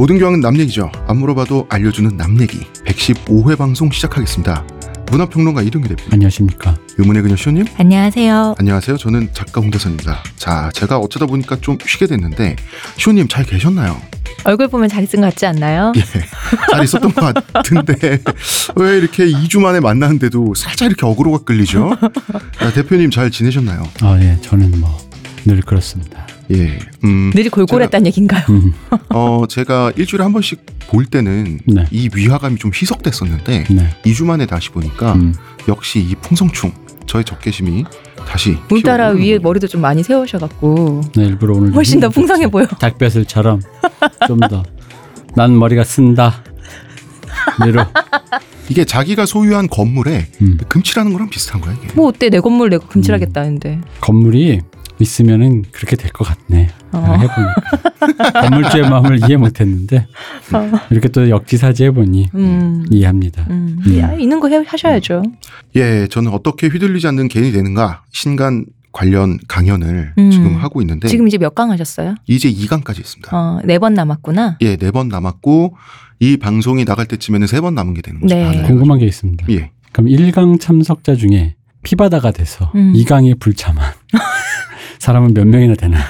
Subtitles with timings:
[0.00, 0.90] 모든 교양은 남 얘기죠.
[1.06, 2.60] 안 물어봐도 알려주는 남 얘기.
[2.86, 4.64] 115회 방송 시작하겠습니다.
[5.10, 6.04] 문화평론가 이동규 대표.
[6.10, 6.74] 안녕하십니까.
[6.96, 7.66] 의문의 그녀 시호님.
[7.76, 8.54] 안녕하세요.
[8.58, 8.96] 안녕하세요.
[8.96, 10.22] 저는 작가 홍대선입니다.
[10.36, 12.56] 자, 제가 어쩌다 보니까 좀 쉬게 됐는데
[12.96, 14.00] 시호님 잘 계셨나요?
[14.44, 15.92] 얼굴 보면 잘쓴것 같지 않나요?
[15.94, 16.00] 예,
[16.70, 18.22] 잘 있었던 것 같은데
[18.76, 21.90] 왜 이렇게 2주 만에 만나는데도 살짝 이렇게 어그로가 끌리죠?
[22.62, 23.82] 야, 대표님 잘 지내셨나요?
[24.00, 24.38] 아, 예.
[24.40, 25.10] 저는 뭐
[25.44, 26.26] 늘 그렇습니다.
[26.52, 28.44] 예, 음, 늘 골골했다는 얘기인가요?
[28.50, 28.72] 음,
[29.10, 31.86] 어, 제가 일주일에 한 번씩 볼 때는 네.
[31.90, 33.88] 이 위화감이 좀 희석됐었는데 네.
[34.04, 35.34] 2주 만에 다시 보니까 음,
[35.68, 36.72] 역시 이 풍성충
[37.06, 37.84] 저의 적개심이
[38.26, 39.40] 다시 오늘따라 피어오르는 위에 거예요.
[39.40, 42.66] 머리도 좀 많이 세우셔갖고 네, 일부러 오늘 훨씬 더좀 풍성해 보여.
[42.66, 43.60] 닭뼈슬처럼
[44.26, 44.62] 좀 더
[45.36, 46.42] 난 머리가 쓴다.
[47.64, 47.84] 내로.
[48.68, 50.58] 이게 자기가 소유한 건물에 음.
[50.68, 51.92] 금칠하는 거랑 비슷한 거야 이게.
[51.94, 53.80] 뭐 어때 내 건물 내가 금칠하겠다는데.
[54.00, 54.60] 건물이
[55.00, 56.68] 있으면은 그렇게 될 것 같네.
[56.92, 56.98] 어.
[57.18, 57.54] 해보니까
[58.42, 60.06] 건물주의 마음을 이해 못했는데
[60.90, 62.84] 이렇게 또 역지사지 해보니 음.
[62.90, 63.46] 이해합니다.
[63.50, 63.78] 음.
[63.86, 63.98] 음.
[63.98, 65.22] 야, 있는 거 해, 하셔야죠.
[65.76, 70.30] 예, 저는 어떻게 휘둘리지 않는 개인이 되는가 신간 관련 강연을 음.
[70.32, 72.16] 지금 하고 있는데 지금 이제 몇 강 하셨어요?
[72.26, 73.30] 이제 2강까지 했습니다.
[73.36, 74.58] 어, 네번 남았구나.
[74.62, 75.76] 예, 네 번 남았고
[76.18, 78.34] 이 방송이 나갈 때쯤에는 세 번 남은 게 되는 거죠.
[78.34, 78.62] 네.
[78.66, 79.46] 궁금한 게 있습니다.
[79.50, 79.70] 예.
[79.92, 81.54] 그럼 1강 참석자 중에
[81.84, 82.92] 피바다가 돼서 음.
[82.94, 83.92] 2강에 불참한
[85.00, 86.04] 사람은 몇 명이나 되나요?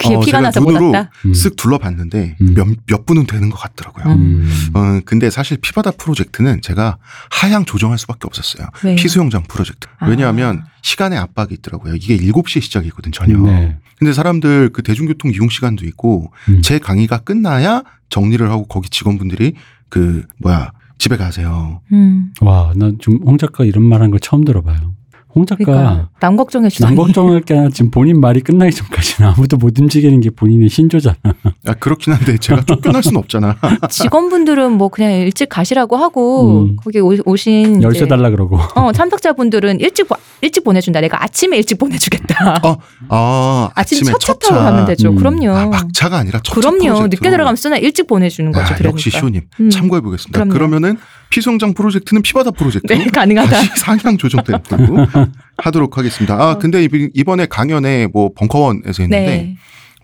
[0.00, 0.92] 귀에 어, 피가 제가 나서 눈으로.
[0.92, 1.32] 음.
[1.32, 2.54] 쓱 둘러봤는데 음.
[2.54, 4.14] 몇, 몇 분은 되는 것 같더라고요.
[4.14, 4.48] 음.
[4.48, 4.70] 음.
[4.74, 6.96] 어, 근데 사실 피바다 프로젝트는 제가
[7.30, 8.68] 하향 조정할 수밖에 없었어요.
[8.82, 8.96] 왜요?
[8.96, 9.88] 피수영장 프로젝트.
[9.98, 10.08] 아.
[10.08, 11.94] 왜냐하면 시간의 압박이 있더라고요.
[11.96, 13.42] 이게 7시에 시작이거든, 저녁.
[13.42, 13.76] 네.
[13.98, 16.62] 근데 사람들 그 대중교통 이용 시간도 있고 음.
[16.62, 19.54] 제 강의가 끝나야 정리를 하고 거기 직원분들이
[19.90, 21.82] 그 뭐야 집에 가세요.
[21.92, 22.32] 음.
[22.40, 24.94] 와, 난 지금 홍 작가 이런 말한거 처음 들어봐요.
[25.34, 26.94] 홍 작가 그러니까 남 걱정해 주다니.
[26.96, 31.16] 남 걱정할 게 아니라 지금 본인 말이 끝나기 전까지는 아무도 못 움직이는 게 본인의 신조잖아.
[31.66, 33.56] 아 그렇긴 한데 제가 쫓겨날 수는 없잖아.
[33.88, 36.76] 직원분들은 뭐 그냥 일찍 가시라고 하고 음.
[36.76, 38.58] 거기 오, 오신 열쇠 달라 그러고.
[38.74, 41.00] 어, 참석자분들은 일찍 보- 일찍 보내준다.
[41.00, 42.60] 내가 아침에 일찍 보내주겠다.
[43.08, 45.10] 아 아침 아침에 첫차 타고 가면 되죠.
[45.10, 45.16] 음.
[45.16, 45.50] 그럼요.
[45.50, 46.78] 아, 막차가 아니라 첫차 그럼요.
[46.78, 47.06] 프로젝트로.
[47.08, 48.62] 늦게 들어가면 쓰나 일찍 보내주는 거죠.
[48.64, 48.88] 아, 그러니까.
[48.90, 49.70] 역시 시호님 음.
[49.70, 50.44] 참고해 보겠습니다.
[50.46, 50.96] 그러면은
[51.30, 53.50] 피수영장 프로젝트는 피바다 프로젝트로 네, 가능하다.
[53.50, 55.06] 다시 상향 조정되는 걸로
[55.58, 56.34] 하도록 하겠습니다.
[56.34, 59.56] 아 근데 이번- 이번에 강연에 뭐 벙커원에서 했는데 네.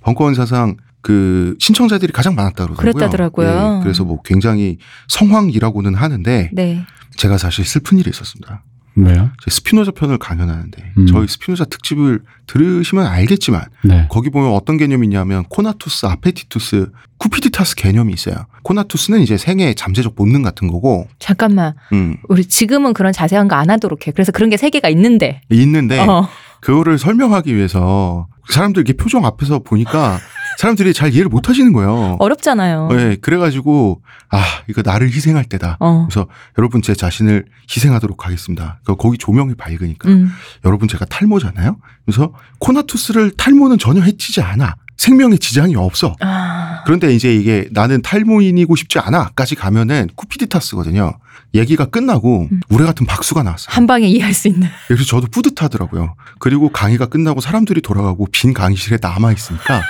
[0.03, 2.93] 벙커원 사상 그 신청자들이 가장 많았다 그러더라고요.
[2.93, 3.77] 그랬다더라고요.
[3.79, 4.79] 예, 그래서 뭐 굉장히
[5.09, 6.83] 성황이라고는 하는데 네.
[7.17, 8.63] 제가 사실 슬픈 일이 있었습니다.
[8.97, 9.31] 왜요?
[9.45, 11.07] 제 스피노자 편을 강연하는데 음.
[11.07, 14.07] 저희 스피노자 특집을 들으시면 알겠지만 네.
[14.11, 18.47] 거기 보면 어떤 개념이 있냐면 코나투스, 아페티투스, 쿠피디타스 개념이 있어요.
[18.63, 21.75] 코나투스는 이제 생애 잠재적 본능 같은 거고, 잠깐만.
[21.93, 24.13] 음, 우리 지금은 그런 자세한 거 안 하도록 해.
[24.13, 25.41] 그래서 그런 게 세 개가 있는데.
[25.51, 26.29] 있는데 어.
[26.61, 30.19] 그거를 설명하기 위해서 사람들 이렇게 표정 앞에서 보니까
[30.57, 32.17] 사람들이 잘 이해를 못 하시는 거예요.
[32.19, 32.89] 어렵잖아요.
[32.89, 35.77] 네, 그래가지고 아 이거 나를 희생할 때다.
[35.81, 36.07] 어.
[36.09, 36.29] 그래서
[36.59, 38.81] 여러분 제 자신을 희생하도록 하겠습니다.
[38.85, 40.31] 그 거기 조명이 밝으니까 음.
[40.65, 41.77] 여러분 제가 탈모잖아요.
[42.05, 44.77] 그래서 코나투스를 탈모는 전혀 해치지 않아.
[44.97, 46.15] 생명에 지장이 없어.
[46.21, 46.83] 아.
[46.85, 51.13] 그런데 이제 이게 나는 탈모인이고 싶지 않아까지 가면은 쿠피디타스거든요.
[51.55, 52.61] 얘기가 끝나고 음.
[52.69, 53.67] 우레 같은 박수가 나왔어요.
[53.69, 54.69] 한 방에 이해할 수 있는.
[54.89, 56.15] 그래서 저도 뿌듯하더라고요.
[56.39, 59.83] 그리고 강의가 끝나고 사람들이 돌아가고 빈 강의실에 남아 있으니까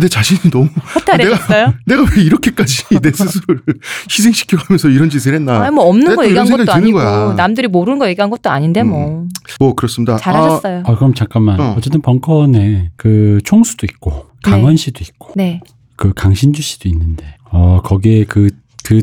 [0.00, 1.74] 내 자신이 너무 허탈해졌어요?
[1.86, 3.62] 내가 왜 이렇게까지 내 스스로를
[4.10, 5.62] 희생시켜가면서 이런 짓을 했나.
[5.62, 7.34] 아니 뭐 없는 내가 거또 얘기한 것도 아니고 거야.
[7.36, 10.16] 남들이 모르는 거 얘기한 것도 아닌데 뭐뭐 그렇습니다.
[10.16, 10.82] 잘하셨어요.
[10.86, 11.60] 아, 그럼 잠깐만.
[11.60, 11.74] 어.
[11.76, 11.80] 어.
[11.80, 15.60] 쨌든 벙커원에 그 총수도 있고 강원 씨도 있고 네.
[15.96, 18.50] 그 강신주 씨도 있는데 어 거기에 그그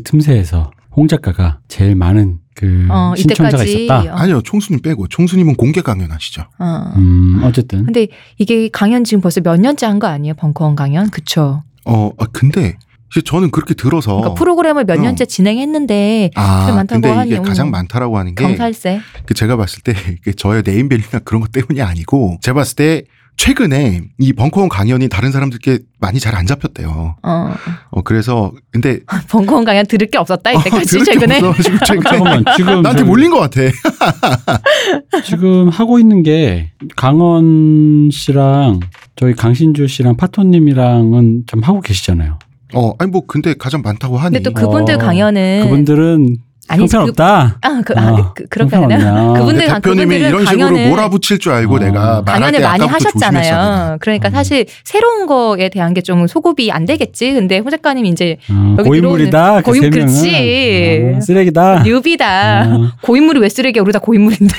[0.04, 3.84] 틈새에서 홍 작가가 제일 많은 그 어, 신청자가 이때까지.
[3.84, 4.12] 있었다.
[4.12, 4.16] 어.
[4.16, 6.42] 아, 아니요 총수님 빼고 총수님은 공개 강연 하시죠.
[6.58, 6.92] 어.
[6.96, 8.06] 음 어쨌든 근데
[8.38, 10.34] 이게 강연 지금 벌써 몇 년째 한 거 아니에요?
[10.34, 11.10] 벙커원 강연?
[11.10, 11.62] 그쵸?
[11.84, 12.76] 어, 아, 근데
[13.24, 15.02] 저는 그렇게 들어서 그러니까 프로그램을 몇 어.
[15.02, 19.00] 년째 진행했는데 아, 그게 많다고 근데 이게 가장 뭐 많다라고 하는 게 경찰세.
[19.26, 19.94] 그 제가 봤을 때
[20.36, 23.02] 저의 네임밸류나 그런 것 때문이 아니고 제가 봤을 때
[23.36, 27.16] 최근에 이 벙커원 강연이 다른 사람들께 많이 잘 안 잡혔대요.
[27.22, 27.54] 어.
[27.90, 31.36] 어 그래서 근데 벙커원 강연 들을 게 없었다 이때까지 게 최근에.
[31.38, 33.60] 없어가지고 최근에 잠깐만 지금 나한테 저기- 몰린 것 같아.
[35.24, 38.80] 지금 하고 있는 게 강원 씨랑
[39.16, 42.38] 저희 강신주 씨랑 파토님이랑은 좀 하고 계시잖아요.
[42.74, 44.34] 어 아니 뭐 근데 가장 많다고 하니.
[44.36, 46.36] 근데 또 그분들 어, 강연은 그분들은
[46.68, 47.58] 아니, 형편없다.
[47.60, 49.32] 아, 그, 아, 어, 그, 그렇게 하나?
[49.36, 51.78] 그분들 대표님이 이런 식으로 몰아붙일 줄 알고 어.
[51.78, 52.86] 내가 말할 강연을 때 많이.
[52.86, 53.98] 하셨잖아요.
[54.00, 54.32] 그러니까 음.
[54.32, 57.32] 사실 새로운 거에 대한 게 좀 소급이 안 되겠지.
[57.32, 59.62] 근데 호 작가님 이제 어, 여기 고인물이다.
[59.62, 60.06] 그 고인- 세 명은.
[60.06, 61.12] 그렇지.
[61.16, 61.82] 어, 쓰레기다.
[61.84, 62.66] 뉴비다.
[62.66, 63.82] 어, 고인물이 왜 쓰레기야?
[63.82, 64.54] 우리 다 고인물인데.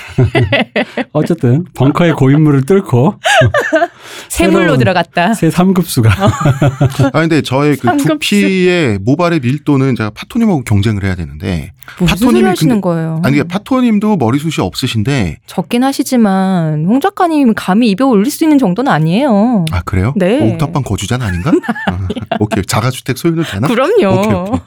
[1.14, 3.16] 어쨌든 벙커의 고인물을 뚫고
[4.36, 5.34] 세물로 새로운 들어갔다.
[5.34, 6.10] 새 3급수가
[7.14, 7.96] 아 근데 저의 그.
[7.98, 11.72] 두피의 모발의 밀도는 제가 파토님하고 경쟁을 해야 되는데
[12.06, 13.22] 파토님이 하시는 근데- 거예요?
[13.24, 18.92] 아니 이게 파토님도 머리숱이 없으신데 적긴 하시지만 홍 작가님 감히 입에 올릴 수 있는 정도는
[18.92, 19.66] 아니에요.
[19.72, 20.14] 아 그래요?
[20.18, 20.54] 네.
[20.54, 21.52] 옥탑방 거주자는 아닌가?
[21.92, 22.08] 아,
[22.40, 23.68] 오케이 자가주택 소유는 되나?
[23.68, 24.20] 그럼요.
[24.20, 24.60] 오케이, 오케이.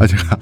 [0.00, 0.36] 아 제가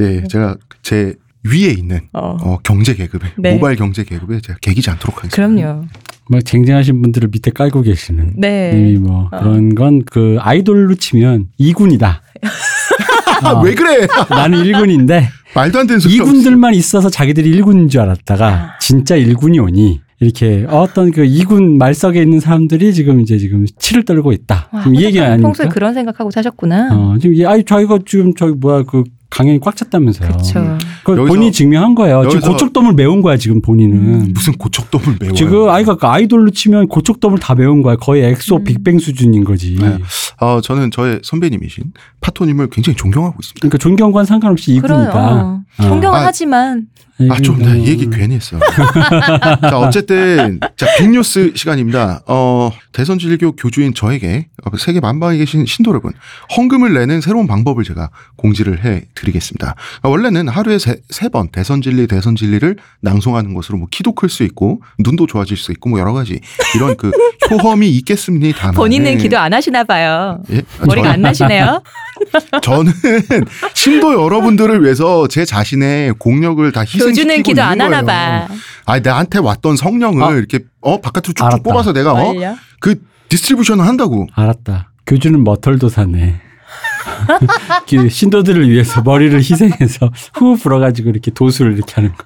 [0.00, 1.14] 예 제가 제
[1.44, 3.54] 위에 있는 어, 어, 경제 계급에 네.
[3.54, 5.36] 모발 경제 계급에 제가 개기지 않도록 하겠습니다.
[5.36, 5.84] 그럼요.
[6.30, 8.72] 막 쟁쟁하신 분들을 밑에 깔고 계시는 네.
[8.74, 9.38] 이미 뭐 어.
[9.38, 12.20] 그런 건 그 아이돌로 치면 2군이다.
[13.42, 14.06] 아, 왜 그래?
[14.28, 15.24] 나는 1군인데
[15.54, 16.18] 말도 안 되는 소리.
[16.18, 16.50] 하고 있어.
[16.50, 18.04] 2군들만 있어서 자기들이 1군인 줄 아.
[18.04, 24.04] 알았다가 진짜 1군이 오니 이렇게 어떤 그 2군 말석에 있는 사람들이 지금 이제 지금 치를
[24.04, 24.68] 떨고 있다.
[24.72, 25.46] 와, 지금 이 얘기 아닙니까?
[25.48, 26.88] 평소에 그런 생각하고 사셨구나.
[26.92, 30.30] 어, 지금 이 아이 저희가 지금 저기 뭐야 그 강연이 꽉 찼다면서요.
[30.30, 30.78] 그렇죠.
[31.26, 32.28] 본인이 증명한 거예요.
[32.28, 33.96] 지금 고척돔을 메운 거야 지금 본인은.
[33.96, 34.30] 음.
[34.34, 35.34] 무슨 고척돔을 메워요?
[35.34, 37.96] 지금 아이가 그 아이돌로 치면 고척돔을 다 메운 거야.
[37.96, 38.64] 거의 엑소 음.
[38.64, 39.76] 빅뱅 수준인 거지.
[39.78, 39.98] 네.
[40.38, 43.60] 아 저는 저의 선배님이신 파토님을 굉장히 존경하고 있습니다.
[43.60, 45.42] 그러니까 존경과는 상관없이 이군이다.
[45.44, 46.86] 어, 존경은 아, 하지만
[47.30, 48.58] 아 좀나이 얘기 괜히 했어.
[49.62, 52.22] 자 어쨌든 자 빅뉴스 시간입니다.
[52.26, 54.46] 어 대선 진리교 교주인 저에게
[54.78, 56.12] 세계 만방에 계신 신도 여러분
[56.56, 59.74] 헌금을 내는 새로운 방법을 제가 공지를 해 드리겠습니다.
[60.02, 60.78] 아, 원래는 하루에
[61.10, 65.72] 세번 대선 진리 대선 진리를 낭송하는 것으로 뭐 키도 클 수 있고 눈도 좋아질 수
[65.72, 66.38] 있고 뭐 여러 가지
[66.76, 67.10] 이런 그
[67.50, 68.72] 효험이 있겠습니다.
[68.72, 70.38] 본인은 기도 안 하시나 봐요.
[70.52, 70.58] 예?
[70.80, 71.82] 아, 머리가 저는- 안 나시네요.
[72.62, 72.92] 저는
[73.74, 78.02] 신도 여러분들을 위해서 제 자신의 공력을 다 희생 교주는 기도 안 하나.
[78.02, 78.48] 봐.
[78.86, 80.30] 아니 나한테 왔던 성령을 아.
[80.32, 81.62] 이렇게 어 바깥으로 쭉쭉 알았다.
[81.62, 82.34] 뽑아서 내가 어?
[82.80, 84.26] 그 distribution을 한다고.
[84.34, 84.90] 알았다.
[85.06, 86.40] 교주는 머털도 사네.
[87.88, 92.24] 그 신도들을 위해서 머리를 희생해서 후 불어가지고 이렇게 도수를 이렇게 하는 거.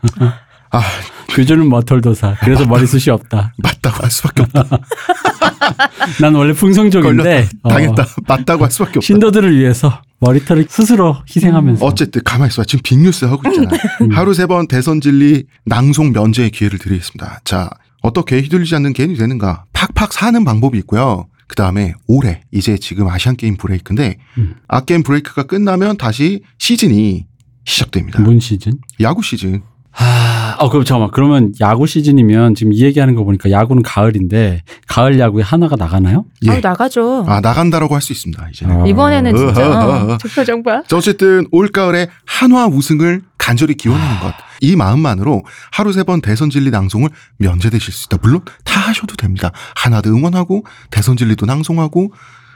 [0.72, 0.82] 아
[1.28, 2.36] 교주는 머털도 사.
[2.40, 3.54] 그래서 머리숱이 없다.
[3.62, 4.64] 맞다고 할 수밖에 없다.
[6.20, 7.50] 난 원래 풍성족인데 걸렸다.
[7.62, 8.06] 어, 당했다.
[8.26, 9.00] 맞다고 할 수밖에 없다.
[9.06, 12.64] 신도들을 위해서 머리털을 스스로 희생하면서 어쨌든 가만히 있어.
[12.64, 13.70] 지금 빅뉴스 하고 있잖아.
[14.02, 14.10] 음.
[14.12, 17.40] 하루 세 번 대선 진리 낭송 면제의 기회를 드리겠습니다.
[17.44, 17.70] 자
[18.02, 19.64] 어떻게 휘둘리지 않는 개인이 되는가?
[19.72, 21.28] 팍팍 사는 방법이 있고요.
[21.46, 24.54] 그 다음에 올해 이제 지금 아시안 게임 브레이크인데 음.
[24.68, 27.26] 아 게임 브레이크가 끝나면 다시 시즌이
[27.64, 28.20] 시작됩니다.
[28.20, 28.72] 문 시즌?
[29.00, 29.62] 야구 시즌.
[29.94, 31.10] 아, 어, 그럼 잠깐만.
[31.12, 36.24] 그러면 야구 시즌이면 지금 이 얘기하는 거 보니까 야구는 가을인데 가을 야구에 하나가 나가나요?
[36.46, 36.50] 예.
[36.50, 37.24] 아우 나가죠.
[37.28, 38.48] 아 나간다라고 할 수 있습니다.
[38.50, 38.66] 이제.
[38.66, 38.84] 아.
[38.86, 39.70] 이번에는 진짜.
[40.14, 40.82] 어, 저 표정 봐.
[40.88, 44.32] 자, 어쨌든 올 가을에 한화 우승을 간절히 기원하는 것.
[44.60, 45.42] 이 마음만으로
[45.72, 48.18] 하루 세 번 대선 진리 낭송을 면제되실 수 있다.
[48.22, 49.50] 물론 다 하셔도 됩니다.
[49.76, 52.12] 하나도 응원하고 대선 진리도 낭송하고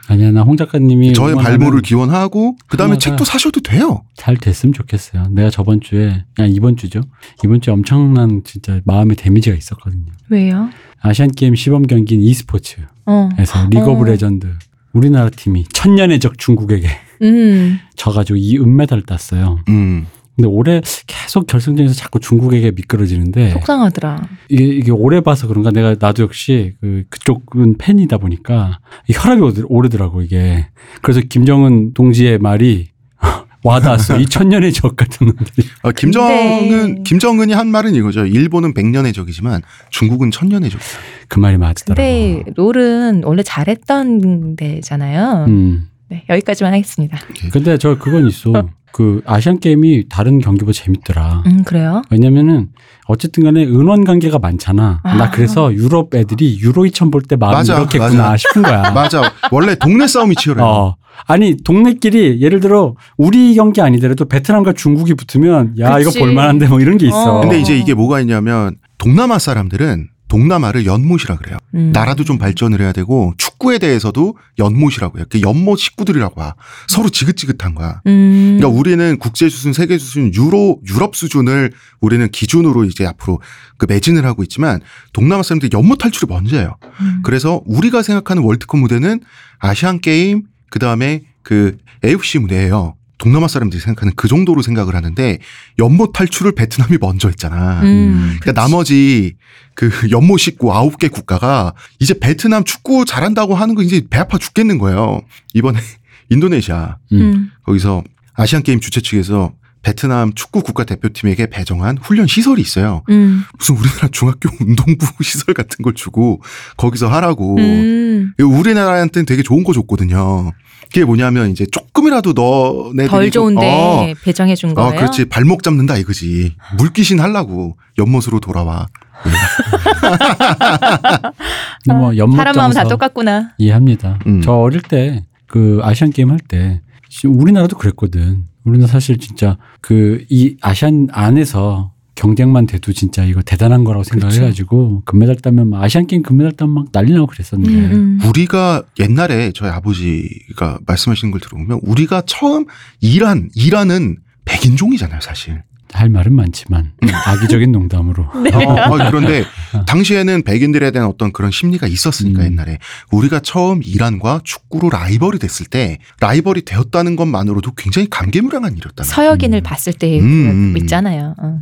[0.07, 4.03] 아니야, 나 홍 작가님이 저의 발모를 기원하고 그다음에 책도 사셔도 돼요.
[4.15, 5.27] 잘 됐으면 좋겠어요.
[5.31, 7.01] 내가 저번 주에, 아니 이번 주죠.
[7.43, 10.05] 이번 주에 엄청난 진짜 마음의 damage가 있었거든요.
[10.29, 10.69] 왜요?
[11.01, 13.29] 아시안 게임 시범 경기인 e스포츠에서 어.
[13.69, 14.05] League of 어.
[14.05, 14.47] Legends
[14.93, 16.87] 우리나라 팀이 천년의 적 중국에게
[17.21, 17.79] 음.
[17.95, 19.59] 져가지고 이 은메달을 땄어요.
[19.69, 20.07] 음.
[20.37, 24.21] 근데 올해 계속 결승전에서 자꾸 중국에게 미끄러지는데 속상하더라.
[24.49, 28.77] 이게, 이게 오래 봐서 그런가 내가 나도 역시 그 그쪽은 팬이다 보니까
[29.09, 30.67] 이 혈압이 오르- 오르더라고 이게
[31.01, 32.89] 그래서 김정은 동지의 말이
[33.63, 38.27] 와닿았어 이 천년의 적 같은 놈들이 어, 김정은 근데- 김정은이 한 말은 이거죠.
[38.27, 40.89] 일본은 백년의 적이지만 중국은 천년의 적이다.
[41.29, 41.95] 그 말이 맞더라고.
[41.95, 45.45] 근데 롤은 원래 잘했던 데잖아요.
[45.47, 45.87] 음.
[46.09, 47.17] 네, 여기까지만 하겠습니다.
[47.51, 48.51] 근데 저 그건 있어.
[48.93, 51.43] 그 아시안 게임이 다른 경기보다 재밌더라.
[51.45, 52.01] 음, 그래요?
[52.09, 52.69] 왜냐면은
[53.07, 55.01] 어쨌든 간에 은원 관계가 많잖아.
[55.03, 55.15] 아.
[55.15, 58.37] 나 그래서 유럽 애들이 유로 2000 볼 때 마음이 맞아, 이렇겠구나 맞아.
[58.37, 58.89] 싶은 거야.
[58.91, 59.33] 맞아.
[59.51, 60.65] 원래 동네 싸움이 치열해요.
[60.65, 60.95] 어.
[61.27, 66.09] 아니 동네끼리 예를 들어 우리 경기 아니더라도 베트남과 중국이 붙으면 야 그치.
[66.09, 67.37] 이거 볼 만한데 뭐 이런 게 있어.
[67.37, 67.41] 어.
[67.41, 71.57] 근데 이제 이게 뭐가 있냐면 동남아 사람들은 동남아를 연못이라 그래요.
[71.75, 71.91] 음.
[71.93, 75.25] 나라도 좀 발전을 해야 되고 축구에 대해서도 연못이라고 해요.
[75.29, 76.55] 그 연못 식구들이라고 봐.
[76.87, 78.01] 서로 지긋지긋한 거야.
[78.07, 78.57] 음.
[78.57, 83.41] 그러니까 우리는 국제 수준, 세계 수준, 유로 유럽 수준을 우리는 기준으로 이제 앞으로
[83.77, 84.81] 그 매진을 하고 있지만
[85.13, 86.75] 동남아 사람들이 연못 탈출이 먼저예요.
[87.01, 87.21] 음.
[87.23, 89.21] 그래서 우리가 생각하는 월드컵 무대는
[89.59, 92.96] 아시안 게임 그 다음에 그 AFC 무대예요.
[93.17, 95.39] 동남아 사람들이 생각하는 그 정도로 생각을 하는데
[95.79, 97.81] 연못 탈출을 베트남이 먼저 했잖아.
[97.81, 99.35] 음, 그러니까 나머지
[99.73, 104.37] 그 연못 식구 아홉 개 국가가 이제 베트남 축구 잘한다고 하는 거 이제 배 아파
[104.37, 105.21] 죽겠는 거예요.
[105.53, 105.79] 이번에
[106.29, 107.21] 인도네시아 음.
[107.21, 107.51] 음.
[107.63, 113.03] 거기서 아시안 게임 주최 측에서 베트남 축구 국가 대표팀에게 배정한 훈련 시설이 있어요.
[113.09, 113.43] 음.
[113.57, 116.41] 무슨 우리나라 중학교 운동부 시설 같은 걸 주고
[116.75, 117.57] 거기서 하라고.
[117.57, 118.33] 음.
[118.39, 120.51] 우리나라한테는 되게 좋은 거 줬거든요.
[120.87, 124.89] 그게 뭐냐면 이제 조금이라도 너네들이 덜 좀- 좋은데 어, 배정해 준 거예요.
[124.89, 125.25] 어, 그렇지.
[125.25, 126.55] 발목 잡는다 이거지.
[126.77, 128.87] 물귀신 하려고 연못으로 돌아와.
[131.87, 133.51] 뭐 연못 사람 마음 다 똑같구나.
[133.57, 134.19] 이해합니다.
[134.27, 134.41] 음.
[134.41, 136.81] 저 어릴 때 그 아시안 게임 할 때
[137.25, 138.43] 우리나라도 그랬거든.
[138.65, 145.35] 우리나라 사실 진짜 그 이 아시안 안에서 경쟁만 돼도 진짜 이거 대단한 거라고 생각해가지고 금메달
[145.35, 148.27] 따면 막 아시안 게임 금메달 따면 막 난리 나고 그랬었는데 음, 음.
[148.27, 152.65] 우리가 옛날에 저희 아버지가 말씀하시는 걸 들어보면 우리가 처음
[153.01, 155.61] 이란 이란은 백인종이잖아요, 사실.
[155.93, 156.91] 할 말은 많지만
[157.27, 158.53] 악의적인 농담으로 네.
[158.53, 159.45] 어, 어, 그런데
[159.87, 162.45] 당시에는 백인들에 대한 어떤 그런 심리가 있었으니까 음.
[162.47, 162.77] 옛날에
[163.11, 169.29] 우리가 처음 이란과 축구로 라이벌이 됐을 때 라이벌이 되었다는 것만으로도 굉장히 감개무량한 일이었다는 거예요.
[169.29, 169.63] 서역인을 음.
[169.63, 170.77] 봤을 때 음, 그 음.
[170.77, 171.35] 있잖아요.
[171.41, 171.61] 어.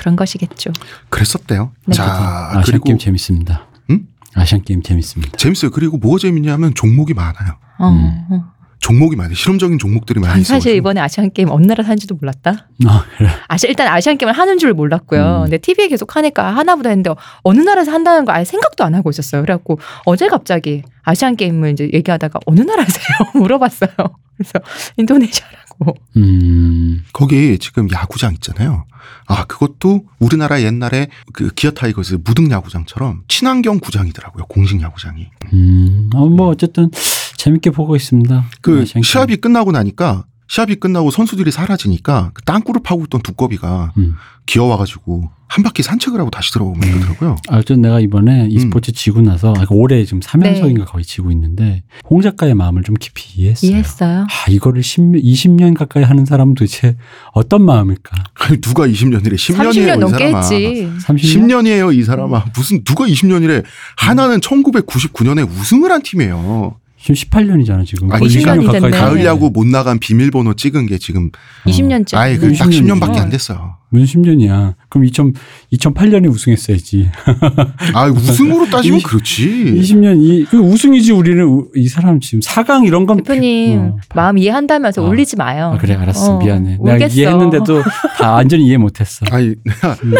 [0.00, 0.72] 그런 것이겠죠.
[1.10, 1.72] 그랬었대요.
[1.86, 1.94] 네.
[1.94, 3.66] 자, 아시안 그리고 게임 재밌습니다.
[3.90, 4.06] 음?
[4.34, 5.36] 아시안 게임 재밌습니다.
[5.36, 5.70] 재밌어요.
[5.70, 7.58] 그리고 뭐가 재밌냐면 종목이 많아요.
[7.78, 8.24] 어, 음.
[8.30, 8.44] 어.
[8.78, 9.34] 종목이 많아요.
[9.34, 10.58] 실험적인 종목들이 많이 전 있어요.
[10.58, 12.68] 사실 이번에 아시안 게임 어느 나라 사는지도 몰랐다.
[12.86, 13.28] 아, 그래.
[13.46, 15.40] 아시 일단 아시안 게임을 하는 줄 몰랐고요.
[15.40, 15.42] 음.
[15.42, 17.10] 근데 TV에 계속 하니까 하나보다 했는데
[17.42, 19.42] 어느 나라에서 한다는 거 아예 생각도 안 하고 있었어요.
[19.42, 23.04] 그래갖고 어제 갑자기 아시안 게임을 이제 얘기하다가 어느 나라세요?
[23.36, 23.90] 물어봤어요.
[24.38, 24.52] 그래서
[24.96, 25.69] 인도네시아라고.
[26.16, 28.84] 음, 거기 지금 야구장 있잖아요.
[29.26, 34.46] 아, 그것도 우리나라 옛날에 그 기아 타이거즈 무등 야구장처럼 친환경 구장이더라고요.
[34.46, 35.28] 공식 야구장이.
[35.52, 36.90] 음, 어, 뭐 어쨌든
[37.36, 38.44] 재밌게 보고 있습니다.
[38.60, 39.02] 그 게임.
[39.02, 44.16] 시합이 끝나고 나니까 시합이 끝나고 선수들이 사라지니까 그 땅굴을 파고 있던 두꺼비가 음.
[44.46, 47.34] 기어와가지고 한 바퀴 산책을 하고 다시 들어오면 되더라고요.
[47.48, 48.50] 아, 어쨌든 내가 이번에 음.
[48.52, 53.40] e스포츠 지고 나서 아, 올해 지금 3연속인가 거의 지고 있는데 홍 작가의 마음을 좀 깊이
[53.40, 53.68] 이해했어요.
[53.68, 54.20] 이해했어요.
[54.30, 56.96] 아, 이거를 10, 20년 가까이 하는 사람은 도대체
[57.32, 58.16] 어떤 마음일까?
[58.34, 59.34] 아니, 누가 20년이래?
[59.34, 60.38] 10년이에요, 30년 이 넘게 사람아.
[60.38, 60.88] 했지.
[61.04, 61.18] 30년?
[61.18, 62.44] 10년 이에요, 이 사람아.
[62.54, 63.64] 무슨 누가 20년이래?
[63.96, 66.76] 하나는 1999년에 우승을 한 팀이에요.
[67.02, 68.12] 지금 18년이잖아, 지금.
[68.12, 68.90] 아, 거의 20년이 20년 가까이.
[68.92, 69.24] 가을.
[69.24, 71.30] 야구 못 나간 비밀번호 찍은 게 지금
[71.66, 72.16] 20년째.
[72.16, 73.00] 아예 그딱 20년이죠.
[73.00, 73.79] 10년밖에 안 됐어요.
[73.90, 74.74] 무슨 10년이야.
[74.88, 75.34] 그럼 2000,
[75.72, 77.10] 2008년에 우승했어야지.
[77.94, 79.74] 아 우승으로 따지면 이십- 그렇지.
[79.78, 81.42] 20년, 이, 그 우승이지, 우리는.
[81.44, 83.18] 우- 이 사람 지금 4강 이런 건.
[83.18, 83.96] 대표님 어.
[84.14, 85.08] 마음 이해한다면서 아.
[85.08, 85.72] 울리지 마요.
[85.74, 86.36] 아, 그래, 알았어.
[86.36, 86.78] 어, 미안해.
[86.82, 87.14] 내가 울겠어.
[87.16, 87.82] 이해했는데도
[88.18, 89.26] 다 완전히 이해 못했어.
[89.30, 90.14] 아니 내가, 음.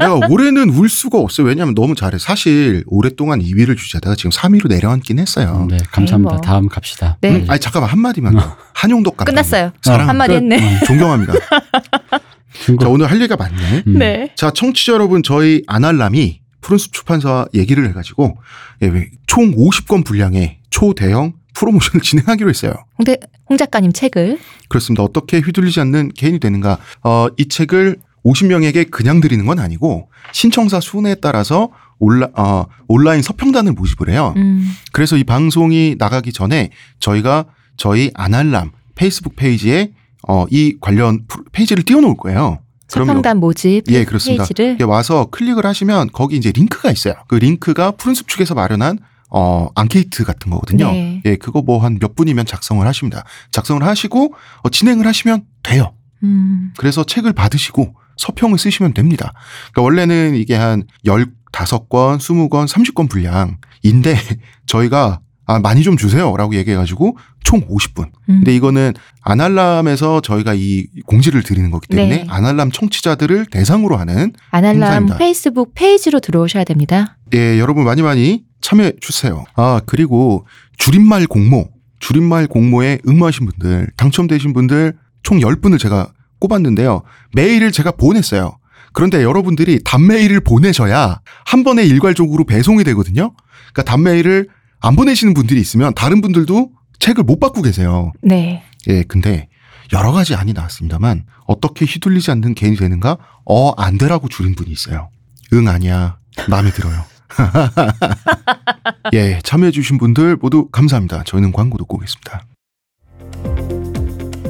[0.00, 1.46] 내가 올해는 울 수가 없어요.
[1.46, 2.16] 왜냐하면 너무 잘해.
[2.18, 5.66] 사실 오랫동안 2위를 주자다가 지금 3위로 내려앉긴 했어요.
[5.70, 6.32] 네, 감사합니다.
[6.32, 6.40] 아이, 뭐.
[6.40, 7.18] 다음 갑시다.
[7.20, 7.36] 네.
[7.36, 8.56] 음, 아니 잠깐만 한 마디만 더.
[8.72, 9.72] 한용덕 감독 끝났어요.
[9.82, 10.36] 사랑 한마디 끝.
[10.38, 10.56] 했네.
[10.56, 11.34] 어, 존경합니다.
[12.64, 12.82] 중국.
[12.82, 13.84] 자 오늘 할 얘기가 많네.
[13.86, 13.98] 음.
[13.98, 14.32] 네.
[14.36, 18.36] 자 청취자 여러분 저희 아날람이 푸른숲 출판사와 얘기를 해가지고
[18.82, 22.74] 예, 왜총 50권 분량의 초대형 프로모션을 진행하기로 했어요.
[22.98, 23.16] 홍대
[23.48, 24.38] 홍 작가님 책을
[24.68, 25.02] 그렇습니다.
[25.02, 26.78] 어떻게 휘둘리지 않는 개인이 되는가?
[27.02, 33.72] 어, 이 책을 50명에게 그냥 드리는 건 아니고 신청자 수에 따라서 온라, 어, 온라인 서평단을
[33.72, 34.34] 모집을 해요.
[34.36, 34.70] 음.
[34.92, 39.92] 그래서 이 방송이 나가기 전에 저희가 저희 아날람 페이스북 페이지에
[40.28, 42.60] 어, 이 관련 프- 페이지를 띄워놓을 거예요.
[42.88, 44.42] 서평단 모집 예, 그렇습니다.
[44.44, 47.14] 페이지를 여기 와서 클릭을 하시면 거기 이제 링크가 있어요.
[47.28, 48.98] 그 링크가 푸른숲 측에서 마련한
[49.30, 50.90] 어, 앙케이트 같은 거거든요.
[50.90, 51.22] 네.
[51.24, 53.22] 예, 그거 뭐 한 몇 분이면 작성을 하십니다.
[53.52, 54.34] 작성을 하시고
[54.64, 55.92] 어, 진행을 하시면 돼요.
[56.24, 56.72] 음.
[56.76, 59.32] 그래서 책을 받으시고 서평을 쓰시면 됩니다.
[59.72, 64.16] 그러니까 원래는 이게 한 15권, 20권, 30권 분량인데
[64.66, 68.04] 저희가 아, 많이 좀 주세요 라고 얘기해가지고 총 50분.
[68.04, 68.10] 음.
[68.26, 68.92] 근데 이거는
[69.22, 72.26] 아날람에서 저희가 이 공지를 드리는 거기 때문에 네.
[72.28, 75.18] 아날람 청취자들을 대상으로 하는 아날람 행사입니다.
[75.18, 77.16] 페이스북 페이지로 들어오셔야 됩니다.
[77.34, 79.44] 예, 여러분 많이 많이 참여해 주세요.
[79.56, 80.46] 아, 그리고
[80.78, 81.68] 줄임말 공모,
[81.98, 87.02] 줄임말 공모에 응모하신 분들, 당첨되신 분들 총 10분을 제가 꼽았는데요.
[87.34, 88.56] 메일을 제가 보냈어요.
[88.92, 93.32] 그런데 여러분들이 단메일을 보내셔야 한 번에 일괄적으로 배송이 되거든요.
[93.72, 94.48] 그러니까 단메일을
[94.80, 98.12] 안 보내시는 분들이 있으면 다른 분들도 책을 못 받고 계세요.
[98.22, 98.62] 네.
[98.88, 99.48] 예, 근데
[99.92, 103.18] 여러 가지 안이 나왔습니다만 어떻게 휘둘리지 않는 개인이 되는가?
[103.44, 105.08] 어, 안 되라고 줄인 분이 있어요.
[105.52, 106.18] 응, 아니야.
[106.48, 107.04] 마음에 들어요.
[109.14, 111.24] 예, 참여해주신 분들 모두 감사합니다.
[111.24, 112.44] 저희는 광고 듣고 오겠습니다.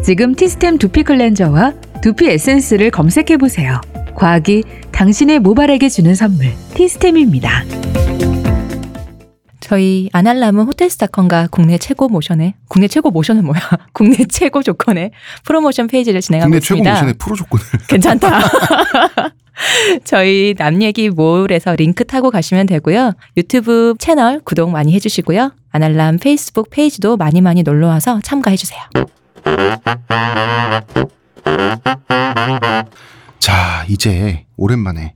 [0.04, 3.80] 지금 티스템 두피 클렌저와 두피 에센스를 검색해 보세요.
[4.14, 7.64] 과학이 당신의 모발에게 주는 선물 티스템입니다.
[9.70, 13.60] 저희 아날람은 호텔스닷컴과 국내 최고 모션의 국내 최고 모션은 뭐야?
[13.94, 15.12] 국내 최고 조건의
[15.44, 16.90] 프로모션 페이지를 진행하고 국내 최고 있습니다.
[16.90, 18.40] 모션의 프로 조건을 괜찮다.
[20.02, 23.12] 저희 남 얘기 몰에서 링크 타고 가시면 되고요.
[23.36, 25.52] 유튜브 채널 구독 많이 해주시고요.
[25.70, 28.80] 아날람 페이스북 페이지도 많이 많이 놀러 와서 참가해 주세요.
[33.38, 35.14] 자, 이제 오랜만에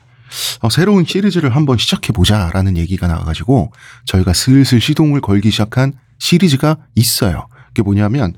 [0.60, 3.72] 어, 새로운 시리즈를 한번 시작해보자라는 얘기가 나와가지고
[4.06, 7.46] 저희가 슬슬 시동을 걸기 시작한 시리즈가 있어요.
[7.68, 8.34] 그게 뭐냐면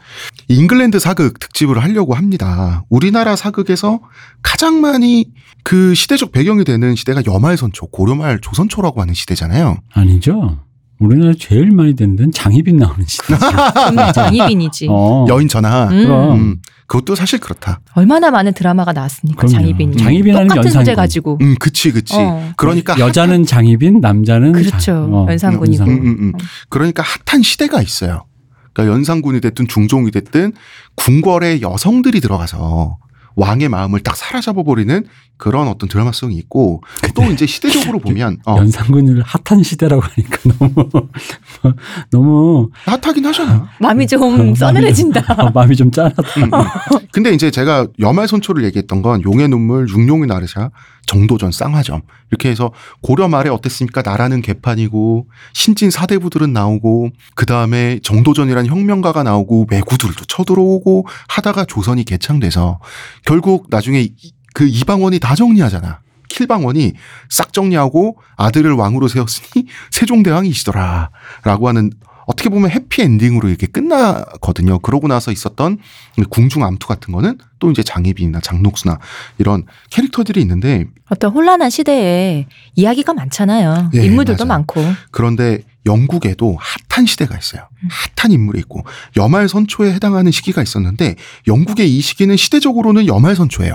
[0.49, 2.85] 잉글랜드 사극 특집을 하려고 합니다.
[2.89, 4.01] 우리나라 사극에서
[4.43, 5.27] 가장 많이
[5.63, 9.77] 그 시대적 배경이 되는 시대가 여말선초, 고려말 조선초라고 하는 시대잖아요.
[9.93, 10.59] 아니죠?
[10.99, 13.05] 우리나라 제일 많이 되는 데는 장희빈 나오는.
[13.87, 14.87] 분명히 장희빈이지.
[14.89, 15.27] 어.
[15.29, 15.89] 여인 전하.
[15.91, 16.03] 음.
[16.05, 16.33] 그럼.
[16.33, 16.57] 음,
[16.87, 17.81] 그것도 사실 그렇다.
[17.95, 19.41] 얼마나 많은 드라마가 나왔습니까?
[19.41, 19.53] 그럼요.
[19.55, 19.97] 장희빈이.
[19.97, 20.95] 장희빈 똑같은 소재.
[20.95, 21.39] 가지고.
[21.41, 22.15] 음, 그치, 그치.
[22.17, 22.53] 어.
[22.57, 24.79] 그러니까 여자는 장희빈, 남자는 그렇죠.
[24.79, 25.85] 장- 어, 연상군이고.
[25.85, 26.33] 음, 음, 음.
[26.69, 28.25] 그러니까 핫한 시대가 있어요.
[28.73, 30.53] 그러니까 연산군이 됐든 중종이 됐든
[30.97, 32.99] 궁궐에 여성들이 들어가서
[33.35, 35.05] 왕의 마음을 딱 사로잡아 버리는
[35.39, 36.83] 그런 어떤 드라마성이 있고
[37.15, 41.09] 또 이제 시대적으로 보면 어, 연상군을 핫한 시대라고 하니까 너무
[42.11, 43.69] 너무 핫하긴 하잖아.
[43.81, 45.25] 마음이 좀 어, 서늘해진다.
[45.29, 46.23] 아, 마음이 좀 짠하다.
[46.41, 46.51] 음, 음.
[47.13, 50.71] 근데 이제 제가 여말선초를 얘기했던 건 용의 눈물, 육룡의 나르샤,
[51.07, 54.03] 정도전, 쌍화점 이렇게 해서 고려 말에 어땠습니까?
[54.03, 62.81] 나라는 개판이고 신진 사대부들은 나오고 그 다음에 정도전이란 혁명가가 나오고 매구들도 쳐들어오고 하다가 조선이 개창돼서
[63.25, 64.13] 결국 나중에 이-
[64.57, 66.01] 그 이방원이 다 정리하잖아.
[66.31, 66.95] 킬방원이
[67.29, 71.11] 싹 정리하고 아들을 왕으로 세웠으니 세종대왕이시더라.
[71.45, 71.91] 라고 하는
[72.27, 74.79] 어떻게 보면 해피엔딩으로 이렇게 끝나거든요.
[74.79, 75.77] 그러고 나서 있었던
[76.31, 78.99] 궁중 암투 같은 거는 또 이제 장희빈이나 장녹수나
[79.37, 82.47] 이런 캐릭터들이 있는데 어떤 혼란한 시대에
[82.77, 83.91] 이야기가 많잖아요.
[83.95, 84.57] 예, 인물들도 맞아요.
[84.59, 84.81] 많고.
[85.11, 87.69] 그런데 영국에도 핫한 시대가 있어요.
[88.17, 88.85] 핫한 인물이 있고
[89.17, 91.17] 여말선초에 해당하는 시기가 있었는데
[91.47, 93.75] 영국의 이 시기는 시대적으로는 여말선초예요.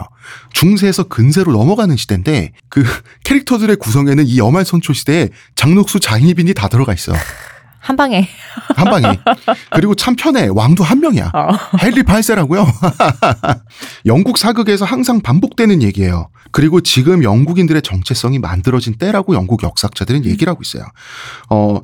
[0.53, 2.84] 중세에서 근세로 넘어가는 시대인데 그
[3.24, 7.13] 캐릭터들의 구성에는 이 여말선초 시대에 장녹수 장희빈이 다 들어가 있어.
[7.81, 8.27] 한 방에.
[8.77, 9.19] 한 방에.
[9.71, 10.47] 그리고 참 편해.
[10.47, 11.31] 왕도 한 명이야.
[11.33, 11.50] 어.
[11.83, 12.65] 헨리 8세라고요.
[14.05, 16.29] 영국 사극에서 항상 반복되는 얘기예요.
[16.51, 20.83] 그리고 지금 영국인들의 정체성이 만들어진 때라고 영국 역사학자들은 얘기를 하고 있어요.
[21.50, 21.81] 어,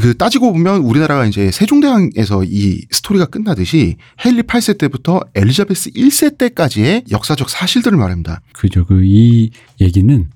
[0.00, 7.04] 그 따지고 보면 우리나라가 이제 세종대왕에서 이 스토리가 끝나듯이 헨리 8세 때부터 엘리자베스 1세 때까지의
[7.10, 8.40] 역사적 사실들을 말합니다.
[8.52, 8.84] 그죠.
[8.84, 10.28] 그 이 얘기는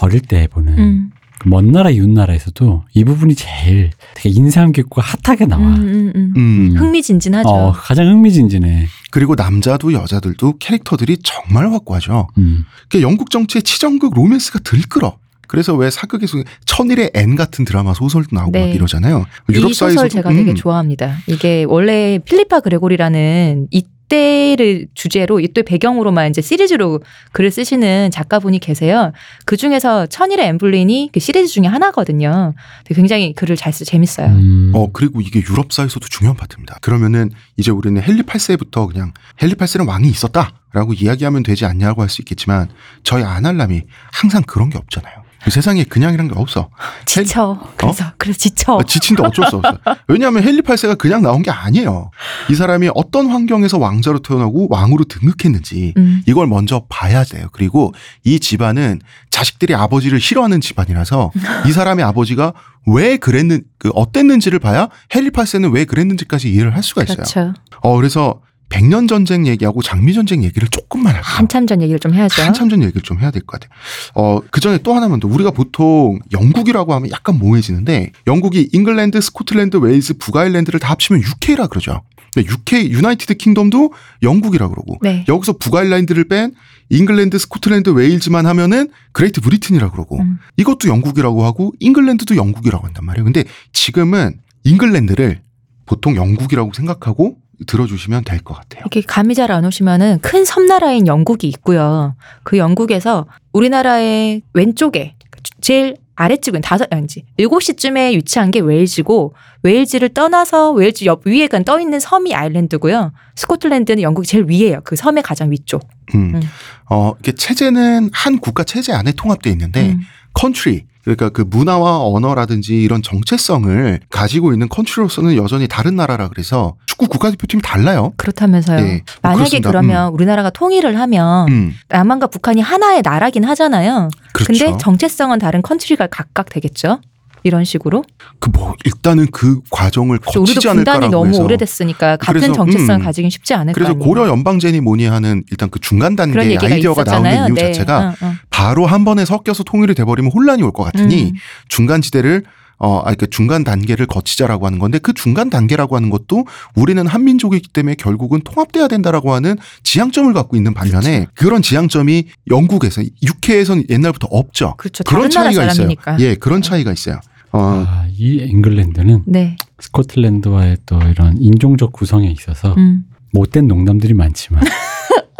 [0.00, 1.10] 어릴 때 보는 음.
[1.38, 5.62] 그먼 나라 이웃 나라에서도 이 부분이 제일 되게 인상 깊고 핫하게 나와.
[5.62, 6.32] 음, 음, 음.
[6.36, 6.76] 음.
[6.76, 7.48] 흥미진진하죠.
[7.48, 8.86] 어, 가장 흥미진진해.
[9.10, 12.28] 그리고 남자도 여자들도 캐릭터들이 정말 확고하죠.
[12.38, 12.64] 음.
[12.88, 15.18] 그 영국 정치의 치정극 로맨스가 들끓어.
[15.46, 18.66] 그래서 왜 사극에서 천일의 앤 같은 드라마 소설도 나오고 네.
[18.66, 19.24] 막 이러잖아요.
[19.48, 21.16] 이 소설 제가 되게 좋아합니다.
[21.26, 27.00] 이게 원래 필리파 그레고리라는 이 때를 주제로 이때 배경으로만 이제 시리즈로
[27.32, 29.12] 글을 쓰시는 작가분이 계세요.
[29.44, 32.54] 그 중에서 천일의 앤 불린이 그 시리즈 중에 하나거든요.
[32.86, 34.28] 굉장히 글을 잘 쓰, 재밌어요.
[34.28, 34.72] 음.
[34.74, 36.78] 어 그리고 이게 유럽사에서도 중요한 파트입니다.
[36.80, 42.08] 그러면은 이제 우리는 헨리 8세부터 그냥 헨리 8세는 왕이 있었다 라고 이야기하면 되지 않냐고 할
[42.08, 42.68] 수 있겠지만
[43.02, 45.27] 저희 아날람이 항상 그런 게 없잖아요.
[45.44, 46.68] 그 세상에 그냥이란 게 없어.
[47.06, 47.58] 지쳐.
[47.76, 48.78] 그래서 그래서 지쳐.
[48.78, 49.78] 아, 지친데 어쩔 수 없어.
[50.08, 52.10] 왜냐하면 헨리 8세가 그냥 나온 게 아니에요.
[52.50, 56.22] 이 사람이 어떤 환경에서 왕자로 태어나고 왕으로 등극했는지 음.
[56.26, 57.48] 이걸 먼저 봐야 돼요.
[57.52, 61.30] 그리고 이 집안은 자식들이 아버지를 싫어하는 집안이라서
[61.66, 62.52] 이 사람의 아버지가
[62.86, 67.16] 왜 그랬는 그 어땠는지를 봐야 헨리 8세는 왜 그랬는지까지 이해를 할 수가 있어요.
[67.18, 67.54] 그렇죠.
[67.80, 71.22] 어 그래서 백년 전쟁 얘기하고 장미 전쟁 얘기를 조금만 할게요.
[71.24, 72.42] 한참 전 얘기를 좀 해야죠.
[72.42, 73.70] 한참 전 얘기를 좀 해야 될 것 같아요.
[74.14, 75.28] 어, 그 전에 또 하나만 더.
[75.28, 82.02] 우리가 보통 영국이라고 하면 약간 모호해지는데 영국이 잉글랜드, 스코틀랜드, 웨일즈, 북아일랜드를 다 합치면 UK라 그러죠.
[82.34, 85.24] 근데 UK, United Kingdom도 영국이라 그러고 네.
[85.28, 86.52] 여기서 북아일랜드를 뺀
[86.90, 90.38] 잉글랜드, 스코틀랜드, 웨일즈만 하면은 Great Britain이라 그러고 음.
[90.56, 93.24] 이것도 영국이라고 하고 잉글랜드도 영국이라고 한단 말이에요.
[93.24, 95.40] 근데 지금은 잉글랜드를
[95.86, 98.80] 보통 영국이라고 생각하고 들어주시면 될 것 같아요.
[98.82, 102.14] 이렇게 감이 잘 안 오시면은 큰 섬나라인 영국이 있고요.
[102.44, 105.14] 그 영국에서 우리나라의 왼쪽에
[105.60, 111.80] 제일 아래쪽은 다섯 아니지 일곱 시쯤에 위치한 게 웨일즈고 웨일즈를 떠나서 웨일즈 옆 위에 간떠
[111.80, 113.12] 있는 섬이 아일랜드고요.
[113.34, 114.80] 스코틀랜드는 영국이 제일 위에요.
[114.84, 115.88] 그 섬의 가장 위쪽.
[116.14, 116.34] 음.
[116.34, 116.42] 음.
[116.90, 120.00] 어, 이게 체제는 한 국가 체제 안에 통합되어 있는데 음.
[120.34, 127.08] country 그러니까 그 문화와 언어라든지 이런 정체성을 가지고 있는 country로서는 여전히 다른 나라라 그래서 축구
[127.08, 128.12] 국가대표팀이 달라요.
[128.18, 128.80] 그렇다면서요.
[128.80, 129.70] 네, 뭐 만약에 그렇습니다.
[129.70, 134.10] 그러면 우리나라가 통일을 하면 음, 남한과 북한이 하나의 나라긴 하잖아요.
[134.34, 134.64] 그렇죠.
[134.66, 137.00] 근데 정체성은 다른 country가 각각 되겠죠.
[137.42, 138.04] 이런 식으로.
[138.40, 143.00] 그 뭐 일단은 그 과정을 우리도 거치지 분단이 않을까라고 너무 해서 오래됐으니까 같은 그래서, 정체성을
[143.00, 143.04] 음.
[143.04, 143.94] 가지긴 쉽지 않을 거 그래서.
[143.94, 147.34] 고려 연방제니 뭐니 하는 일단 그 중간 그런 단계 얘기가 아이디어가 있었잖아요.
[147.40, 147.72] 나오는 이유 네.
[147.72, 148.32] 자체가 어, 어.
[148.50, 151.32] 바로 한 번에 섞여서 통일이 돼버리면 혼란이 올 것 같으니 음.
[151.68, 152.42] 중간 지대를
[152.80, 156.46] 어, 아, 그 중간 단계를 거치자라고 하는 건데 그 중간 단계라고 하는 것도
[156.76, 163.84] 우리는 한민족이기 때문에 결국은 통합돼야 된다라고 하는 지향점을 갖고 있는 반면에 그런 지향점이 영국에서 UK에서는
[163.90, 164.74] 옛날부터 없죠.
[164.78, 165.02] 그렇죠.
[165.04, 165.88] 그런 차이가 있어요.
[166.20, 167.18] 예, 그런 차이가 있어요.
[167.52, 169.56] 어, 아, 이 잉글랜드는 네.
[169.78, 173.04] 스코틀랜드와의 또 이런 인종적 구성에 있어서 음.
[173.32, 174.62] 못된 농담들이 많지만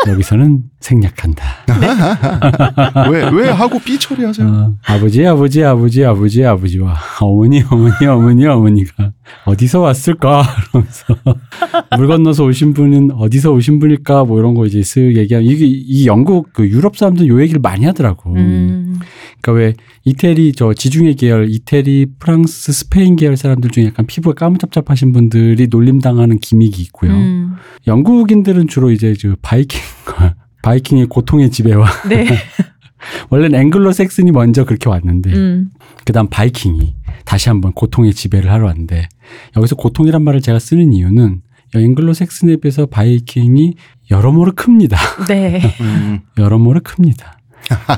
[0.06, 1.44] 여기서는 생략한다.
[3.10, 4.46] 왜, 왜 하고 삐 처리하세요?
[4.46, 9.12] 어, 아버지, 아버지, 아버지, 아버지, 아버지와 어머니, 어머니, 어머니, 어머니가
[9.44, 10.44] 어디서 왔을까?
[10.70, 11.16] 그러면서
[11.96, 14.24] 물 건너서 오신 분은 어디서 오신 분일까?
[14.24, 17.84] 뭐 이런 거 이제 쓱 얘기하면 이게 이 영국 그 유럽 사람들 요 얘기를 많이
[17.84, 18.32] 하더라고.
[18.34, 19.00] 음.
[19.40, 19.74] 그러니까 왜
[20.04, 26.38] 이태리 저 지중해 계열, 이태리, 프랑스, 스페인 계열 사람들 중에 약간 피부가 까무잡잡하신 분들이 놀림당하는
[26.38, 27.12] 기믹이 있고요.
[27.12, 27.54] 음.
[27.86, 32.26] 영국인들은 주로 이제 저 바이킹과 바이킹의 고통의 지배와 네.
[33.30, 35.70] 원래는 앵글로 섹슨이 먼저 그렇게 왔는데 음.
[36.04, 39.08] 그다음 바이킹이 다시 한번 고통의 지배를 하러 왔는데
[39.56, 41.42] 여기서 고통이란 말을 제가 쓰는 이유는
[41.74, 43.74] 앵글로 섹슨에 비해서 바이킹이
[44.10, 44.96] 여러모로 큽니다.
[45.28, 45.60] 네.
[45.80, 47.37] 음, 여러모로 큽니다.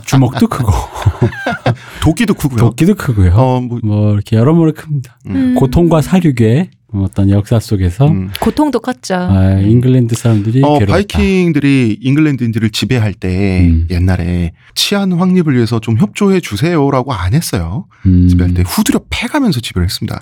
[0.05, 0.73] 주먹도 크고
[2.03, 2.59] 도끼도 크고요.
[2.59, 3.33] 도끼도 크고요.
[3.35, 5.18] 어, 뭐, 뭐 이렇게 여러모로 큽니다.
[5.27, 5.55] 음.
[5.55, 8.31] 고통과 사륙의 어떤 역사 속에서 음.
[8.40, 9.14] 고통도 컸죠.
[9.14, 10.92] 아, 잉글랜드 사람들이 어, 괴롭다.
[10.92, 13.87] 바이킹들이 잉글랜드인들을 지배할 때 음.
[13.90, 17.87] 옛날에 치안 확립을 위해서 좀 협조해 주세요라고 안 했어요.
[18.07, 18.27] 음.
[18.29, 20.20] 지배할 때 후드려 패가면서 지배를 했습니다.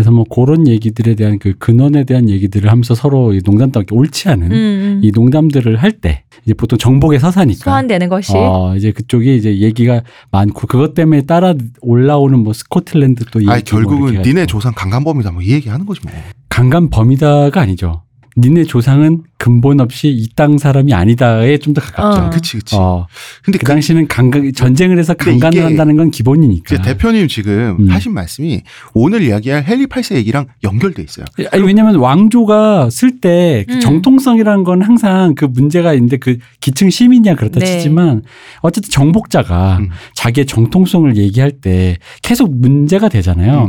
[0.00, 4.30] 그래서 뭐 그런 얘기들에 대한 그 근원에 대한 얘기들을 하면서 서로 이 농담도 하게 옳지
[4.30, 5.00] 않은 음, 음.
[5.02, 10.02] 이 농담들을 할 때 이제 보통 정복에 서사니까 소환되는 것이 어, 이제 그쪽이 이제 얘기가
[10.30, 14.46] 많고 그것 때문에 따라 올라오는 뭐 스코틀랜드 또 얘기 아뭐 결국은 이렇게 니네.
[14.46, 16.12] 조상 강간범이다 뭐 이 얘기하는 거지 뭐.
[16.48, 18.02] 강간 범이다가 아니죠.
[18.36, 22.20] 니네 조상은 근본 없이 이 땅 사람이 아니다에 좀 더 가깝죠.
[22.22, 22.30] 어.
[22.30, 22.76] 그치 그치.
[22.76, 23.06] 어,
[23.42, 26.82] 근데 그 그 당시는 강간 전쟁을 해서 강간을 한다는 건 기본이니까.
[26.82, 27.88] 대표님 지금 음.
[27.90, 28.62] 하신 말씀이
[28.94, 31.26] 오늘 이야기할 헨리 8세 얘기랑 연결돼 있어요.
[31.52, 33.80] 아니 왜냐면 왕조가 쓸때그 음.
[33.80, 37.66] 정통성이라는 건 항상 그 문제가 있는데 그 기층 시민이야 그렇다 네.
[37.66, 38.22] 치지만
[38.60, 39.88] 어쨌든 정복자가 음.
[40.14, 43.68] 자기의 정통성을 얘기할 때 계속 문제가 되잖아요.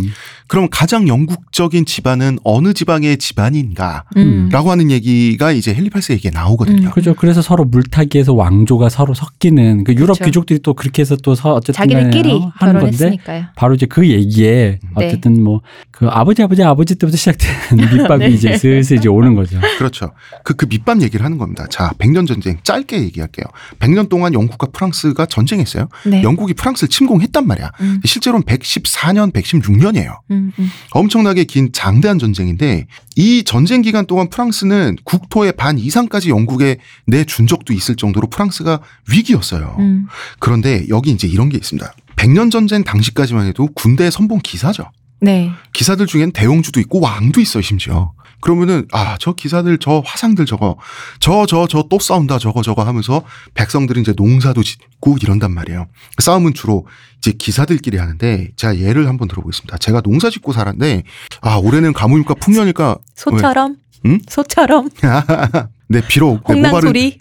[0.52, 0.62] 음.
[0.62, 4.04] 그럼 가장 영국적인 집안은 어느 지방의 집안인가?
[4.18, 4.50] 음.
[4.52, 6.90] 라고 하는 얘기가 이제 헨리 8세 얘기에 나오거든요.
[6.90, 6.92] 음.
[6.92, 7.14] 그죠.
[7.16, 10.26] 그래서 서로 물타기에서 왕조가 서로 섞이는 그 유럽 그쵸.
[10.26, 13.46] 귀족들이 또 그렇게 해서 또 서, 어쨌든 자기들끼리 하는 건데 결혼했으니까요.
[13.56, 15.06] 바로 이제 그 얘기에 네.
[15.06, 17.50] 어쨌든 뭐그 아버지 아버지 아버지 때부터 시작된
[17.98, 18.30] 밑밥이 네.
[18.32, 19.58] 이제 슬슬 이제 오는 거죠.
[19.78, 20.12] 그렇죠.
[20.44, 21.66] 그, 그 밑밥 얘기를 하는 겁니다.
[21.70, 23.46] 자, 백년 전쟁 짧게 얘기할게요.
[23.80, 25.90] 백 년 동안 영국과 프랑스가 전쟁했어요.
[26.06, 26.24] 네.
[26.24, 27.72] 영국이 프랑스를 침공했단 말이야.
[27.82, 30.20] 음, 실제로는 114년, 116년이에요.
[30.42, 30.70] 음, 음.
[30.92, 37.74] 엄청나게 긴 장대한 전쟁인데 이 전쟁 기간 동안 프랑스는 국토의 반 이상까지 영국에 내준 적도
[37.74, 39.76] 있을 정도로 프랑스가 위기였어요.
[39.80, 40.08] 음.
[40.40, 41.94] 그런데 여기 이제 이런 게 있습니다.
[42.16, 44.86] 백년 전쟁 당시까지만 해도 군대 선봉 기사죠.
[45.22, 45.52] 네.
[45.74, 48.14] 기사들 중엔 대용주도 있고 왕도 있어요, 심지어.
[48.42, 50.78] 그러면은 아, 저 기사들 저 화상들 저거
[51.20, 53.24] 저 저 저 또 싸운다 저거 저거 하면서
[53.54, 55.88] 백성들은 이제 농사도 짓고 이런단 말이에요.
[56.20, 56.86] 싸움은 주로
[57.20, 59.78] 이제 기사들끼리 하는데 제가 예를 한번 들어보겠습니다.
[59.78, 61.04] 제가 농사 짓고 살았는데
[61.42, 63.78] 아, 올해는 가뭄일까 풍년일까 소처럼.
[64.06, 64.20] 응?
[64.28, 64.90] 소처럼.
[65.90, 67.20] 네, 비록 내 홍난 모발은 소리.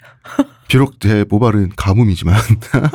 [0.71, 2.37] 비록 제 모발은 가뭄이지만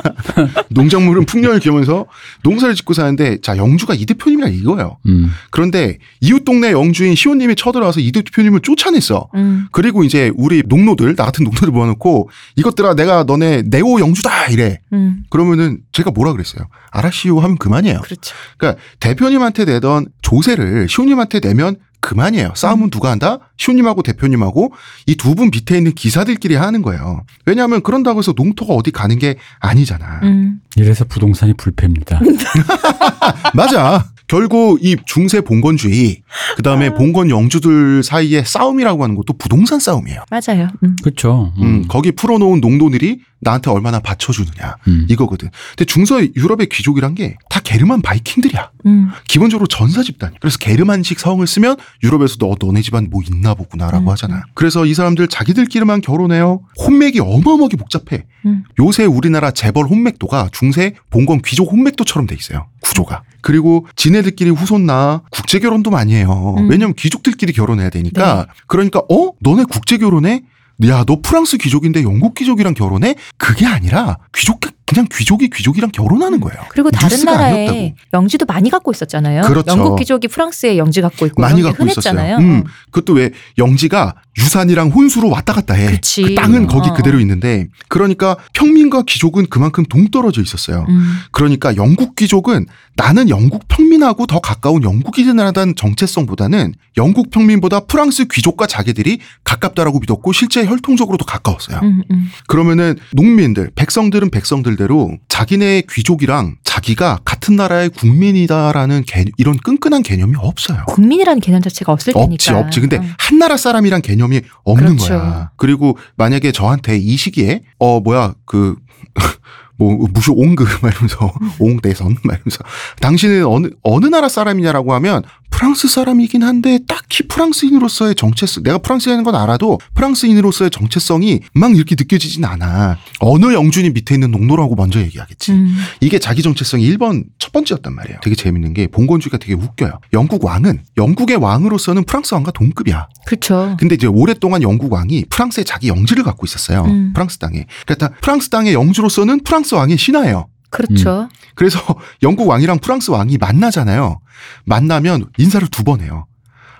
[0.70, 2.06] 농작물은 풍년을 기하면서
[2.42, 4.96] 농사를 짓고 사는데 자 영주가 이 대표님이라 이거예요.
[5.04, 5.30] 음.
[5.50, 9.28] 그런데 이웃 동네 영주인 시온님이 쳐들어와서 이 대표님을 쫓아냈어.
[9.34, 9.66] 음.
[9.72, 14.80] 그리고 이제 우리 농노들 나 같은 농노들 모아놓고 이것들아 내가 너네 네오 영주다 이래.
[14.94, 15.24] 음.
[15.28, 16.68] 그러면은 제가 뭐라 그랬어요?
[16.92, 18.00] 알아시오 하면 그만이에요.
[18.00, 18.34] 그렇죠.
[18.56, 22.52] 그러니까 대표님한테 내던 조세를 시온님한테 내면 그만이에요.
[22.54, 23.38] 싸움은 누가 한다?
[23.56, 24.72] 시온님하고 대표님하고
[25.06, 27.22] 이 두 분 밑에 있는 기사들끼리 하는 거예요.
[27.46, 30.20] 왜냐하면 그런다고 해서 농토가 어디 가는 게 아니잖아.
[30.22, 30.60] 음.
[30.76, 32.20] 이래서 부동산이 불패입니다.
[33.54, 34.06] 맞아.
[34.28, 36.22] 결국 이 중세 봉건주의,
[36.56, 40.24] 그 다음에 봉건 영주들 사이의 싸움이라고 하는 것도 부동산 싸움이에요.
[40.30, 40.68] 맞아요.
[40.82, 40.96] 음.
[41.02, 41.52] 그렇죠.
[41.58, 44.76] 음, 거기 풀어놓은 농도들이 나한테 얼마나 받쳐주느냐.
[44.88, 45.06] 음.
[45.08, 45.50] 이거거든.
[45.70, 48.70] 근데 중서 유럽의 귀족이란 게 다 게르만 바이킹들이야.
[48.84, 49.08] 음.
[49.28, 50.34] 기본적으로 전사 집단.
[50.40, 54.08] 그래서 게르만식 성을 쓰면 유럽에서 너 너네 집안 뭐 있나 보구나라고 음.
[54.10, 54.42] 하잖아.
[54.54, 56.60] 그래서 이 사람들 자기들끼리만 결혼해요.
[56.78, 58.24] 혼맥이 어마어마하게 복잡해.
[58.44, 58.64] 음.
[58.78, 62.66] 요새 우리나라 재벌 혼맥도가 중세 봉건 귀족 혼맥도처럼 돼 있어요.
[62.82, 63.22] 구조가.
[63.40, 66.56] 그리고 지네들끼리 후손 나 국제 결혼도 많이 해요.
[66.58, 66.68] 음.
[66.68, 68.48] 왜냐면 귀족들끼리 결혼해야 되니까.
[68.66, 69.30] 그러니까 어?
[69.40, 70.42] 너네 국제 결혼해?
[70.84, 73.14] 야, 너 프랑스 귀족인데 영국 귀족이랑 결혼해?
[73.38, 76.60] 그게 아니라 귀족 그냥 귀족이 귀족이랑 결혼하는 거예요.
[76.70, 77.96] 그리고 다른 나라에 아니었다고.
[78.14, 79.42] 영지도 많이 갖고 있었잖아요.
[79.42, 79.72] 그렇죠.
[79.72, 82.14] 영국 귀족이 프랑스에 영지 갖고 있고 많이 갖고 있었어요.
[82.14, 82.36] 흔했잖아요.
[82.38, 86.00] 음, 그것도 왜 영지가 유산이랑 혼수로 왔다 갔다 해.
[86.00, 86.92] 그 땅은 거기 어.
[86.94, 90.86] 그대로 있는데 그러니까 평민과 귀족은 그만큼 동떨어져 있었어요.
[90.88, 91.16] 음.
[91.32, 99.18] 그러니까 영국 귀족은 나는 영국 평민하고 더 가까운 영국이라는 정체성보다는 영국 평민보다 프랑스 귀족과 자기들이
[99.44, 101.80] 가깝다라고 믿었고 실제 혈통적으로 더 가까웠어요.
[101.82, 102.30] 음, 음.
[102.46, 110.34] 그러면은 농민들, 백성들은 백성들 대로 자기네 귀족이랑 자기가 같은 나라의 국민이다라는 개, 이런 끈끈한 개념이
[110.36, 110.84] 없어요.
[110.88, 112.32] 국민이라는 개념 자체가 없을 테니까.
[112.32, 112.80] 없지 없지.
[112.80, 113.02] 근데 어.
[113.18, 115.08] 한 나라 사람이란 개념이 없는 그렇죠.
[115.08, 115.50] 거야.
[115.56, 118.76] 그리고 만약에 저한테 이 시기에 어 뭐야 그
[119.78, 122.58] 뭐 무슨 옹그 말면서 옹대선 말면서
[123.00, 129.34] 당신은 어느 어느 나라 사람이냐라고 하면 프랑스 사람이긴 한데 딱히 프랑스인으로서의 정체성 내가 프랑스인인 건
[129.34, 132.98] 알아도 프랑스인으로서의 정체성이 막 이렇게 느껴지진 않아.
[133.20, 135.52] 어느 영준이 밑에 있는 농노라고 먼저 얘기하겠지.
[135.52, 135.76] 음.
[136.00, 138.18] 이게 자기 정체성이 1번 첫 번째였단 말이에요.
[138.22, 140.00] 되게 재밌는 게 봉건주의가 되게 웃겨요.
[140.12, 143.08] 영국 왕은 영국의 왕으로서는 프랑스 왕과 동급이야.
[143.26, 143.76] 그렇죠.
[143.78, 146.84] 근데 이제 오랫동안 영국 왕이 프랑스에 자기 영지를 갖고 있었어요.
[146.84, 147.12] 음.
[147.14, 147.66] 프랑스 땅에.
[147.86, 150.48] 그러니까 프랑스 땅의 영주로서는 프랑스 왕의 신하예요.
[150.76, 151.28] 그렇죠.
[151.54, 151.80] 그래서
[152.22, 154.20] 영국 왕이랑 프랑스 왕이 만나잖아요.
[154.64, 156.26] 만나면 인사를 두 번 해요.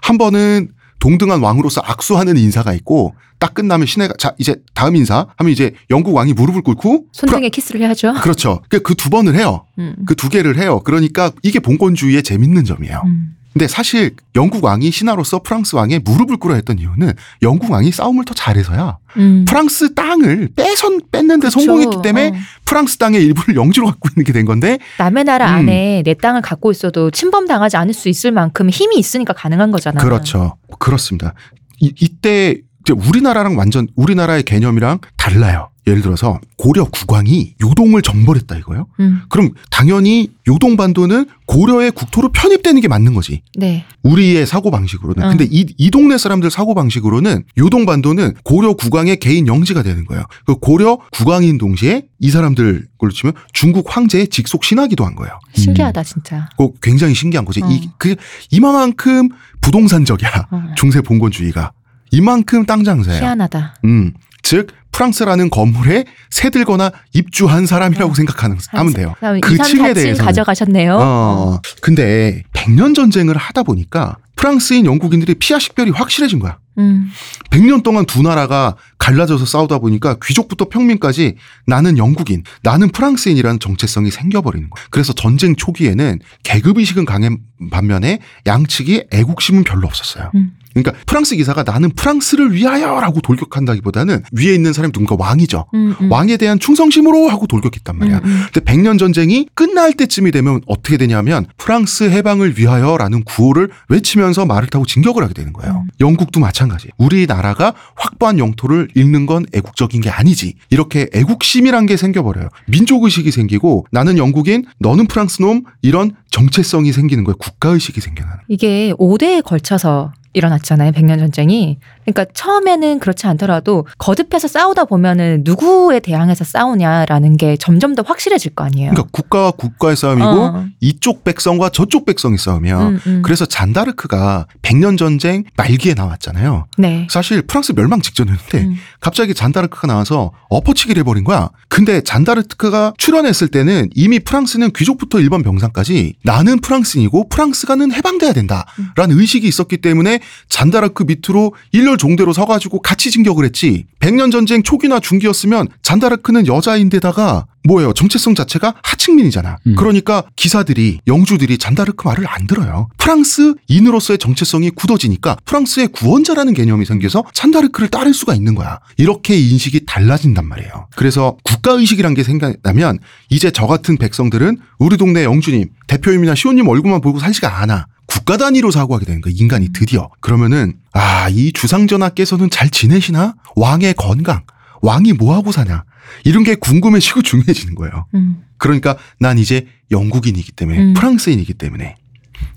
[0.02, 5.52] 한 번은 동등한 왕으로서 악수하는 인사가 있고 딱 끝나면 신하가 자 이제 다음 인사 하면
[5.52, 8.14] 이제 영국 왕이 무릎을 꿇고 손등에 키스를 해야죠.
[8.22, 8.62] 그렇죠.
[8.70, 9.66] 그두 번을 해요.
[9.78, 9.94] 음.
[10.06, 10.80] 그두 개를 해요.
[10.84, 13.02] 그러니까 이게 봉건주의의 재밌는 점이에요.
[13.04, 13.35] 음.
[13.56, 18.34] 근데 사실 영국 왕이 신하로서 프랑스 왕의 무릎을 꿇어야 했던 이유는 영국 왕이 싸움을 더
[18.34, 18.98] 잘해서야.
[19.16, 19.46] 음.
[19.48, 21.60] 프랑스 땅을 빼선 뺐는데 그쵸.
[21.60, 22.32] 성공했기 때문에 어.
[22.66, 25.54] 프랑스 땅의 일부를 영주로 갖고 있는 게 된 건데 남의 나라 음.
[25.54, 30.02] 안에 내 땅을 갖고 있어도 침범 당하지 않을 수 있을 만큼 힘이 있으니까 가능한 거잖아.
[30.02, 30.58] 그렇죠.
[30.78, 31.32] 그렇습니다.
[31.80, 32.60] 이, 이때
[32.94, 35.70] 우리나라랑 완전 우리나라의 개념이랑 달라요.
[35.86, 38.88] 예를 들어서 고려 국왕이 요동을 정벌했다 이거요.
[38.98, 39.22] 음.
[39.28, 43.42] 그럼 당연히 요동 반도는 고려의 국토로 편입되는 게 맞는 거지.
[43.56, 43.84] 네.
[44.02, 45.22] 우리의 사고 방식으로는.
[45.24, 45.28] 어.
[45.28, 50.24] 근데 이, 이 동네 사람들 사고 방식으로는 요동 반도는 고려 국왕의 개인 영지가 되는 거예요.
[50.44, 55.38] 그 고려 국왕인 동시에 이 사람들 걸로 치면 중국 황제의 직속 신하기도 한 거예요.
[55.54, 56.48] 신기하다 진짜.
[56.58, 57.62] 그 굉장히 신기한 거지.
[57.62, 57.68] 어.
[57.70, 58.16] 이, 그,
[58.50, 59.28] 이만큼
[59.60, 60.48] 부동산적이야.
[60.50, 60.62] 어.
[60.76, 61.72] 중세 봉건주의가.
[62.12, 63.18] 이만큼 땅 장사야.
[63.18, 63.76] 희한하다.
[63.84, 64.12] 음.
[64.48, 68.14] 즉, 프랑스라는 건물에 새들거나 입주한 사람이라고 어.
[68.14, 69.14] 생각하는, 하면 돼요.
[69.42, 70.24] 그 2, 3, 층에 4층 대해서는.
[70.24, 70.96] 가져가셨네요.
[71.00, 71.60] 어.
[71.82, 76.58] 근데 백년 전쟁을 하다 보니까 프랑스인 영국인들이 피하 식별이 확실해진 거야.
[76.78, 77.10] 음.
[77.50, 81.36] 100년 동안 두 나라가 갈라져서 싸우다 보니까 귀족부터 평민까지
[81.66, 84.84] 나는 영국인, 나는 프랑스인이라는 정체성이 생겨버리는 거야.
[84.90, 87.38] 그래서 전쟁 초기에는 계급의식은 강한
[87.70, 90.30] 반면에 양측이 애국심은 별로 없었어요.
[90.34, 90.52] 음.
[90.76, 95.66] 그러니까 프랑스 기사가 나는 프랑스를 위하여라고 돌격한다기보다는 위에 있는 사람이 누군가 왕이죠.
[95.72, 96.12] 음, 음.
[96.12, 98.18] 왕에 대한 충성심으로 하고 돌격했단 말이야.
[98.18, 98.42] 음, 음.
[98.52, 104.84] 근데 백년 전쟁이 끝날 때쯤이 되면 어떻게 되냐면 프랑스 해방을 위하여라는 구호를 외치면서 말을 타고
[104.84, 105.84] 진격을 하게 되는 거예요.
[105.86, 105.90] 음.
[105.98, 106.65] 영국도 마찬가지.
[106.98, 110.54] 우리나라가 확보한 영토를 잃는 건 애국적인 게 아니지.
[110.70, 112.48] 이렇게 애국심이란 게 생겨버려요.
[112.66, 117.36] 민족의식이 생기고 나는 영국인, 너는 프랑스 놈 이런 정체성이 생기는 거예요.
[117.36, 118.38] 국가의식이 생겨나는.
[118.48, 120.92] 이게 5대에 걸쳐서 일어났잖아요.
[120.92, 121.78] 백년 전쟁이.
[122.04, 128.64] 그러니까 처음에는 그렇지 않더라도 거듭해서 싸우다 보면은 누구에 대항해서 싸우냐라는 게 점점 더 확실해질 거
[128.64, 128.90] 아니에요.
[128.90, 130.66] 그러니까 국가와 국가의 싸움이고 어.
[130.80, 133.22] 이쪽 백성과 저쪽 백성이 싸우면 음, 음.
[133.22, 136.66] 그래서 잔다르크가 백년 전쟁 말기에 나왔잖아요.
[136.76, 137.08] 네.
[137.10, 138.76] 사실 프랑스 멸망 직전이었는데 음.
[139.00, 141.48] 갑자기 잔다르크가 나와서 엎어치기를 해버린 거야.
[141.68, 149.48] 근데 잔다르크가 출연했을 때는 이미 프랑스는 귀족부터 일반 병상까지 나는 프랑스인이고 프랑스가는 해방돼야 된다라는 의식이
[149.48, 153.86] 있었기 때문에 잔다르크 밑으로 일렬 종대로 서가지고 같이 진격을 했지.
[154.00, 157.92] 백년 전쟁 초기나 중기였으면 잔다르크는 여자인데다가 뭐예요?
[157.92, 159.58] 정체성 자체가 하층민이잖아.
[159.66, 159.74] 음.
[159.76, 162.88] 그러니까 기사들이 영주들이 잔다르크 말을 안 들어요.
[162.98, 168.78] 프랑스인으로서의 정체성이 굳어지니까 프랑스의 구원자라는 개념이 생겨서 잔다르크를 따를 수가 있는 거야.
[168.96, 170.88] 이렇게 인식이 달라진단 말이에요.
[170.96, 177.00] 그래서 국가 의식이란 게 생각나면 이제 저 같은 백성들은 우리 동네 영주님, 대표님이나 시호님 얼굴만
[177.00, 177.86] 보고 살지가 않아.
[178.06, 179.34] 국가 단위로 사고하게 되는 거야.
[179.36, 180.08] 인간이 드디어.
[180.20, 183.34] 그러면은 아, 이 주상전하께서는 잘 지내시나?
[183.56, 184.42] 왕의 건강,
[184.82, 185.84] 왕이 뭐 하고 사냐?
[186.24, 188.06] 이런 게 궁금해지고 중요해지는 거예요.
[188.14, 188.44] 음.
[188.58, 190.94] 그러니까 난 이제 영국인이기 때문에 음.
[190.94, 191.96] 프랑스인이기 때문에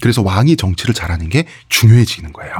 [0.02, 2.54] 그래서 왕이 정치를 잘하는 게 중요해지는 거예요.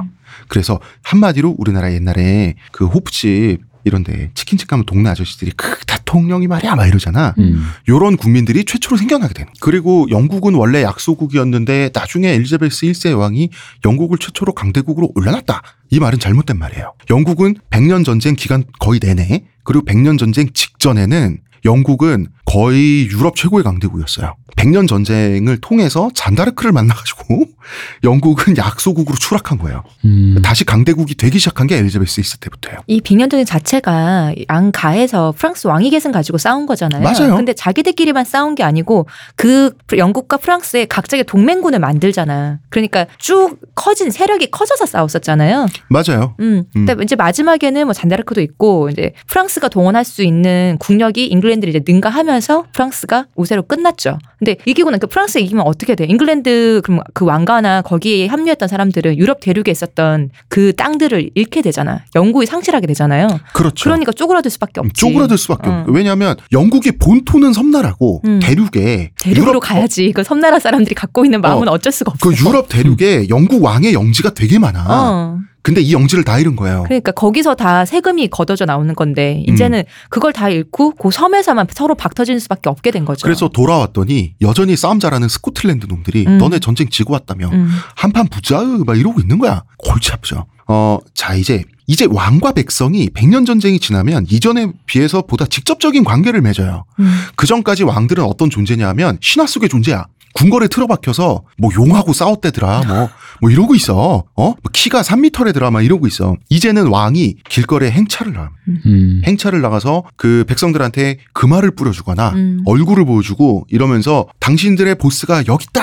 [0.48, 6.88] 그래서 한마디로 우리나라 옛날에 그 호프집 이런데 치킨집 가면 동네 아저씨들이 그 대통령이 말이야 막
[6.88, 7.34] 이러잖아.
[7.38, 7.68] 음.
[7.88, 9.52] 요런 국민들이 최초로 생겨나게 되는.
[9.60, 13.50] 그리고 영국은 원래 약소국이었는데 나중에 엘리자베스 1세 여왕이
[13.86, 15.62] 영국을 최초로 강대국으로 올려놨다.
[15.92, 16.94] 이 말은 잘못된 말이에요.
[17.10, 24.36] 영국은 100년 전쟁 기간 거의 내내 그리고 100년 전쟁 직전에는 영국은 거의 유럽 최고의 강대국이었어요.
[24.56, 27.46] 100년 전쟁을 통해서 잔다르크를 만나가지고
[28.04, 29.84] 영국은 약소국으로 추락한 거예요.
[30.06, 30.38] 음.
[30.44, 32.80] 다시 강대국이 되기 시작한 게 엘리자베스 1세 때부터예요.
[32.88, 37.02] 이 빅년전쟁 자체가 양가에서 프랑스 왕위 계승 가지고 싸운 거잖아요.
[37.02, 37.36] 맞아요.
[37.36, 42.60] 근데 자기들끼리만 싸운 게 아니고 그 영국과 프랑스의 각자의 동맹군을 만들잖아.
[42.70, 45.68] 그러니까 쭉 커진 세력이 커져서 싸웠었잖아요.
[45.88, 46.36] 맞아요.
[46.40, 46.64] 음.
[46.76, 46.86] 음.
[46.86, 51.84] 근데 이제 마지막에는 뭐 잔다르크도 있고 이제 프랑스가 동원할 수 있는 국력이 잉글 랜드를 이제
[51.88, 54.18] 능가하면서 하면서 프랑스가 우세로 끝났죠.
[54.38, 56.06] 근데 이기고 나그 프랑스 이기면 어떻게 돼?
[56.06, 62.04] 잉글랜드 그럼 그 왕가나 거기에 합류했던 사람들은 유럽 대륙에 있었던 그 땅들을 잃게 되잖아.
[62.16, 63.28] 영국이 상실하게 되잖아요.
[63.54, 63.84] 그렇죠.
[63.86, 64.94] 그러니까 쪼그라들 수밖에 없지.
[64.94, 65.80] 쪼그라들 수밖에 어.
[65.80, 68.40] 없고 왜냐하면 영국의 본토는 섬나라고 음.
[68.42, 70.12] 대륙에 대륙으로 유럽- 가야지.
[70.14, 71.74] 그 섬나라 사람들이 갖고 있는 마음은 어.
[71.74, 71.78] 어.
[71.78, 72.30] 쩔 수가 없어.
[72.30, 74.86] 그 유럽 대륙에 영국 왕의 영지가 되게 많아.
[74.88, 75.40] 어.
[75.70, 76.82] 근데 이 영지를 다 잃은 거예요.
[76.88, 79.54] 그러니까 거기서 다 세금이 걷어져 나오는 건데 음.
[79.54, 83.24] 이제는 그걸 다 잃고 그 섬에서만 서로 박터지는 수밖에 없게 된 거죠.
[83.24, 86.40] 그래서 돌아왔더니 여전히 싸움 잘하는 스코틀랜드 놈들이 음.
[86.40, 87.70] 너네 전쟁 지고 왔다며 음.
[87.96, 89.62] 한판 붙자 막 이러고 있는 거야.
[89.78, 90.48] 골치 아프죠.
[90.68, 96.86] 어, 자 이제 이제 왕과 백성이 백년 전쟁이 지나면 이전에 비해서 보다 직접적인 관계를 맺어요.
[97.00, 97.14] 음.
[97.36, 100.08] 그 전까지 왕들은 어떤 존재냐 하면 신화 속의 존재야.
[100.34, 103.10] 궁궐에 틀어박혀서 뭐 용하고 싸웠대더라 뭐,
[103.42, 104.24] 뭐 이러고 있어.
[104.36, 104.44] 어?
[104.44, 106.36] 뭐 키가 3미터래더라 막 이러고 있어.
[106.50, 108.52] 이제는 왕이 길거리에 행차를 나.
[108.68, 109.22] 음.
[109.26, 112.62] 행차를 나가서 그 백성들한테 그 말을 뿌려주거나 음.
[112.66, 115.82] 얼굴을 보여주고 이러면서 당신들의 보스가 여기 있다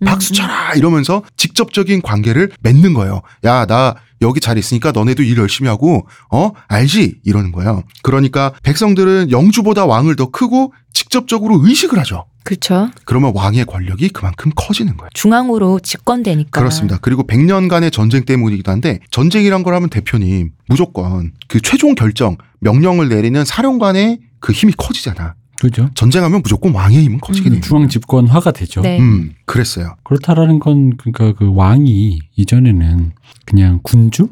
[0.00, 3.22] 음, 박수 쳐라 이러면서 직접적인 관계를 맺는 거예요.
[3.44, 7.82] 야 나 여기 잘 있으니까 너네도 일 열심히 하고 어 알지 이러는 거예요.
[8.02, 12.26] 그러니까 백성들은 영주보다 왕을 더 크고 직접적으로 의식을 하죠.
[12.44, 12.90] 그렇죠.
[13.04, 15.10] 그러면 왕의 권력이 그만큼 커지는 거예요.
[15.12, 16.58] 중앙으로 집권되니까.
[16.58, 16.98] 그렇습니다.
[17.02, 23.44] 그리고 100년간의 전쟁 때문이기도 한데 전쟁이란 걸 하면 대표님 무조건 그 최종 결정 명령을 내리는
[23.44, 25.34] 사령관의 그 힘이 커지잖아.
[25.60, 25.90] 그죠.
[25.94, 27.60] 전쟁하면 무조건 왕의 힘은 커지게 음.
[27.60, 28.80] 중앙 집권화가 되죠.
[28.80, 28.98] 네.
[29.00, 29.96] 음, 그랬어요.
[30.04, 33.12] 그렇다라는 건 그러니까 그 왕이 이전에는
[33.44, 34.28] 그냥 군주,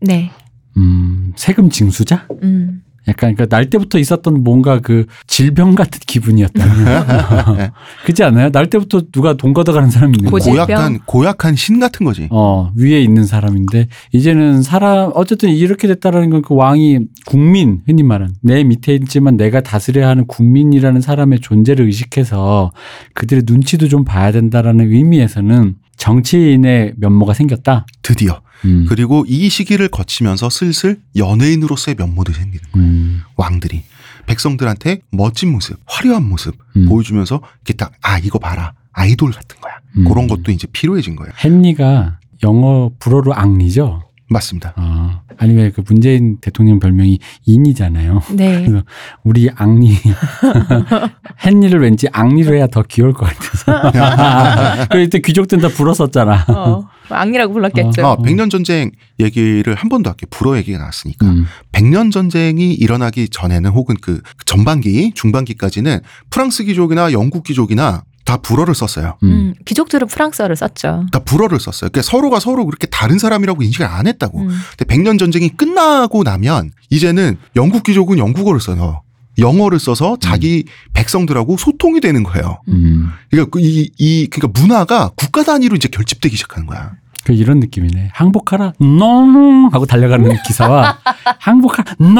[0.00, 0.30] 네.
[0.76, 2.82] 음, 세금 징수자, 음.
[3.10, 6.64] 약간 그러니까 날 때부터 있었던 뭔가 그 질병 같은 기분이었다.
[8.04, 8.50] 그렇지 않아요?
[8.50, 10.40] 날 때부터 누가 돈 걷어가는 사람이 있는 거야.
[10.42, 12.28] 고약한 고약한 신 같은 거지.
[12.30, 18.34] 어, 위에 있는 사람인데 이제는 사람 어쨌든 이렇게 됐다라는 건 그 왕이 국민 흔히 말하는
[18.42, 22.72] 내 밑에 있지만 내가 다스려야 하는 국민이라는 사람의 존재를 의식해서
[23.14, 27.86] 그들의 눈치도 좀 봐야 된다라는 의미에서는 정치인의 면모가 생겼다.
[28.02, 28.40] 드디어.
[28.64, 28.86] 음.
[28.88, 32.88] 그리고 이 시기를 거치면서 슬슬 연예인으로서의 면모도 생기는 거예요.
[32.88, 33.20] 음.
[33.36, 33.82] 왕들이
[34.26, 36.88] 백성들한테 멋진 모습, 화려한 모습 음.
[36.88, 39.74] 보여주면서 이렇게 딱 아 이거 봐라 아이돌 같은 거야.
[39.98, 40.04] 음.
[40.08, 41.32] 그런 것도 이제 필요해진 거예요.
[41.44, 44.02] 헨리가 영어 불어로 앙리죠.
[44.30, 44.74] 맞습니다.
[44.76, 45.22] 어.
[45.38, 48.22] 아니 왜 그 문재인 대통령 별명이 인이잖아요.
[48.36, 48.66] 네.
[49.24, 49.96] 우리 앙리
[51.44, 54.86] 헨리를 왠지 앙리로 해야 더 귀여울 것 같아서.
[54.90, 56.44] 그때 귀족들은 다 불었었잖아.
[56.48, 58.06] 어, 악리라고 불렀겠죠.
[58.06, 60.28] 아, 백년 전쟁 얘기를 한 번 더 할게요.
[60.30, 61.26] 불어 얘기가 나왔으니까.
[61.26, 61.46] 음.
[61.72, 69.16] 백년 전쟁이 일어나기 전에는 혹은 그 전반기, 중반기까지는 프랑스 귀족이나 영국 귀족이나 다 불어를 썼어요.
[69.24, 69.28] 음.
[69.28, 71.06] 음, 귀족들은 프랑스어를 썼죠.
[71.10, 71.90] 다 불어를 썼어요.
[71.90, 74.42] 그러니까 서로가 서로 그렇게 다른 사람이라고 인식을 안 했다고.
[74.42, 74.48] 음.
[74.48, 79.02] 근데 백년 전쟁이 끝나고 나면 이제는 영국 귀족은 영국어를 써요.
[79.36, 82.60] 영어를 써서 자기 백성들하고 소통이 되는 거예요.
[82.68, 83.10] 음.
[83.30, 86.92] 그러니까 그 이, 이 그러니까 문화가 국가 단위로 이제 결집되기 시작하는 거야.
[87.24, 88.10] 그 이런 느낌이네.
[88.14, 90.98] 항복하라, 농 하고 달려가는 기사와
[91.38, 92.14] 항복하라, 넙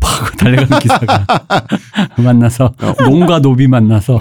[0.00, 1.26] 하고 달려가는 기사가
[2.16, 2.72] 만나서
[3.04, 4.18] 농과 노비 만나서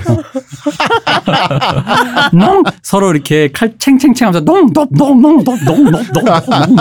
[2.33, 6.77] 농 서로 이렇게 칼 챙챙챙 하면서 농넙농농농농 농 농 농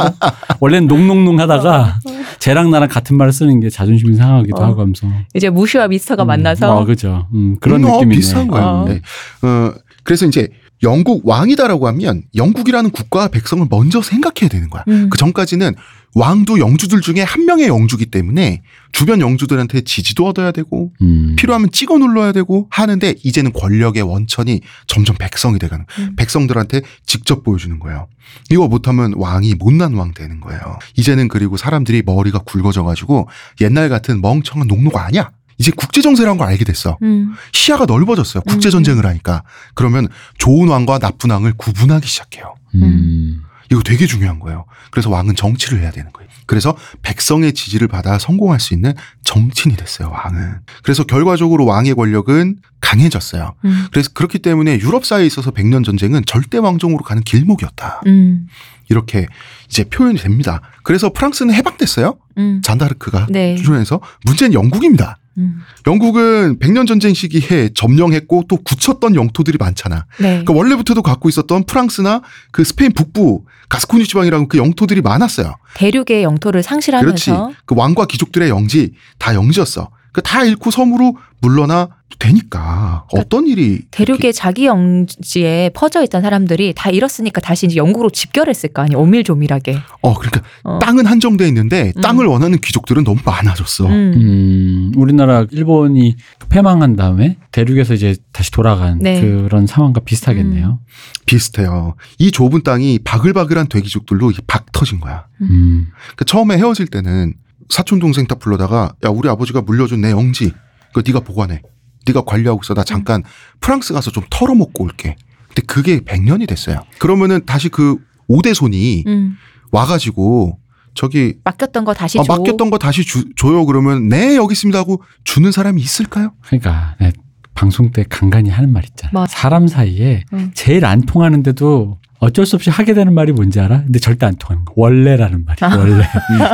[0.60, 1.98] 원래는 농농농 하다가
[2.40, 4.64] 쟤랑 나랑 같은 말을 쓰는 게 자존심이 상하기도 어.
[4.64, 7.28] 하고 하면서 이제 무시와 미스터가 만나서 어 그죠.
[7.34, 8.16] 음, 그런 음, 어, 느낌이네.
[8.16, 8.66] 비슷한 거예요.
[8.66, 8.84] 어.
[8.88, 9.00] 네.
[9.42, 10.48] 어, 그래서 이제
[10.84, 14.84] 영국 왕이다라고 하면 영국이라는 국가와 백성을 먼저 생각해야 되는 거야.
[14.88, 15.08] 음.
[15.10, 15.74] 그 전까지는
[16.14, 21.34] 왕도 영주들 중에 한 명의 영주기 때문에 주변 영주들한테 지지도 얻어야 되고 음.
[21.36, 25.84] 필요하면 찍어 눌러야 되고 하는데 이제는 권력의 원천이 점점 백성이 돼가는.
[25.98, 26.14] 음.
[26.16, 28.06] 백성들한테 직접 보여주는 거예요.
[28.50, 30.78] 이거 못하면 왕이 못난 왕 되는 거예요.
[30.96, 33.28] 이제는 그리고 사람들이 머리가 굵어져가지고
[33.60, 35.32] 옛날 같은 멍청한 농노가 아니야.
[35.58, 36.98] 이제 국제 정세라는 걸 알게 됐어.
[37.02, 37.34] 음.
[37.52, 38.42] 시야가 넓어졌어요.
[38.42, 39.42] 국제 전쟁을 하니까.
[39.74, 42.54] 그러면 좋은 왕과 나쁜 왕을 구분하기 시작해요.
[42.74, 43.42] 음.
[43.70, 44.66] 이거 되게 중요한 거예요.
[44.90, 46.28] 그래서 왕은 정치를 해야 되는 거예요.
[46.46, 48.92] 그래서 백성의 지지를 받아 성공할 수 있는
[49.24, 50.58] 정치인이 됐어요, 왕은.
[50.82, 53.54] 그래서 결과적으로 왕의 권력은 강해졌어요.
[53.64, 53.86] 음.
[53.90, 58.02] 그래서 그렇기 때문에 유럽 사회에 있어서 백년 전쟁은 절대 왕정으로 가는 길목이었다.
[58.06, 58.46] 음.
[58.90, 59.26] 이렇게
[59.68, 60.60] 이제 표현이 됩니다.
[60.82, 62.18] 그래서 프랑스는 해방됐어요.
[62.36, 62.60] 음.
[62.62, 63.56] 잔다르크가 네.
[63.56, 65.16] 주전해서 문제는 영국입니다.
[65.38, 65.60] 음.
[65.86, 70.06] 영국은 백년 전쟁 시기에 점령했고 또 굳혔던 영토들이 많잖아.
[70.18, 70.28] 네.
[70.28, 72.22] 그러니까 원래부터도 갖고 있었던 프랑스나
[72.52, 75.56] 그 스페인 북부 가스코니 지방이라는 그 영토들이 많았어요.
[75.74, 76.68] 대륙의 영토를 그렇지.
[76.68, 79.90] 상실하면서 그 왕과 귀족들의 영지 다 영지였어.
[80.14, 81.88] 그 다 잃고 섬으로 물러나
[82.20, 88.72] 되니까 어떤 일이 대륙의 자기 영지에 퍼져 있던 사람들이 다 잃었으니까 다시 이제 영국으로 집결했을
[88.72, 89.00] 거 아니에요.
[89.00, 89.76] 오밀조밀하게.
[90.00, 90.78] 어 그러니까 어.
[90.78, 92.00] 땅은 한정돼 있는데 음.
[92.00, 93.86] 땅을 원하는 귀족들은 너무 많아졌어.
[93.86, 93.92] 음.
[94.14, 96.16] 음, 우리나라 일본이
[96.48, 99.20] 패망한 다음에 대륙에서 이제 다시 돌아간 네.
[99.20, 100.78] 그런 상황과 비슷하겠네요.
[101.26, 101.96] 비슷해요.
[102.18, 105.26] 이 좁은 땅이 바글바글한 대귀족들로 이게 박 터진 거야.
[105.42, 105.88] 음.
[106.16, 107.34] 그 처음에 헤어질 때는
[107.68, 110.52] 사촌 동생 딱 불러다가 야 우리 아버지가 물려준 내 영지
[110.92, 111.60] 그거 네가 보관해.
[112.06, 112.74] 네가 관리하고 있어.
[112.74, 113.22] 나 잠깐
[113.60, 115.16] 프랑스 가서 좀 털어먹고 올게.
[115.48, 116.82] 근데 그게 100년이 됐어요.
[116.98, 117.96] 그러면은 다시 그
[118.28, 119.36] 오대손이 음.
[119.72, 120.58] 와가지고
[120.94, 122.36] 저기 맡겼던 거 다시 아, 줘.
[122.36, 126.32] 맡겼던 거 다시 주, 줘요 그러면 네 여기 있습니다 하고 주는 사람이 있을까요?
[126.42, 127.12] 그러니까 네,
[127.54, 129.10] 방송 때 간간히 하는 말 있잖아.
[129.12, 129.36] 맞아.
[129.36, 130.52] 사람 사이에 음.
[130.54, 133.82] 제일 안 통하는데도 어쩔 수 없이 하게 되는 말이 뭔지 알아?
[133.84, 134.72] 근데 절대 안 통하는 거.
[134.76, 135.58] 원래라는 말이.
[135.62, 135.76] 아.
[135.76, 136.04] 원래.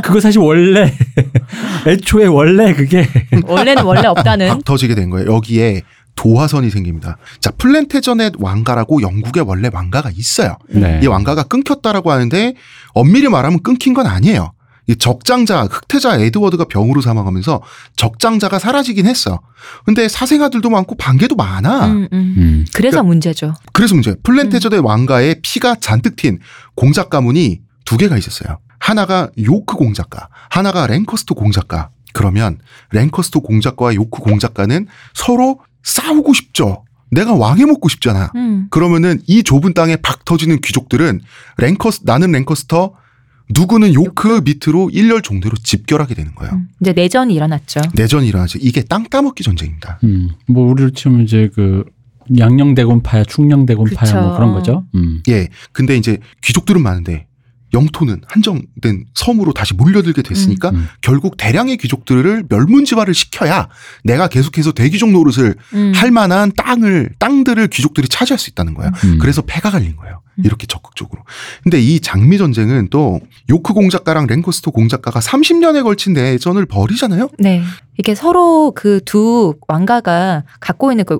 [0.02, 0.92] 그거 사실 원래.
[1.86, 3.06] 애초에 원래 그게.
[3.46, 4.48] 원래는 원래 없다는.
[4.48, 5.32] 박 터지게 된 거예요.
[5.32, 5.82] 여기에
[6.16, 7.16] 도화선이 생깁니다.
[7.40, 10.56] 자 플랜테저넷 왕가라고 영국에 원래 왕가가 있어요.
[10.68, 11.00] 네.
[11.02, 12.54] 이 왕가가 끊겼다라고 하는데
[12.92, 14.52] 엄밀히 말하면 끊긴 건 아니에요.
[14.90, 17.62] 이 적장자 흑태자 에드워드가 병으로 사망하면서
[17.94, 19.40] 적장자가 사라지긴 했어.
[19.84, 21.86] 근데 사생아들도 많고 방계도 많아.
[21.86, 22.34] 음, 음.
[22.36, 22.66] 음.
[22.74, 23.54] 그래서 문제죠.
[23.72, 26.40] 그래서 문제 플랜테저넷 왕가에 피가 잔뜩 튄
[26.74, 28.58] 공작 가문이 두 개가 있었어요.
[28.80, 31.90] 하나가 요크 공작가, 하나가 랭커스터 공작가.
[32.12, 32.58] 그러면
[32.90, 36.84] 랭커스터 공작가와 요크 공작가는 서로 싸우고 싶죠.
[37.12, 38.32] 내가 왕해 먹고 싶잖아.
[38.34, 38.66] 음.
[38.70, 41.20] 그러면은 이 좁은 땅에 박 터지는 귀족들은
[41.58, 42.94] 랭커스 나는 랭커스터
[43.50, 46.54] 누구는 요크 밑으로 일렬 종대로 집결하게 되는 거예요.
[46.54, 46.68] 음.
[46.80, 47.80] 이제 내전이 일어났죠.
[47.94, 48.58] 내전이 일어나죠.
[48.62, 49.98] 이게 땅 따먹기 전쟁입니다.
[50.04, 50.30] 음.
[50.46, 51.84] 뭐 우리로 치면 이제 그
[52.38, 54.20] 양녕대군파야 충녕대군파야 그쵸.
[54.20, 54.84] 뭐 그런 거죠.
[54.94, 55.22] 음.
[55.28, 55.48] 예.
[55.72, 57.26] 근데 이제 귀족들은 많은데
[57.74, 60.88] 영토는 한정된 섬으로 다시 몰려들게 됐으니까 음.
[61.00, 63.68] 결국 대량의 귀족들을 멸문지화를 시켜야
[64.04, 65.92] 내가 계속해서 대귀족 노릇을 음.
[65.94, 68.92] 할 만한 땅을 땅들을 귀족들이 차지할 수 있다는 거예요.
[69.04, 69.18] 음.
[69.18, 70.22] 그래서 패가 갈린 거예요.
[70.38, 70.44] 음.
[70.44, 71.22] 이렇게 적극적으로.
[71.62, 77.28] 근데 이 장미 전쟁은 또 요크 공작가랑 랭커스터 공작가가 30년에 걸친 내전을 벌이잖아요.
[77.38, 77.62] 네.
[77.98, 81.18] 이게 서로 그 두 왕가가 갖고 있는 그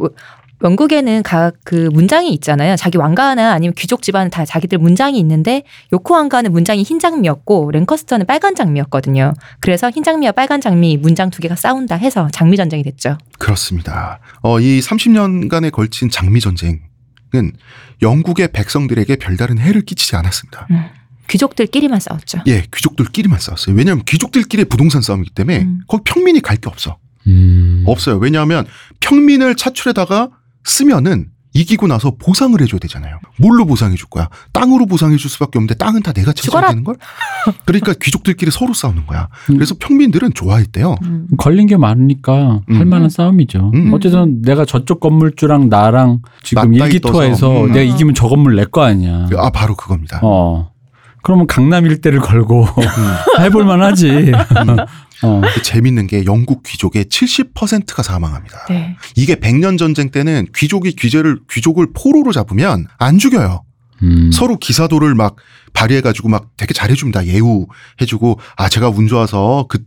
[0.63, 2.75] 영국에는 각 그 문장이 있잖아요.
[2.77, 8.27] 자기 왕가나 아니면 귀족 집안은 다 자기들 문장이 있는데 요코 왕가는 문장이 흰 장미였고 랭커스터는
[8.27, 9.35] 빨간 장미였거든요.
[9.61, 13.19] 그래서 흰 장미와 빨간 장미 문장 두 개가 싸운다 해서 장미 전쟁이 됐죠.
[13.39, 14.19] 그렇습니다.
[14.43, 16.81] 어, 이 30년간에 걸친 장미 전쟁은
[18.03, 20.67] 영국의 백성들에게 별다른 해를 끼치지 않았습니다.
[20.71, 20.85] 음.
[21.29, 22.41] 귀족들끼리만 싸웠죠.
[22.49, 23.77] 예, 귀족들끼리만 싸웠어요.
[23.77, 25.81] 왜냐하면 귀족들끼리 부동산 싸움이기 때문에 음.
[25.87, 26.99] 거기 평민이 갈 게 없어.
[27.29, 27.85] 음.
[27.87, 28.17] 없어요.
[28.17, 28.67] 왜냐하면
[28.99, 30.31] 평민을 차출해다가
[30.65, 33.19] 쓰면은 이기고 나서 보상을 해줘야 되잖아요.
[33.37, 34.29] 뭘로 보상해 줄 거야?
[34.53, 36.33] 땅으로 보상해 줄 수밖에 없는데 땅은 다 내가.
[36.33, 36.95] 차지해야 되는 걸?
[37.65, 39.27] 그러니까 귀족들끼리 서로 싸우는 거야.
[39.51, 39.57] 음.
[39.57, 40.95] 그래서 평민들은 좋아했대요.
[41.03, 41.27] 음.
[41.39, 42.33] 걸린 게 많으니까
[42.69, 42.89] 할 음.
[42.89, 43.73] 만한 싸움이죠.
[43.75, 43.93] 음.
[43.93, 47.65] 어쨌든 내가 저쪽 건물주랑 나랑 지금 일기토에서.
[47.65, 47.73] 음.
[47.73, 49.27] 내가 이기면 저 건물 내 거 아니야.
[49.37, 50.21] 아 바로 그겁니다.
[50.23, 50.71] 어.
[51.23, 52.65] 그러면 강남 일대를 걸고
[53.41, 54.33] 해볼 만하지.
[55.23, 55.41] 어.
[55.55, 58.67] 그 재밌는 게 영국 귀족의 70%가 사망합니다.
[58.69, 58.97] 네.
[59.17, 63.65] 이게 100년 전쟁 때는 귀족이 귀재를 귀족을 포로로 잡으면 안 죽여요.
[64.03, 64.31] 음.
[64.33, 65.37] 서로 기사도를 막
[65.75, 67.27] 발휘해가지고 막 되게 잘해줍니다.
[67.27, 69.79] 예우해주고 아 제가 운 좋아서 그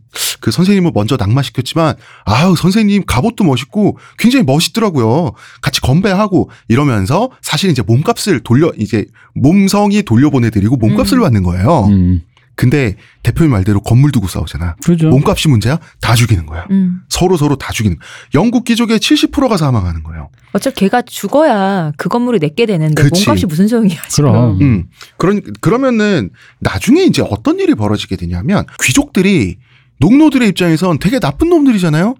[0.44, 1.94] 그 선생님을 먼저 낙마시켰지만
[2.26, 5.32] 아우 선생님 갑옷도 멋있고 굉장히 멋있더라고요.
[5.62, 11.22] 같이 건배하고 이러면서 사실 이제 몸값을 돌려 이제 몸성이 돌려보내드리고 몸값을 음.
[11.22, 11.86] 받는 거예요.
[11.86, 12.20] 음.
[12.56, 14.76] 근데 대표님 말대로 건물 두고 싸우잖아.
[14.84, 15.08] 그죠.
[15.10, 15.78] 몸값이 문제야?
[16.00, 16.66] 다 죽이는 거야.
[16.70, 17.00] 음.
[17.08, 17.96] 서로 서로 다 죽이는.
[18.34, 20.28] 영국 귀족의 70%가 사망하는 거예요.
[20.52, 23.22] 어차피 걔가 죽어야 그 건물이 내게 되는데 그치.
[23.26, 24.30] 몸값이 무슨 소용이야 지금.
[24.30, 24.60] 그럼.
[24.60, 24.84] 음.
[25.16, 26.30] 그런 그러면은
[26.60, 29.58] 나중에 이제 어떤 일이 벌어지게 되냐면 귀족들이
[29.98, 32.14] 농노들의 입장에선 되게 나쁜 놈들이잖아요.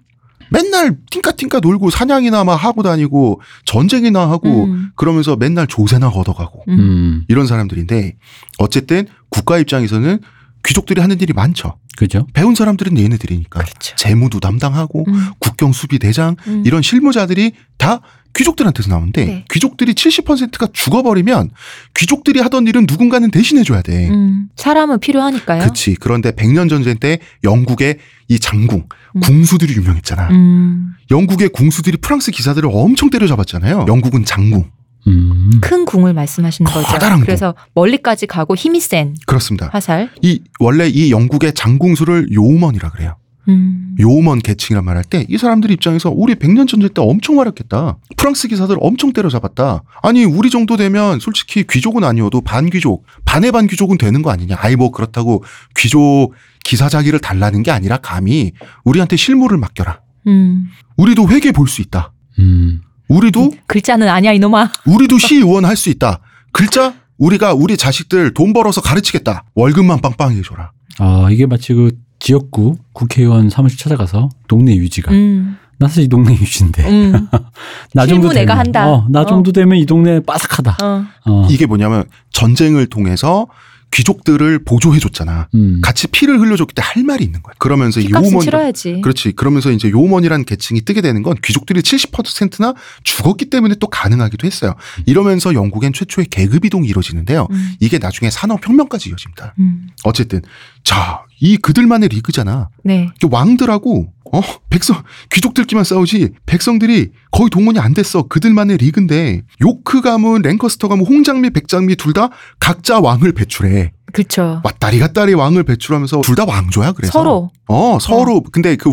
[0.49, 4.91] 맨날 띵까띵까 놀고 사냥이나 막 하고 다니고 전쟁이나 하고 음.
[4.95, 6.79] 그러면서 맨날 조세나 걷어가고 음.
[6.79, 7.23] 음.
[7.27, 8.15] 이런 사람들인데
[8.57, 10.19] 어쨌든 국가 입장에서는
[10.65, 11.77] 귀족들이 하는 일이 많죠.
[11.97, 12.27] 그죠.
[12.33, 13.95] 배운 사람들은 얘네들이니까 그렇죠.
[13.95, 15.29] 재무도 담당하고 음.
[15.39, 16.63] 국경 수비 대장 음.
[16.65, 18.01] 이런 실무자들이 다
[18.35, 19.45] 귀족들한테서 나오는데 네.
[19.51, 21.51] 귀족들이 70%가 죽어버리면
[21.95, 24.09] 귀족들이 하던 일은 누군가는 대신해줘야 돼.
[24.09, 24.49] 음.
[24.55, 25.63] 사람은 필요하니까요.
[25.63, 25.95] 그치.
[25.99, 29.19] 그런데 100년 전쟁 때 영국의 이 장궁, 음.
[29.21, 30.29] 궁수들이 유명했잖아.
[30.29, 30.93] 음.
[31.11, 33.85] 영국의 궁수들이 프랑스 기사들을 엄청 때려잡았잖아요.
[33.87, 34.65] 영국은 장궁.
[35.07, 35.51] 음.
[35.61, 36.87] 큰 궁을 말씀하시는 거죠.
[37.21, 39.69] 그래서 멀리까지 가고 힘이 센 그렇습니다.
[39.71, 40.09] 화살.
[40.21, 43.15] 이 원래 이 영국의 장궁수를 요먼이라 그래요.
[43.47, 43.95] 음.
[43.99, 47.97] 요먼 계층이란 말할 때 이 사람들 입장에서 우리 100년 전쟁 때 엄청 활약했다.
[48.17, 49.83] 프랑스 기사들 엄청 때려잡았다.
[50.03, 54.55] 아니 우리 정도 되면 솔직히 귀족은 아니어도 반귀족, 반의 반 귀족은 되는 거 아니냐.
[54.59, 55.43] 아이 뭐 그렇다고
[55.77, 56.33] 귀족
[56.63, 58.51] 기사 자기를 달라는 게 아니라 감히
[58.83, 59.99] 우리한테 실무를 맡겨라.
[60.27, 60.65] 음.
[60.97, 62.11] 우리도 회계 볼 수 있다.
[62.39, 62.81] 음.
[63.07, 64.71] 우리도 글자는 아니야 이놈아.
[64.87, 66.19] 우리도 시의원 할 수 있다.
[66.51, 69.45] 글자 우리가 우리 자식들 돈 벌어서 가르치겠다.
[69.53, 70.71] 월급만 빵빵하게 줘라.
[70.99, 71.91] 아 이게 마치 그
[72.25, 75.59] 지역구 국회의원 사무실 찾아가서 동네 유지가 음.
[75.77, 77.27] 나 사실 이 동네 유지인데 음.
[77.93, 78.89] 나 정도 내가 되면 한다.
[78.89, 79.25] 어, 나 어.
[79.27, 80.77] 정도 되면 이 동네 빠삭하다.
[80.81, 81.05] 어.
[81.25, 81.47] 어.
[81.51, 83.45] 이게 뭐냐면 전쟁을 통해서
[83.91, 85.49] 귀족들을 보조해 줬잖아.
[85.53, 85.81] 음.
[85.83, 87.53] 같이 피를 흘려줬기 때 할 말이 있는 거야.
[87.59, 89.01] 그러면서 요먼 치러야지.
[89.01, 89.33] 그렇지.
[89.33, 92.73] 그러면서 이제 요먼이라는 계층이 뜨게 되는 건 귀족들이 70%나
[93.03, 94.75] 죽었기 때문에 또 가능하기도 했어요.
[95.05, 97.47] 이러면서 영국엔 최초의 계급 이동이 이루어지는데요.
[97.51, 97.73] 음.
[97.81, 99.55] 이게 나중에 산업 혁명까지 이어집니다.
[99.59, 99.89] 음.
[100.05, 100.41] 어쨌든
[100.83, 102.69] 자, 이 그들만의 리그잖아.
[102.83, 103.09] 네.
[103.15, 104.41] 이게 왕들하고 어?
[104.69, 108.23] 백성 귀족들끼만 싸우지 백성들이 거의 동원이 안 됐어.
[108.23, 112.29] 그들만의 리그인데 요크 가문 랭커스터 가문 홍장미 백장미 둘 다
[112.59, 113.91] 각자 왕을 배출해.
[114.13, 114.61] 그렇죠.
[114.63, 117.11] 왔다리 갔다리 왕을 배출하면서 둘 다 왕조야 그래서.
[117.11, 117.51] 서로.
[117.67, 118.41] 어 서로.
[118.41, 118.91] 근데 그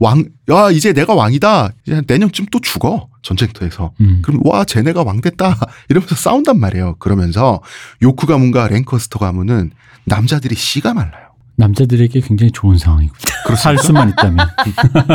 [0.00, 1.70] 왕 야 이제 내가 왕이다.
[1.86, 3.08] 이제 내년쯤 또 죽어.
[3.22, 3.92] 전쟁터에서.
[4.00, 4.22] 음.
[4.24, 5.56] 그럼 와 쟤네가 왕 됐다.
[5.88, 6.96] 이러면서 싸운단 말이에요.
[6.98, 7.60] 그러면서
[8.02, 9.70] 요크 가문과 랭커스터 가문은
[10.04, 11.25] 남자들이 씨가 말라요
[11.56, 13.14] 남자들에게 굉장히 좋은 상황이고
[13.56, 14.46] 살 수만 있다면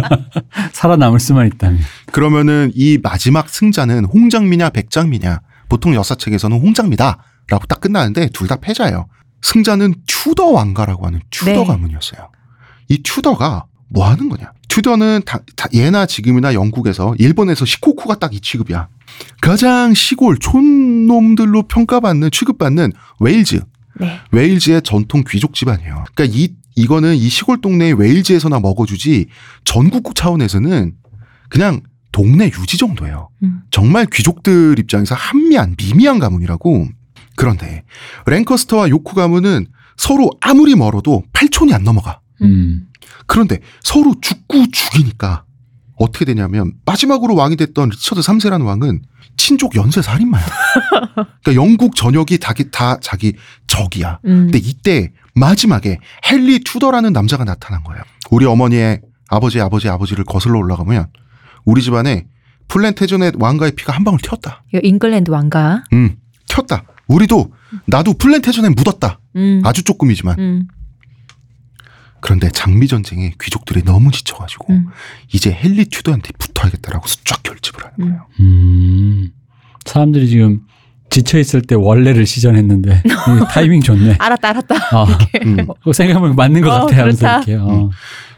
[0.74, 1.80] 살아남을 수만 있다면
[2.12, 9.08] 그러면은 이 마지막 승자는 홍장미냐 백장미냐 보통 역사책에서는 홍장미다라고 딱 끝나는데 둘 다 패자예요.
[9.44, 11.66] 승자는 튜더 왕가라고 하는 튜더 네.
[11.66, 12.30] 가문이었어요.
[12.90, 14.52] 이 튜더가 뭐 하는 거냐?
[14.68, 18.88] 튜더는 다, 다 예나 지금이나 영국에서 일본에서 시코쿠가 딱 이 취급이야.
[19.42, 23.62] 가장 시골 촌놈들로 평가받는 취급받는 웨일즈
[24.02, 24.20] 네.
[24.32, 26.04] 웨일즈의 전통 귀족 집안이에요.
[26.14, 29.28] 그러니까 이 이거는 이 시골 동네 웨일즈에서나 먹어주지
[29.64, 30.94] 전국 차원에서는
[31.50, 31.82] 그냥
[32.12, 33.30] 동네 유지 정도예요.
[33.44, 33.62] 음.
[33.72, 36.88] 정말 귀족들 입장에서 한미한 미미한 가문이라고.
[37.36, 37.84] 그런데
[38.26, 42.20] 랭커스터와 요크 가문은 서로 아무리 멀어도 8촌이 안 넘어가.
[42.42, 42.88] 음.
[43.28, 45.46] 그런데 서로 죽고 죽이니까
[46.02, 49.02] 어떻게 되냐면 마지막으로 왕이 됐던 리처드 3세라는 왕은
[49.38, 50.44] 친족 연쇄 살인마야.
[51.44, 53.34] 그러니까 영국 전역이 다, 다 자기
[53.68, 54.20] 적이야.
[54.26, 54.50] 음.
[54.52, 56.00] 근데 이때 마지막에
[56.30, 58.04] 헨리 투더라는 남자가 나타난 거예요.
[58.32, 61.08] 우리 어머니의 아버지 아버지 아버지를 거슬러 올라가면
[61.66, 62.26] 우리 집안에
[62.68, 64.64] 플랜태저넷 왕가의 피가 한 방울 튀었다.
[64.74, 65.84] 잉글랜드 왕가.
[65.94, 66.16] 음,
[66.48, 66.84] 튀었다.
[67.08, 67.52] 우리도
[67.86, 69.20] 나도 플랜태저넷 묻었다.
[69.36, 69.62] 음.
[69.64, 70.40] 아주 조금이지만.
[70.40, 70.68] 음.
[72.22, 74.86] 그런데 장미 전쟁에 귀족들이 너무 지쳐가지고 음.
[75.34, 78.26] 이제 헨리 튜더한테 붙어야겠다라고 쫙 결집을 하는 거예요.
[78.40, 79.32] 음.
[79.86, 80.62] 사람들이 지금
[81.10, 84.16] 지쳐 있을 때 원래를 시전했는데 이 타이밍 좋네.
[84.20, 84.76] 알았다, 알았다.
[84.96, 85.06] 아,
[85.46, 85.58] 음.
[85.80, 87.38] 그거 생각해보면 맞는 것 어, 같아 하면서 그렇다.
[87.40, 87.56] 이렇게.
[87.56, 87.90] 어.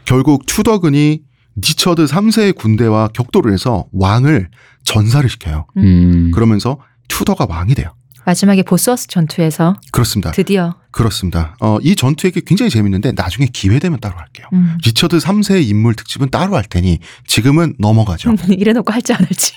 [0.04, 1.20] 결국 튜더군이
[1.56, 4.48] 니처드 3세의 군대와 격돌을 해서 왕을
[4.82, 5.66] 전사를 시켜요.
[5.76, 6.30] 음.
[6.34, 6.78] 그러면서
[7.08, 7.94] 튜더가 왕이 돼요.
[8.26, 10.30] 마지막에 보스워스 전투에서 그렇습니다.
[10.32, 10.74] 드디어.
[10.90, 11.56] 그렇습니다.
[11.60, 14.46] 어, 이 전투 얘기 굉장히 재밌는데 나중에 기회 되면 따로 할게요.
[14.52, 14.78] 음.
[14.84, 18.34] 리처드 3세의 인물 특집은 따로 할 테니 지금은 넘어가죠.
[18.48, 19.52] 이래놓고 할지 안 할지.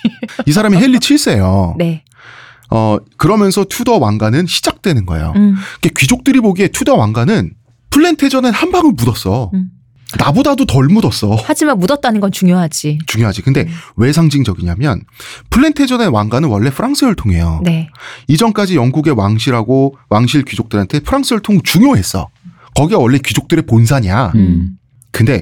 [0.46, 1.78] 이 사람이 헨리 7세예요.
[1.78, 2.04] 네.
[2.70, 5.34] 어, 그러면서 튜더 왕가는 시작되는 거예요.
[5.36, 5.56] 음.
[5.80, 7.54] 그러니까 귀족들이 보기에 튜더 왕가는
[7.90, 9.52] 플랜태저넷 한 방울 묻었어.
[9.54, 9.70] 음.
[10.18, 11.38] 나보다도 덜 묻었어.
[11.44, 13.00] 하지만 묻었다는 건 중요하지.
[13.08, 13.42] 중요하지.
[13.42, 13.74] 근데 음.
[13.98, 15.02] 왜 상징적이냐면
[15.50, 17.62] 플랜태저넷 왕가는 원래 프랑스 혈통이에요.
[17.64, 17.90] 네.
[18.28, 22.30] 이전까지 영국의 왕실하고 왕실 귀족들한테 프랑스 혈통 중요했어.
[22.76, 24.32] 거기가 원래 귀족들의 본산이야.
[24.36, 24.78] 음.
[25.12, 25.42] 근데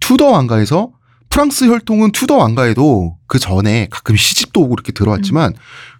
[0.00, 0.90] 튜더 왕가에서
[1.28, 5.54] 프랑스 혈통은 튜더 왕가에도 그 전에 가끔 시집도 오고 이렇게 들어왔지만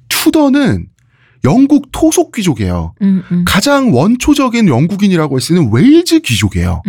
[0.08, 0.86] 튜더는
[1.44, 2.94] 영국 토속 귀족이에요.
[3.02, 3.44] 음, 음.
[3.46, 6.82] 가장 원초적인 영국인이라고 할 수 있는 웨일즈 귀족이에요.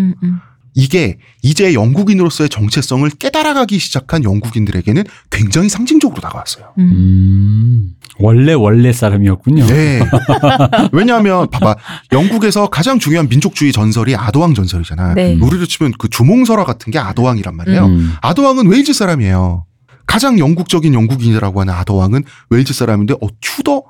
[0.75, 6.73] 이게 이제 영국인으로서의 정체성을 깨달아가기 시작한 영국인들에게는 굉장히 상징적으로 다가왔어요.
[6.77, 6.91] 음.
[6.91, 7.89] 음.
[8.19, 9.65] 원래 원래 사람이었군요.
[9.67, 10.01] 네.
[10.91, 11.75] 왜냐하면 봐봐
[12.11, 15.13] 영국에서 가장 중요한 민족주의 전설이 아더왕 전설이잖아.
[15.13, 15.37] 네.
[15.41, 17.85] 우리로 치면 그 주몽설화 같은 게 아더왕이란 말이에요.
[17.85, 18.13] 음.
[18.21, 19.65] 아더왕은 웨일즈 사람이에요.
[20.05, 23.83] 가장 영국적인 영국인이라고 하는 아더왕은 웨일즈 사람인데 어 튜더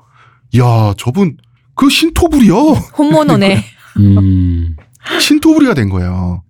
[0.58, 1.36] 야 저분
[1.74, 2.54] 그 신토불이요.
[2.96, 3.64] 혼모노네.
[3.98, 4.76] 음.
[5.20, 6.42] 신토불이가 된 거예요.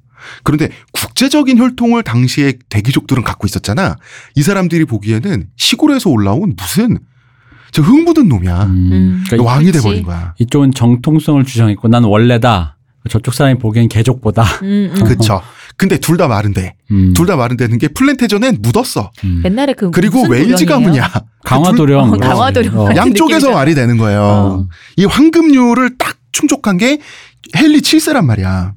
[0.42, 3.96] 그런데 국제적인 혈통을 당시에 대기족들은 갖고 있었잖아.
[4.34, 6.98] 이 사람들이 보기에는 시골에서 올라온 무슨
[7.72, 8.62] 저 흙 묻은 놈이야.
[8.64, 9.24] 음.
[9.26, 9.78] 그러니까 왕이 그치.
[9.78, 10.34] 돼버린 거야.
[10.38, 12.76] 이쪽은 정통성을 주장했고 난 원래다.
[13.10, 14.42] 저쪽 사람이 보기엔 개족보다.
[14.62, 15.04] 음, 음.
[15.04, 15.40] 그쵸.
[15.76, 16.74] 근데 둘 다 말은 돼.
[16.90, 17.12] 음.
[17.12, 19.12] 둘다 말은 되는 게 플랜태저넷 묻었어.
[19.24, 19.42] 음.
[19.44, 20.64] 옛날에 그 그리고 웨일즈?
[20.64, 21.12] 가문이야.
[21.44, 22.00] 강화도령.
[22.04, 22.28] 어, 그러지.
[22.28, 22.78] 강화도령.
[22.78, 22.88] 어.
[22.96, 23.52] 양쪽에서.
[23.52, 24.20] 말이 되는 거예요.
[24.22, 24.66] 어.
[24.96, 26.98] 이 황금률을 딱 충족한 게
[27.54, 28.72] 헨리 7세란 말이야.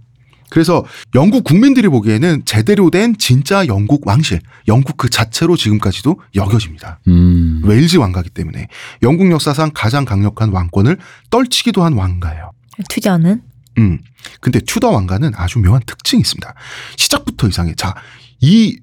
[0.50, 0.86] 그래서
[1.16, 7.00] 영국 국민들이 보기에는 제대로 된 진짜 영국 왕실, 영국 그 자체로 지금까지도 여겨집니다.
[7.08, 7.62] 음.
[7.64, 8.68] 웨일즈 왕가기 때문에
[9.04, 10.98] 영국 역사상 가장 강력한 왕권을
[11.30, 12.52] 떨치기도 한 왕가예요.
[12.90, 13.42] 튜더는
[13.78, 14.00] 음.
[14.42, 16.54] 근데 튜더 왕가는 아주 묘한 특징이 있습니다.
[16.98, 17.74] 시작부터 이상해.
[17.76, 17.96] 자,
[18.42, 18.80] 이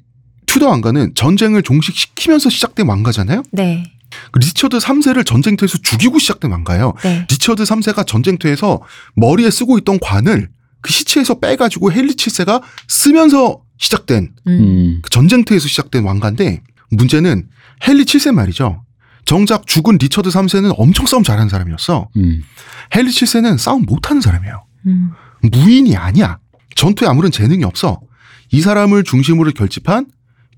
[0.46, 3.42] 튜더 왕가는 전쟁을 종식시키면서 시작된 왕가잖아요.
[3.52, 3.92] 네.
[4.30, 6.94] 그 리처드 3세를 전쟁터에서 죽이고 시작된 왕가예요.
[7.02, 7.26] 네.
[7.28, 8.80] 리처드 3세가 전쟁터에서
[9.14, 10.48] 머리에 쓰고 있던 관을
[10.80, 14.50] 그 시체에서 빼가지고 헨리 7세가 쓰면서 시작된 음.
[14.50, 14.98] 음.
[15.02, 17.48] 그 전쟁터에서 시작된 왕가인데 문제는
[17.86, 18.82] 헨리 7세 말이죠.
[19.24, 22.08] 정작 죽은 리처드 3세는 엄청 싸움 잘하는 사람이었어.
[22.16, 22.42] 음.
[22.94, 24.64] 헨리 7세는 싸움 못하는 사람이에요.
[24.86, 25.10] 음.
[25.42, 26.38] 무인이 아니야.
[26.76, 28.00] 전투에 아무런 재능이 없어.
[28.52, 30.06] 이 사람을 중심으로 결집한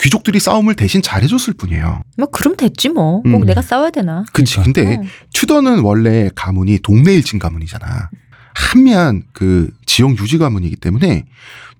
[0.00, 2.02] 귀족들이 싸움을 대신 잘해줬을 뿐이에요.
[2.16, 3.22] 뭐 그럼 됐지 뭐.
[3.22, 3.46] 꼭 음.
[3.46, 4.24] 내가 싸워야 되나.
[4.32, 4.56] 그치.
[4.56, 4.82] 그러니까.
[4.82, 5.02] 근데 어.
[5.34, 8.10] 튜더는 원래 가문이 동네 일진 가문이잖아.
[8.58, 11.24] 한미한 그 지역 유지 가문이기 때문에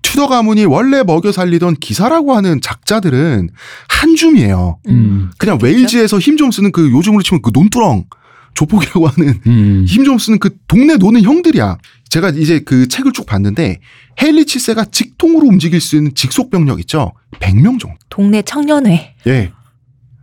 [0.01, 3.49] 튜더 가문이 원래 먹여 살리던 기사라고 하는 작자들은
[3.89, 4.79] 한 줌이에요.
[4.87, 5.29] 음.
[5.37, 5.65] 그냥 그렇겠죠?
[5.65, 8.05] 웨일즈에서 힘 좀 쓰는 그 요즘으로 치면 그 논두렁
[8.53, 9.85] 조폭이라고 하는 음.
[9.87, 11.77] 힘좀 쓰는 그 동네 노는 형들이야.
[12.09, 13.79] 제가 이제 그 책을 쭉 봤는데
[14.21, 17.11] 헨리 칠세가 직통으로 움직일 수 있는 직속 병력 있죠.
[17.41, 17.97] 100명 정도.
[18.09, 19.15] 동네 청년회.
[19.27, 19.51] 예.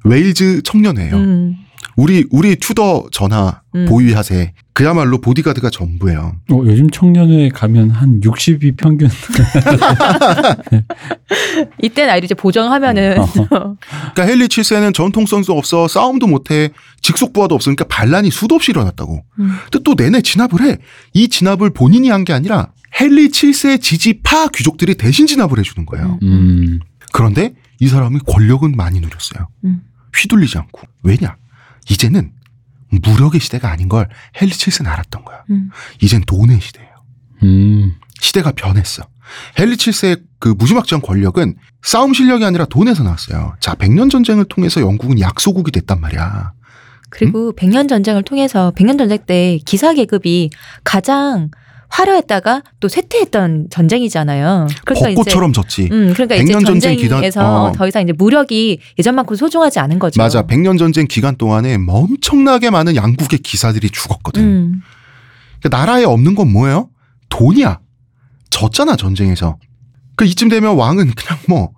[0.05, 1.17] 웨일즈 청년회예요.
[1.17, 1.57] 음.
[1.97, 3.87] 우리 우리 튜더 전하 음.
[3.89, 4.53] 보유하세.
[4.75, 6.35] 그야말로 보디가드가 전부예요.
[6.53, 9.09] 어, 요즘 청년회 가면 한 60이 평균.
[11.83, 13.27] 이때 나이를 이제 보정하면은 어.
[14.15, 16.71] 그러니까 헨리 칠세는 전통성도 없어 싸움도 못해
[17.01, 19.25] 직속 부하도 없으니까 반란이 수도 없이 일어났다고.
[19.41, 19.51] 음.
[19.71, 20.79] 근데 또 내내 진압을 해.
[21.15, 26.19] 이 진압을 본인이 한 게 아니라 헨리 칠세 지지파 귀족들이 대신 진압을 해주는 거예요.
[26.23, 26.81] 음.
[27.13, 29.49] 그런데 이 사람이 권력은 많이 누렸어요.
[29.65, 29.83] 음.
[30.17, 30.81] 휘둘리지 않고.
[31.05, 31.37] 왜냐?
[31.91, 32.33] 이제는
[32.91, 34.09] 무력의 시대가 아닌 걸
[34.41, 35.45] 헨리 칠세는 알았던 거야.
[35.51, 35.71] 음.
[36.01, 36.91] 이젠 돈의 시대예요.
[37.43, 37.95] 음.
[38.21, 39.07] 시대가 변했어.
[39.59, 43.55] 헨리 7세의 그 무지막지한 권력은 싸움 실력이 아니라 돈에서 나왔어요.
[43.61, 46.53] 자, 백년 전쟁을 통해서 영국은 약소국이 됐단 말이야.
[47.11, 50.51] 그리고 백년 전쟁을 통해서 백년 전쟁 때 기사 계급이
[50.85, 51.51] 가장
[51.89, 54.67] 화려했다가 또 쇠퇴했던 전쟁이잖아요.
[54.85, 55.85] 그래서 벚꽃처럼 졌지.
[55.85, 57.73] 이제 음 그러니까 이제 백년 전쟁 기간- 전쟁에서 어.
[57.73, 60.21] 더 이상 이제 무력이 예전만큼 소중하지 않은 거죠.
[60.21, 60.43] 맞아.
[60.47, 64.43] 백년 전쟁 기간 동안에 엄청나게 많은 양국의 기사들이 죽었거든.
[64.43, 64.83] 음.
[65.61, 66.89] 그러니까 나라에 없는 건 뭐예요?
[67.29, 67.81] 돈이야.
[68.51, 69.59] 졌잖아, 전쟁에서.
[70.17, 71.71] 그 이쯤 되면 왕은 그냥 뭐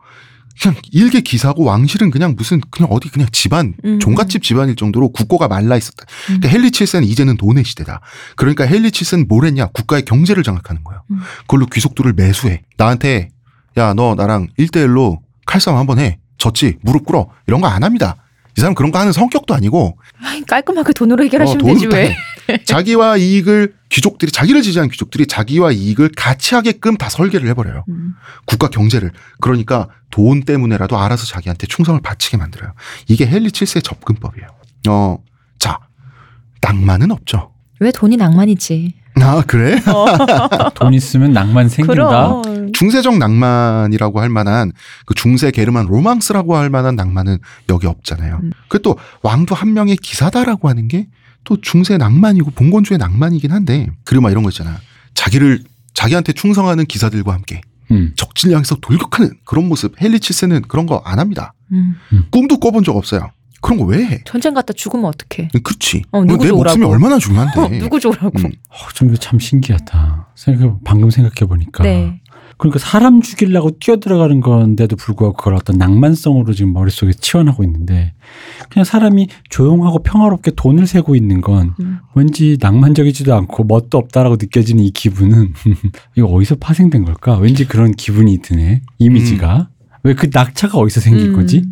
[0.61, 3.99] 그냥 일개 기사고 왕실은 그냥 무슨 그냥 어디 그냥 집안 음.
[4.01, 6.05] 종갓집 집안일 정도로 국고가 말라 있었다.
[6.31, 6.41] 음.
[6.41, 8.01] 그러니까 헨리 7세는 이제는 돈의 시대다.
[8.37, 9.67] 그러니까 헨리 7세는 뭘 했냐?
[9.69, 11.03] 국가의 경제를 장악하는 거예요.
[11.11, 11.21] 음.
[11.43, 12.63] 그걸로 귀속들을 매수해.
[12.77, 13.29] 나한테
[13.77, 16.19] 야 너 나랑 1대1로 칼싸움 한번 해.
[16.39, 16.77] 졌지?
[16.83, 17.29] 무릎 꿇어.
[17.47, 18.17] 이런 거 안 합니다.
[18.57, 19.97] 이 사람 그런 거 하는 성격도 아니고
[20.49, 22.17] 깔끔하게 돈으로 해결하시면 어, 되지 왜?
[22.65, 27.85] 자기와 이익을 귀족들이 자기를 지지하는 귀족들이 자기와 이익을 같이 하게끔 다 설계를 해버려요.
[27.89, 28.15] 음.
[28.47, 29.13] 국가 경제를.
[29.41, 32.73] 그러니까 돈 때문에라도 알아서 자기한테 충성을 바치게 만들어요.
[33.09, 34.49] 이게 헨리 7세의 접근법이에요.
[34.89, 35.19] 어,
[35.59, 35.79] 자,
[36.61, 37.53] 낭만은 없죠.
[37.81, 38.95] 왜 돈이 낭만이지?
[39.21, 39.81] 아, 그래?
[40.75, 41.95] 돈 있으면 낭만 생긴다.
[41.95, 42.73] 그럼.
[42.73, 44.73] 중세적 낭만이라고 할 만한
[45.07, 47.39] 그 중세 게르만 로망스라고 할 만한 낭만은
[47.69, 48.41] 여기 없잖아요.
[48.43, 48.53] 음.
[48.69, 51.09] 그또 왕도 한 명의 기사다라고 하는 게
[51.45, 54.79] 또 중세 낭만이고 봉건주의 낭만이긴 한데 그리고 막 이런 거 있잖아.
[55.15, 55.63] 자기를
[55.95, 57.61] 자기한테 충성하는 기사들과 함께
[57.91, 58.13] 음.
[58.17, 61.55] 적진을 향해서 돌격하는 그런 모습 헨리 칠세는 그런 거 안 합니다.
[61.73, 61.95] 음.
[62.31, 63.31] 꿈도 꿔본 적 없어요.
[63.61, 64.23] 그런 거 왜 해?
[64.25, 65.49] 전쟁 갔다 죽으면 어떡해?
[65.65, 66.05] 그렇지.
[66.13, 66.93] 어, 누구 내 목숨이 좋으라고.
[66.93, 67.61] 얼마나 중요한데.
[67.61, 68.31] 어, 누구 좋으라고?
[68.39, 68.53] 음.
[68.69, 70.29] 어, 좀 이거 참 신기하다.
[70.37, 71.83] 생각 방금 생각해 보니까.
[71.83, 72.21] 네.
[72.59, 78.15] 그러니까 사람 죽이려고 뛰어들어가는 건데도 불구하고 그걸 어떤 낭만성으로 지금 머릿속에 치환하고 있는데
[78.69, 81.99] 그냥 사람이 조용하고 평화롭게 돈을 세고 있는 건 음.
[82.15, 85.55] 왠지 낭만적이지도 않고 멋도 없다라고 느껴지는 이 기분은
[86.17, 87.39] 이거 어디서 파생된 걸까?
[87.39, 88.83] 왠지 그런 기분이 드네.
[88.99, 89.69] 이미지가.
[90.03, 91.37] 왜그 낙차가 어디서 생긴 음.
[91.37, 91.65] 거지?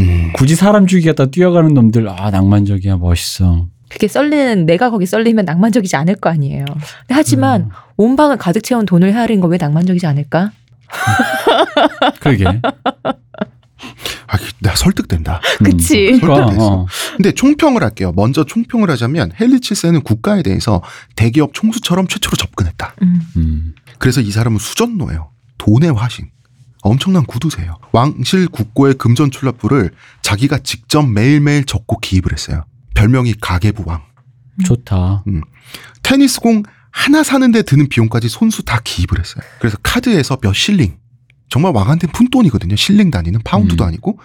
[0.00, 0.32] 음.
[0.34, 3.66] 굳이 사람 죽이겠다 뛰어가는 놈들 아 낭만적이야 멋있어.
[3.92, 6.64] 그게 썰리는 내가 거기 썰리면 낭만적이지 않을 거 아니에요.
[6.64, 7.14] 근데 음.
[7.14, 10.50] 하지만 온 방을 가득 채운 돈을 헤아리는 거왜 낭만적이지 않을까?
[12.20, 12.44] 그러게.
[12.46, 15.40] 아, 내가 설득된다.
[15.62, 16.18] 그치.
[16.18, 16.72] 그러니까, 설득됐어.
[16.72, 16.86] 어.
[17.16, 18.12] 근데 총평을 할게요.
[18.16, 20.82] 먼저 총평을 하자면 헨리 칠세는 국가에 대해서
[21.16, 22.94] 대기업 총수처럼 최초로 접근했다.
[23.02, 23.20] 음.
[23.36, 23.74] 음.
[23.98, 25.30] 그래서 이 사람은 수전노예요.
[25.58, 26.30] 돈의 화신.
[26.82, 27.76] 엄청난 구두세요.
[27.92, 29.90] 왕실 국고의 금전 출납부를
[30.22, 32.64] 자기가 직접 매일매일 적고 기입을 했어요.
[33.02, 34.02] 별명이 가계부 왕.
[34.64, 35.24] 좋다.
[36.04, 39.42] 테니스 공 하나 사는데 드는 비용까지 손수 다 기입을 했어요.
[39.58, 40.96] 그래서 카드에서 몇 실링.
[41.48, 42.76] 정말 왕한테 푼돈이거든요.
[42.76, 43.88] 실링 단위는 파운드도 음.
[43.88, 44.18] 아니고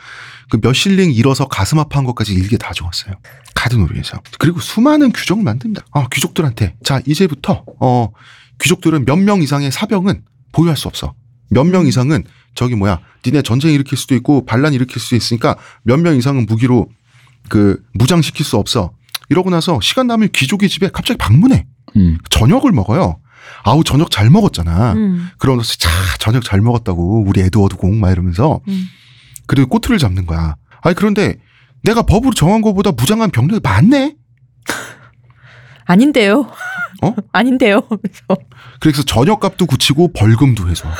[0.49, 3.15] 그 몇 실링 잃어서 가슴 아파한 것까지 일개 다 적었어요.
[3.55, 4.21] 카드 놀이에서.
[4.37, 5.83] 그리고 수많은 규정을 만듭니다.
[5.91, 8.09] 아, 귀족들한테 자 이제부터 어
[8.61, 10.21] 귀족들은 몇 명 이상의 사병은
[10.51, 11.15] 보유할 수 없어.
[11.49, 12.23] 몇 명 이상은
[12.53, 16.89] 저기 뭐야 니네 전쟁 일으킬 수도 있고 반란 일으킬 수도 있으니까 몇 명 이상은 무기로
[17.49, 18.91] 그 무장시킬 수 없어.
[19.29, 21.65] 이러고 나서 시간 남으면 귀족의 집에 갑자기 방문해.
[21.95, 22.17] 음.
[22.29, 23.19] 저녁을 먹어요.
[23.63, 24.93] 아우 저녁 잘 먹었잖아.
[24.93, 25.29] 음.
[25.37, 25.89] 그러면서 자
[26.19, 28.85] 저녁 잘 먹었다고 우리 에드워드 공 막 이러면서 음.
[29.47, 30.55] 그리고 꼬투리를 잡는 거야.
[30.81, 31.39] 아니 그런데
[31.83, 34.15] 내가 법으로 정한 것보다 무장한 병력이 많네.
[35.85, 36.49] 아닌데요.
[37.03, 37.13] 어?
[37.31, 37.81] 아닌데요.
[37.89, 38.25] 그래서
[38.79, 40.99] 그래서 저녁값도 굳히고 벌금도 해소하고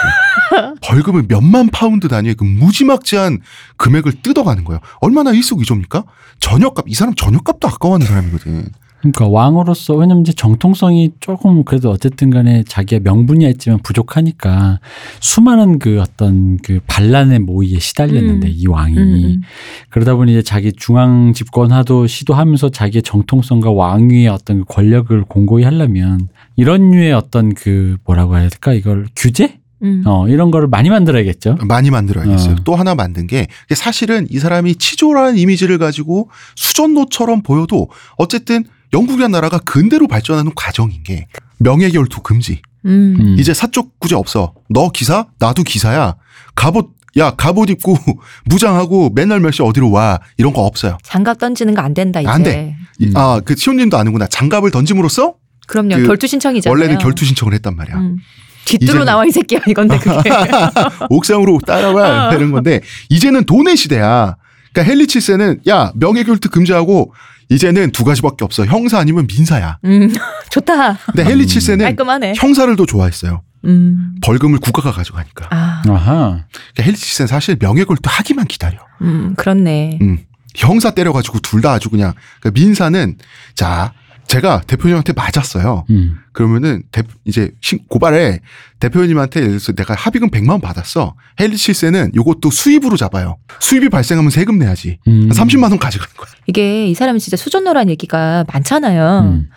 [0.81, 3.39] 벌금을 몇만 파운드 단위의 그 무지막지한
[3.77, 4.79] 금액을 뜯어가는 거예요.
[4.99, 6.03] 얼마나 일석이조입니까?
[6.39, 8.69] 저녁값 이 사람 저녁값도 아까워하는 사람이거든.
[8.99, 14.79] 그러니까 왕으로서 왜냐면 이제 정통성이 조금 그래도 어쨌든 간에 자기의 명분이야 있지만 부족하니까
[15.19, 18.53] 수많은 그 어떤 그 반란의 모의에 시달렸는데 음.
[18.55, 19.41] 이 왕이 음, 음.
[19.89, 26.29] 그러다 보니 이제 자기 중앙 집권화도 시도하면서 자기의 정통성과 왕위의 어떤 그 권력을 공고히 하려면
[26.55, 30.01] 이런 류의 어떤 그 뭐라고 해야 될까 이걸 규제 음.
[30.05, 31.57] 어 이런 거를 많이 만들어야겠죠.
[31.67, 32.53] 많이 만들어야겠어요.
[32.53, 32.63] 어.
[32.63, 38.63] 또 하나 만든 게 사실은 이 사람이 치졸한 이미지를 가지고 수전노처럼 보여도 어쨌든
[38.93, 41.27] 영국이라는 나라가 근대로 발전하는 과정인 게
[41.59, 42.61] 명예결투 금지.
[42.85, 43.17] 음.
[43.19, 43.35] 음.
[43.39, 44.53] 이제 사적 구제 없어.
[44.69, 45.27] 너 기사?
[45.39, 46.15] 나도 기사야.
[46.55, 47.97] 갑옷 야 갑옷 입고
[48.45, 50.97] 무장하고 맨날 몇 시 어디로 와 이런 거 없어요.
[51.03, 52.29] 장갑 던지는 거 안 된다 이제.
[52.29, 52.75] 안 돼.
[53.01, 53.11] 음.
[53.15, 54.27] 아그 시온님도 아는구나.
[54.27, 55.33] 장갑을 던짐으로써
[55.67, 55.95] 그럼요.
[55.97, 56.71] 그 결투 신청이잖아요.
[56.71, 57.97] 원래는 결투 신청을 했단 말이야.
[57.97, 58.17] 음.
[58.65, 60.29] 뒤뜰로 이제는- 나와 이 새끼야 이건데 그게.
[61.09, 62.31] 옥상으로 따라와 어.
[62.31, 64.35] 되는 건데 이제는 돈의 시대야.
[64.73, 67.13] 그러니까 헨리 7세는 야 명예결투 금지하고
[67.49, 68.65] 이제는 두 가지밖에 없어.
[68.65, 69.79] 형사 아니면 민사야.
[69.85, 70.13] 음.
[70.51, 70.97] 좋다.
[70.97, 71.47] 근데 헨리 음.
[71.47, 72.33] 7세는 깔끔하네.
[72.35, 73.41] 형사를 더 좋아했어요.
[73.65, 74.15] 음.
[74.21, 75.47] 벌금을 국가가 가져가니까.
[75.51, 75.81] 아.
[75.87, 76.43] 아하.
[76.75, 78.79] 그러니까 헨리 7세는 사실 명예결투 하기만 기다려.
[79.01, 79.33] 음.
[79.35, 79.99] 그렇네.
[80.01, 80.19] 음.
[80.55, 83.17] 형사 때려가지고 둘 다 아주 그냥 그러니까 민사는
[83.55, 83.93] 자
[84.27, 85.85] 제가 대표님한테 맞았어요.
[85.89, 86.17] 음.
[86.33, 88.39] 그러면은 대, 이제 신- 고발에
[88.79, 91.15] 대표님한테 예를 들어서 내가 합의금 100만 원 받았어.
[91.39, 93.37] 헨리 7세는 요것도 수입으로 잡아요.
[93.59, 94.99] 수입이 발생하면 세금 내야지.
[95.07, 95.29] 음.
[95.29, 96.27] 30만 원 가져가는 거야.
[96.45, 99.21] 이게 이 사람이 진짜 수전노란 얘기가 많잖아요.
[99.25, 99.49] 음.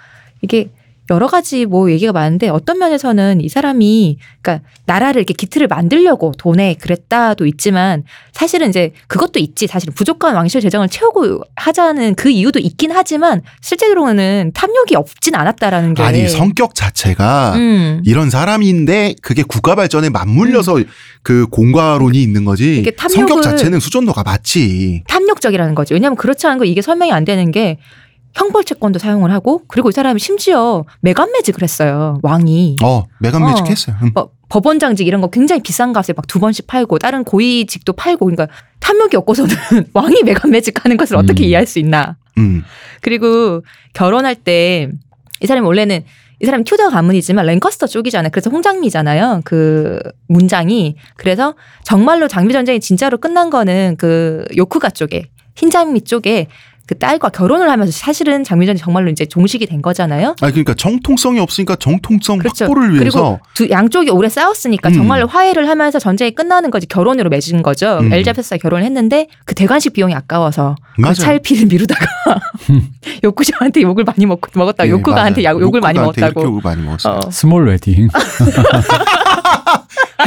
[0.42, 0.70] 이게
[1.11, 6.74] 여러 가지 뭐 얘기가 많은데 어떤 면에서는 이 사람이 그러니까 나라를 이렇게 기틀을 만들려고 돈에
[6.74, 12.92] 그랬다도 있지만 사실은 이제 그것도 있지 사실은 부족한 왕실 재정을 채우고 하자는 그 이유도 있긴
[12.92, 18.02] 하지만 실제로는 탐욕이 없진 않았다라는 게 아니 성격 자체가 음.
[18.04, 20.78] 이런 사람인데 그게 국가 발전에 맞물려서
[21.22, 22.84] 그 공과론이 있는 거지.
[23.11, 25.02] 성격 자체는 수전도가 맞지.
[25.08, 25.92] 탐욕적이라는 거지.
[25.92, 27.78] 왜냐하면 그렇지 않은 거 이게 설명이 안 되는 게
[28.35, 32.18] 형벌 채권도 사용을 하고 그리고 이 사람이 심지어 매간 매직을 했어요.
[32.22, 32.76] 왕이.
[32.83, 33.49] 어 매간 어.
[33.49, 33.97] 매직 했어요.
[34.03, 34.11] 음.
[34.14, 38.49] 뭐 법원장직 이런 거 굉장히 비싼 값에 막 두 번씩 팔고 다른 고위직도 팔고 그러니까
[38.81, 39.55] 탐욕이 없고서는
[39.95, 41.49] 왕이 매간 매직하는 것을 어떻게 음.
[41.49, 42.16] 이해할 수 있나.
[42.39, 42.62] 음.
[43.01, 43.62] 그리고
[43.95, 44.91] 결혼할 때
[45.43, 46.05] 이 사람이 원래는
[46.43, 48.31] 이 사람이 튜더 가문이지만 랭커스터 쪽이잖아요.
[48.31, 49.43] 그래서 홍장미잖아요.
[49.45, 50.97] 그 문장이.
[51.16, 56.47] 그래서 정말로 장미 전쟁이 진짜로 끝난 거는 그 요크가 쪽에 흰장미 쪽에
[56.91, 60.30] 그 딸과 결혼을 하면서 사실은 장미 전쟁이 정말로 이제 종식이 된 거잖아요.
[60.41, 62.64] 아 그러니까 정통성이 없으니까 정통성 그렇죠.
[62.64, 64.95] 확보를 위해서 그리고 두 양쪽이 오래 싸웠으니까 음.
[64.95, 67.99] 정말로 화해를 하면서 전쟁이 끝나는 거지 결혼으로 맺은 거죠.
[68.01, 68.12] 음.
[68.12, 71.22] 엘자베스가 결혼을 했는데 그 대관식 비용이 아까워서 그.
[71.22, 72.05] 차일피일 미루다가
[73.22, 74.84] 요쿠저한테 욕을 많이 먹, 먹었다.
[74.84, 75.59] 예, 요쿠가한테 맞아요.
[75.59, 76.43] 야- 욕을 많이 먹었다고.
[76.43, 77.20] 욕을 많이 먹었어요.
[77.24, 77.30] 어.
[77.30, 78.09] small wedding.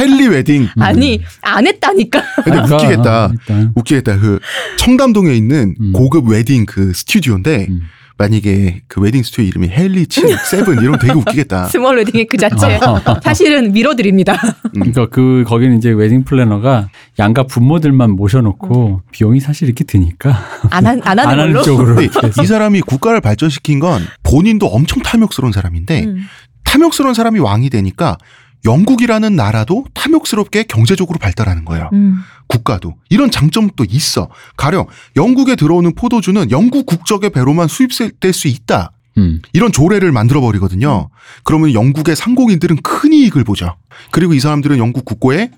[0.00, 0.68] 헨리 웨딩.
[0.80, 2.22] 아니 안 했다니까.
[2.44, 3.24] 근데 웃기겠다.
[3.48, 3.72] 아.
[3.74, 4.18] 웃기겠다.
[4.18, 4.38] 그
[4.78, 5.92] 청담동에 있는 음.
[5.92, 7.80] 고급 웨딩 그 스튜디오인데 음.
[8.16, 11.64] 만약에 그 웨딩 스튜디오 이름이 헨리 7, seven 이러면 되게 웃기겠다.
[11.74, 12.78] small wedding의 그 자체
[13.24, 14.36] 사실은 밀어드립니다.
[14.72, 20.38] 그러니까 그 거기는 이제 wedding planner가 양가 부모들만 모셔놓고 비용이 사실 이렇게 드니까
[20.70, 21.64] 안, 한, 안 하는 안 하는 걸로.
[21.64, 22.00] 쪽으로.
[22.02, 26.18] 이 사람이 국가를 발전시킨 건 본인도 엄청 탐욕스러운 사람인데 음.
[26.62, 28.16] 탐욕스러운 사람이 왕이 되니까
[28.64, 31.90] 영국이라는 나라도 탐욕스럽게 경제적으로 발달하는 거예요.
[31.92, 32.20] 음.
[32.46, 34.28] 국가도 이런 장점도 있어.
[34.56, 34.86] 가령
[35.16, 38.92] 영국에 들어오는 포도주는 영국 국적의 배로만 수입될 수 있다.
[39.18, 39.40] 음.
[39.52, 41.08] 이런 조례를 만들어 버리거든요.
[41.44, 43.76] 그러면 영국의 상공인들은 큰 이익을 보죠.
[44.10, 45.50] 그리고 이 사람들은 영국 국고에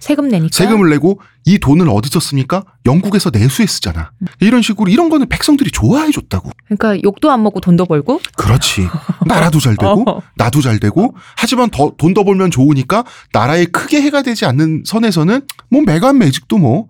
[0.00, 0.50] 세금 내니까.
[0.52, 2.64] 세금을 내고 이 돈을 어디서 씁니까?
[2.84, 4.10] 영국에서 내수에 쓰잖아.
[4.40, 6.50] 이런 식으로 이런 거는 백성들이 좋아해 줬다고.
[6.66, 8.20] 그러니까 욕도 안 먹고 돈도 벌고.
[8.36, 8.86] 그렇지.
[9.26, 10.22] 나라도 잘 되고 어.
[10.36, 15.42] 나도 잘 되고 하지만 더 돈 더 벌면 좋으니까 나라에 크게 해가 되지 않는 선에서는
[15.70, 16.86] 뭐 매간 매직도 뭐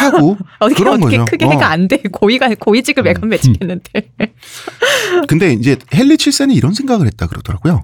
[0.00, 1.30] 하고 어떻게 그런 어떻게 거죠.
[1.30, 1.50] 크게 어.
[1.50, 1.98] 해가 안 돼.
[2.10, 4.12] 고위가 고위직을 매간 매직했는데.
[5.28, 7.82] 근데 이제 헨리 7세는 이런 생각을 했다 그러더라고요.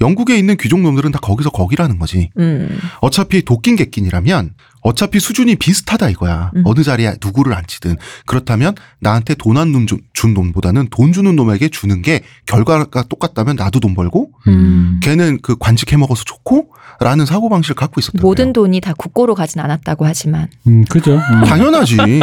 [0.00, 2.30] 영국에 있는 귀족놈들은 다 거기서 거기라는 거지.
[2.38, 2.78] 음.
[3.00, 6.52] 어차피 도낀 객긴이라면 어차피 수준이 비슷하다 이거야.
[6.56, 6.62] 음.
[6.64, 7.96] 어느 자리에 누구를 앉히든.
[8.24, 9.86] 그렇다면 나한테 돈안준
[10.34, 15.00] 놈보다는 돈 주는 놈에게 주는 게 결과가 똑같다면 나도 돈 벌고 음.
[15.02, 18.52] 걔는 그 관직 해 먹어서 좋고 라는 사고방식을 갖고 있었던 모든.
[18.52, 20.48] 돈이 다 국고로 가진 않았다고 하지만.
[20.66, 21.16] 음, 그죠.
[21.16, 21.44] 음.
[21.44, 21.96] 당연하지.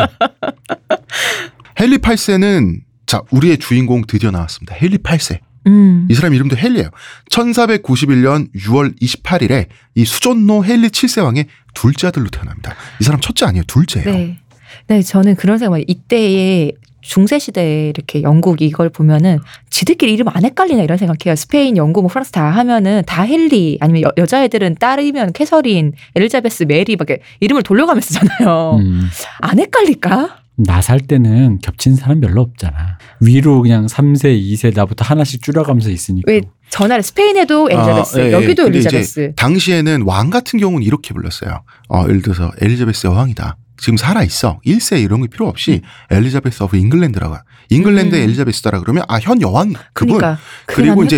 [1.79, 4.75] 헨리 8세는 자, 우리의 주인공 드디어 나왔습니다.
[4.81, 5.39] 헨리 8세.
[5.67, 6.07] 음.
[6.09, 6.89] 이 사람 이름도 헨리예요.
[7.29, 12.75] 1491년 6월 28일에 이 수존노 헨리 7세 왕의 둘째 아들로 태어납니다.
[12.99, 13.63] 이 사람 첫째 아니에요.
[13.67, 14.11] 둘째예요.
[14.11, 14.39] 네.
[14.87, 19.39] 네, 저는 그런 생각, 이때의 중세 시대에 이렇게 영국 이걸 보면은
[19.69, 21.35] 지들끼리 이름 안 헷갈리나 이런 생각해요.
[21.35, 26.97] 스페인, 영국, 뭐 프랑스 다 하면은 다 헨리 아니면 여, 여자애들은 딸이면 캐서린, 엘리자베스, 메리
[26.97, 28.77] 막 이렇게 이름을 돌려가면서 쓰잖아요.
[28.81, 29.07] 음.
[29.39, 30.41] 안 헷갈릴까?
[30.57, 32.97] 나 살 때는 겹친 사람 별로 없잖아.
[33.21, 36.31] 위로 그냥 3세, 2세 나부터 하나씩 줄여가면서 있으니까.
[36.31, 38.31] 왜 전화를 스페인에도 엘리자베스, 아, 예, 예.
[38.31, 39.33] 여기도 엘리자베스.
[39.35, 41.61] 당시에는 왕 같은 경우는 이렇게 불렀어요.
[41.89, 43.55] 어, 예를 들어서 엘리자베스 여왕이다.
[43.77, 44.59] 지금 살아 있어.
[44.65, 47.37] 1세 이런 게 필요 없이 엘리자베스 of 잉글랜드라고.
[47.69, 48.29] 잉글랜드 의 음.
[48.29, 50.17] 엘리자베스다라 그러면 아 현 여왕 그분.
[50.17, 51.17] 그러니까 그리고 이제.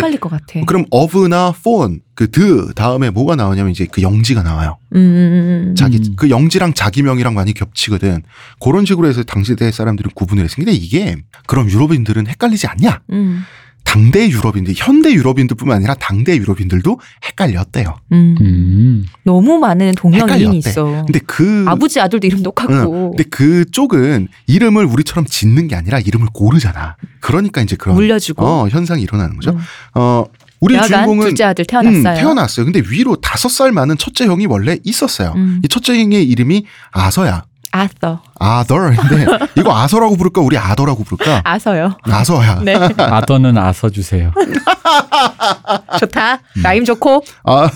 [0.66, 4.78] 그럼 of나 von 그 de 다음에 뭐가 나오냐면 이제 그 영지가 나와요.
[4.94, 5.74] 음, 음, 음.
[5.74, 6.16] 자기 음.
[6.16, 8.22] 그 영지랑 자기명이랑 많이 겹치거든.
[8.62, 10.48] 그런 식으로 해서 당시 대 사람들은 구분을.
[10.54, 13.00] 근데 이게 그럼 유럽인들은 헷갈리지 않냐?
[13.12, 13.44] 음,
[13.90, 17.96] 당대 유럽인들, 현대 유럽인들뿐만 아니라 당대 유럽인들도 헷갈렸대요.
[18.12, 18.36] 음.
[18.40, 19.04] 음.
[19.24, 20.58] 너무 많은 동명이인이.
[20.58, 20.84] 있어.
[21.06, 25.98] 근데 그 아버지 아들도 이름 응, 똑같고 근데 그 쪽은 이름을 우리처럼 짓는 게 아니라
[25.98, 26.94] 이름을 고르잖아.
[27.18, 28.46] 그러니까 이제 그런 물려주고.
[28.46, 29.50] 어, 현상이 일어나는 거죠.
[29.50, 29.58] 음.
[29.94, 30.24] 어,
[30.60, 32.14] 우리 주인공은 둘째 아들 음, 태어났어요.
[32.14, 32.66] 태어났어요.
[32.66, 35.32] 근데 위로 다섯 살 많은 첫째 형이 원래 있었어요.
[35.34, 35.60] 음.
[35.64, 37.42] 이 첫째 형의 이름이 아서야.
[37.72, 38.22] 아서.
[38.38, 41.42] 아더인데 이거 아서라고 부를까 우리 아더라고 부를까?
[41.44, 41.96] 아서요.
[42.02, 42.60] 아서야.
[42.64, 42.74] 네.
[42.98, 44.32] 아더는 아서 주세요.
[46.00, 46.34] 좋다.
[46.34, 46.62] 음.
[46.62, 47.24] 라임 좋고.
[47.44, 47.70] 아,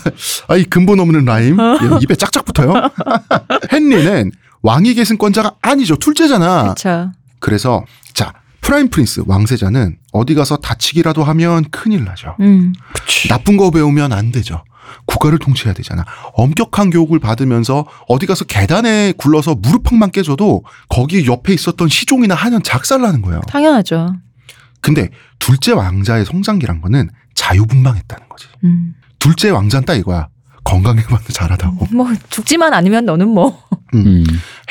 [0.47, 1.57] 아, 이 근본 없는 라임.
[1.59, 2.73] 예, 입에 짝짝 붙어요.
[3.71, 4.31] 헨리는
[4.61, 5.95] 왕위 계승권자가 아니죠.
[5.97, 6.63] 둘째잖아.
[6.63, 7.11] 그렇죠.
[7.39, 7.83] 그래서
[8.13, 12.35] 자 프라임 prince 왕세자는 어디 가서 다치기라도 하면 큰일 나죠.
[12.39, 12.73] 음.
[13.29, 14.63] 나쁜 거 배우면 안 되죠.
[15.05, 16.05] 국가를 통치해야 되잖아.
[16.33, 23.21] 엄격한 교육을 받으면서 어디 가서 계단에 굴러서 무릎팍만 깨져도 거기 옆에 있었던 시종이나 하녀 작살나는
[23.21, 23.41] 거예요.
[23.47, 24.15] 당연하죠.
[24.81, 25.09] 근데
[25.39, 28.47] 둘째 왕자의 성장기란 거는 자유분방했다는 거지.
[28.63, 28.95] 음.
[29.19, 30.27] 둘째 왕자는 딱 이거야.
[30.63, 31.87] 건강해봐도 잘하다고.
[31.91, 33.61] 뭐 죽지만 않으면 너는 뭐.
[33.93, 34.23] 음.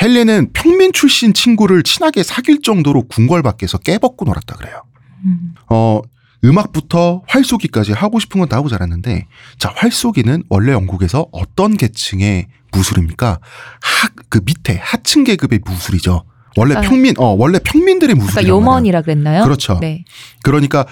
[0.02, 4.82] 헬레는 평민 출신 친구를 친하게 사귈 정도로 궁궐 밖에서 깨벗고 놀았다 그래요.
[5.24, 5.54] 음.
[5.70, 6.00] 어,
[6.44, 9.26] 음악부터 활쏘기까지 하고 싶은 건 다 하고 자랐는데,
[9.58, 13.38] 자, 활쏘기는 원래 영국에서 어떤 계층의 무술입니까?
[13.80, 16.24] 하, 그 밑에 하층 계급의 무술이죠.
[16.56, 16.80] 원래 아.
[16.82, 19.44] 평민, 어, 원래 평민들의 아까 무술이란 요먼이라 그랬나요?
[19.44, 19.78] 그렇죠.
[19.80, 20.04] 네.
[20.42, 20.86] 그러니까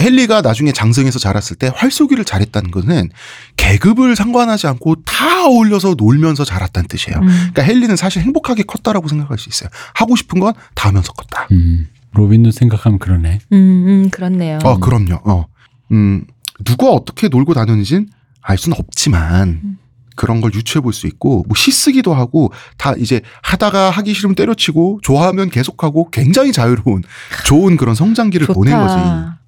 [0.00, 3.10] 헨리가 나중에 장성해서 자랐을 때 활쏘기를 잘했다는 것은
[3.56, 7.18] 계급을 상관하지 않고 다 어울려서 놀면서 자랐다는 뜻이에요.
[7.20, 7.26] 음.
[7.28, 9.68] 그러니까 헨리는 사실 행복하게 컸다라고 생각할 수 있어요.
[9.94, 11.46] 하고 싶은 건 다 하면서 컸다.
[11.52, 11.88] 음.
[12.14, 13.38] 로빈도 생각하면 그러네.
[13.52, 14.58] 음, 음, 그렇네요.
[14.64, 15.20] 어, 그럼요.
[15.24, 15.46] 어.
[15.92, 16.24] 음,
[16.64, 18.08] 누가 어떻게 놀고 다녔는지는
[18.40, 19.78] 알 수는 없지만 음.
[20.14, 25.00] 그런 걸 유추해 볼 수 있고 뭐 시쓰기도 하고 다 이제 하다가 하기 싫으면 때려치고
[25.02, 27.02] 좋아하면 계속하고 굉장히 자유로운
[27.46, 28.54] 좋은 그런 성장기를 좋다.
[28.54, 28.94] 보낸 거지.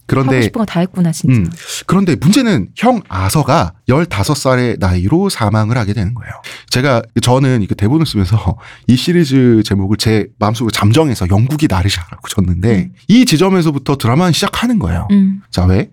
[0.05, 1.35] 하고 그런데 싶은 거 다 했구나 진짜.
[1.37, 1.51] 음,
[1.87, 6.33] 그런데 문제는 형 아서가 15살의 나이로 사망을 하게 되는 거예요.
[6.71, 12.95] 제가 저는 이거 대본을 쓰면서 이 시리즈 제목을 제 마음속으로 잠정해서 영국이 나르샤라고 줬는데 음.
[13.09, 15.09] 이 지점에서부터 드라마는 시작하는 거예요.
[15.11, 15.43] 음.
[15.51, 15.91] 자, 왜?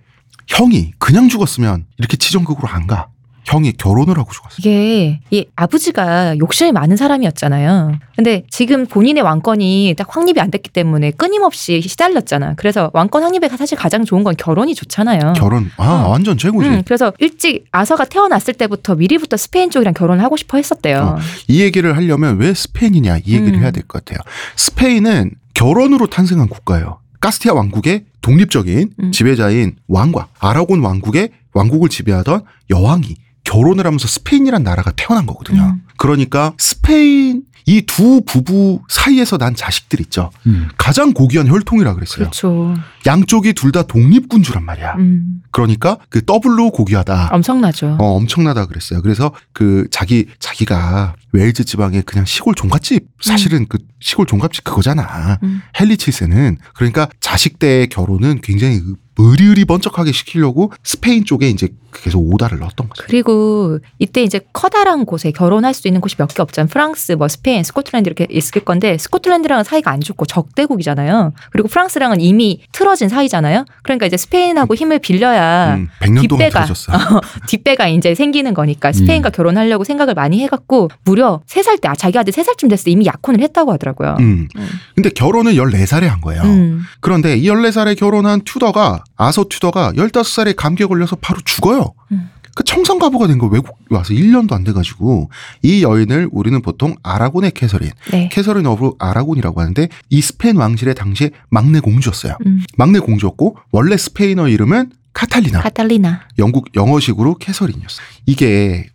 [0.48, 3.08] 형이 그냥 죽었으면 이렇게 치정극으로 안 가.
[3.46, 4.56] 형이 결혼을 하고 죽었어.
[4.60, 7.94] 이게 이 아버지가 욕심이 많은 사람이었잖아요.
[8.16, 12.54] 근데 지금 본인의 왕권이 딱 확립이 안 됐기 때문에 끊임없이 시달렸잖아.
[12.56, 15.34] 그래서 왕권 확립에 사실 가장 좋은 건 결혼이 좋잖아요.
[15.38, 16.10] 결혼, 아, 어.
[16.10, 16.70] 완전 최고지.
[16.70, 21.16] 음, 그래서 일찍 아서가 태어났을 때부터 미리부터 스페인 쪽이랑 결혼을 하고 싶어 했었대요.
[21.18, 21.22] 어.
[21.48, 23.62] 이 얘기를 하려면 왜 스페인이냐 이 얘기를 음.
[23.62, 24.20] 해야 될 것 같아요.
[24.56, 27.00] 스페인은 결혼으로 탄생한 국가예요.
[27.20, 29.12] 카스티아 왕국의 독립적인 음.
[29.12, 35.62] 지배자인 왕과 아라곤 왕국의 왕국을 지배하던 여왕이 결혼을 하면서 스페인이란 나라가 태어난 거거든요.
[35.62, 35.84] 음.
[35.98, 40.32] 그러니까 스페인 이 두 부부 사이에서 난 자식들 있죠.
[40.48, 40.68] 음.
[40.78, 42.18] 가장 고귀한 혈통이라 그랬어요.
[42.18, 42.74] 그렇죠.
[43.06, 44.96] 양쪽이 둘 다 독립군주란 말이야.
[44.96, 47.30] 음, 그러니까 그 더블로 고귀하다.
[47.32, 47.98] 엄청나죠.
[48.00, 49.02] 어, 엄청나다 그랬어요.
[49.04, 55.38] 그래서 그 자기 자기가 웨일즈 지방의 그냥 시골 종갓집 사실은 그 시골 종갓집 그거잖아.
[55.44, 55.62] 음.
[55.80, 58.82] 헨리 7세는 그러니까 자식 때의 결혼은 굉장히
[59.22, 63.04] 으리으리 번쩍하게 시키려고 스페인 쪽에 이제 계속 오더를 넣었던 거죠.
[63.06, 66.70] 그리고 이때 이제 커다란 곳에 결혼할 수 있는 곳이 몇 개 없잖아요.
[66.70, 71.34] 프랑스, 뭐 스페인, 스코틀랜드 이렇게 있을 건데 스코틀랜드랑은 사이가 안 좋고 적대국이잖아요.
[71.52, 73.66] 그리고 프랑스랑은 이미 틀어진 사이잖아요.
[73.84, 76.94] 그러니까 이제 스페인하고 힘을 빌려야 음, 100년 동안 뒷배가 틀어졌어.
[77.48, 82.18] 뒷배가 이제 생기는 거니까 스페인과 결혼하려고 생각을 많이 해갖고 무려 세 살 때 아, 자기
[82.18, 84.16] 아들 세 살쯤 됐을 때 이미 약혼을 했다고 하더라고요.
[84.20, 84.48] 음.
[84.56, 84.68] 음.
[84.96, 86.42] 근데 결혼은 14살에 한 거예요.
[86.44, 86.84] 음.
[87.02, 91.94] 그런데 이 14살에 결혼한 튜더가 아서 튜더가 15살에 감기에 걸려서 바로 죽어요.
[92.12, 92.30] 음.
[92.56, 95.30] 그 청상과부가 된 거 외국 와서 1년도 안 돼가지고
[95.62, 98.30] 이 여인을 우리는 보통 아라곤의 캐서린, 네.
[98.30, 102.36] 캐서린 of 아라곤이라고 하는데 이 스페인 왕실의 당시에 막내 공주였어요.
[102.46, 102.62] 음.
[102.78, 105.62] 막내 공주였고 원래 스페인어 이름은 카탈리나.
[105.62, 106.22] 카탈리나.
[106.40, 108.06] 영국 영어식으로 캐서린이었어요.
[108.26, 108.88] 이게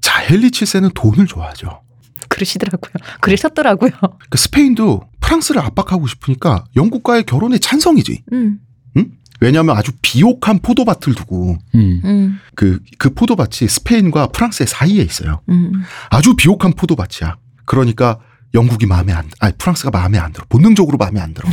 [0.00, 1.82] 자 헨리 7세는 돈을 좋아하죠.
[2.28, 2.92] 그러시더라고요.
[3.20, 3.90] 그러셨더라고요.
[4.30, 8.22] 그 스페인도 프랑스를 압박하고 싶으니까 영국과의 결혼에 찬성이지.
[8.32, 8.58] 음,
[9.40, 12.00] 왜냐하면 아주 비옥한 포도밭을 두고 음.
[12.04, 15.40] 음, 그, 그 포도밭이 스페인과 프랑스의 사이에 있어요.
[15.48, 15.72] 음.
[16.10, 17.36] 아주 비옥한 포도밭이야.
[17.64, 18.18] 그러니까
[18.54, 20.44] 영국이 마음에 안, 아니 프랑스가 마음에 안 들어.
[20.48, 21.48] 본능적으로 마음에 안 들어.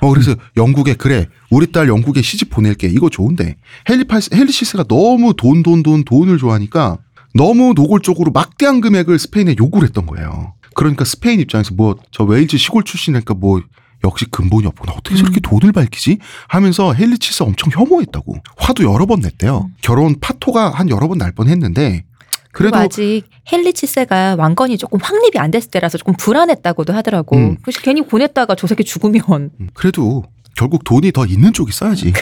[0.00, 3.56] 어 그래서 영국에 그래 우리 딸 영국에 시집 보낼게 이거 좋은데
[3.88, 6.98] 헨리 팔 헨리 7세가 너무 돈 돈 돈 돈을 좋아하니까
[7.34, 10.54] 너무 노골적으로 막대한 금액을 스페인에 요구를 했던 거예요.
[10.74, 13.62] 그러니까 스페인 입장에서 뭐 저 웨일즈 시골 출신이니까 뭐
[14.04, 14.92] 역시 근본이 없구나.
[14.92, 16.18] 어떻게 저렇게 돈을 밝히지?
[16.48, 18.34] 하면서 헨리 7세 엄청 혐오했다고.
[18.56, 19.70] 화도 여러 번 냈대요.
[19.80, 22.04] 결혼 파토가 한 여러 번 날 뻔했는데
[22.52, 23.22] 그래도 아직
[23.52, 27.36] 헨리 치세가 왕건이 조금 확립이 안 됐을 때라서 조금 불안했다고도 하더라고.
[27.36, 27.56] 음.
[27.62, 30.24] 그래서 괜히 보냈다가 저 새끼 죽으면 음, 그래도
[30.56, 32.12] 결국 돈이 더 있는 쪽이 써야지.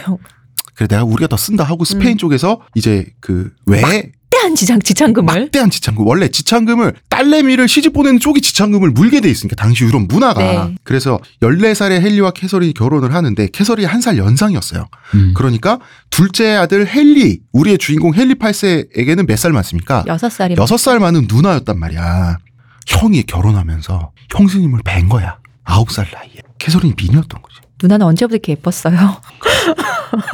[0.75, 2.17] 그래 내가 우리가 더 쓴다 하고 스페인 음.
[2.19, 8.91] 쪽에서 이제 그왜 막대한 지장 지창금을 막대한 지창금 원래 지창금을 딸내미를 시집 보내는 쪽이 지창금을
[8.91, 10.75] 물게 돼 있으니까 당시 유럽 문화가 네.
[10.83, 14.89] 그래서 14살에 헨리와 캐서린이 결혼을 하는데 캐서린이 한살 연상이었어요.
[15.15, 15.35] 음.
[15.37, 15.79] 그러니까
[16.09, 20.05] 둘째 아들 헨리 우리의 주인공 헨리 8세에게는 몇 살 많습니까?
[20.07, 22.39] 여섯 살이 여섯 살 많은 누나였단 말이야.
[22.87, 25.39] 형이 결혼하면서 형수님을 뵌 거야.
[25.65, 26.41] 아홉 살 나이에.
[26.59, 27.57] 캐서린이 미녀였던 거지.
[27.83, 29.21] 누나는 언제부터 이렇게 예뻤어요?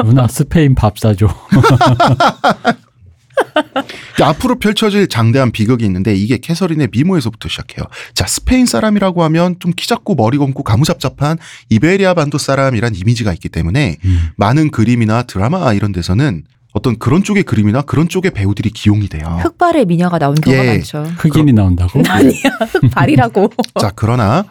[0.04, 1.28] 누나 스페인 밥 사줘.
[4.22, 7.84] 앞으로 펼쳐질 장대한 비극이 있는데 이게 캐서린의 미모에서부터 시작해요.
[8.14, 11.36] 자, 스페인 사람이라고 하면 좀 키 작고 머리 검고 가무잡잡한
[11.68, 14.28] 이베리아 반도 사람이란 이미지가 있기 때문에 음.
[14.36, 19.38] 많은 그림이나 드라마 이런 데서는 어떤 그런 쪽의 그림이나 그런 쪽의 배우들이 기용이 돼요.
[19.42, 20.68] 흑발의 미녀가 나온 경우가 예.
[20.72, 21.04] 많죠.
[21.18, 22.02] 흑인이 나온다고?
[22.08, 23.50] 아니야 흑발이라고.
[23.80, 24.44] 자, 그러나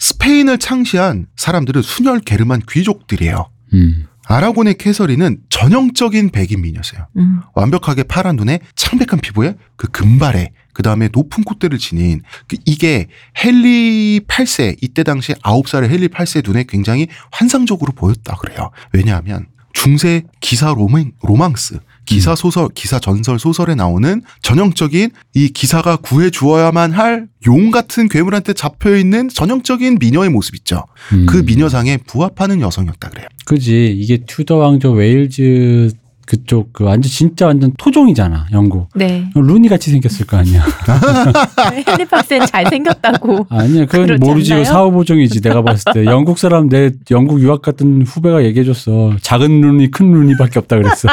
[0.00, 3.48] 스페인을 창시한 사람들은 순혈 게르만 귀족들이에요.
[3.74, 4.06] 음.
[4.26, 7.06] 아라곤의 캐서린은 전형적인 백인 미녀세요.
[7.16, 7.40] 음.
[7.54, 13.06] 완벽하게 파란 눈에 창백한 피부에 그 금발에 그 다음에 높은 콧대를 지닌 그 이게
[13.44, 18.70] 헨리 8세 이때 당시 9살의 헨리 8세 눈에 굉장히 환상적으로 보였다 그래요.
[18.92, 26.30] 왜냐하면 중세 기사 로맨, 로망스 기사 소설 기사 전설 소설에 나오는 전형적인 이 기사가 구해
[26.30, 30.84] 주어야만 할 용 같은 괴물한테 잡혀 있는 전형적인 미녀의 모습 있죠.
[31.12, 31.26] 음.
[31.26, 33.26] 그 미녀상에 부합하는 여성이었다 그래요.
[33.44, 35.90] 그지 이게 튜더 왕조 웨일즈
[36.26, 38.88] 그쪽 그 완전 진짜 완전 토종이잖아 영국.
[38.94, 39.30] 네.
[39.34, 40.64] 루니 같이 생겼을 거 아니야.
[41.88, 43.46] 헨리 팔센 잘 생겼다고.
[43.50, 44.64] 아니야 그건 모르지?
[44.64, 50.10] 사후보정이지 내가 봤을 때 영국 사람 내 영국 유학 갔던 후배가 얘기해줬어 작은 눈이 큰
[50.10, 51.08] 눈이밖에 없다 그랬어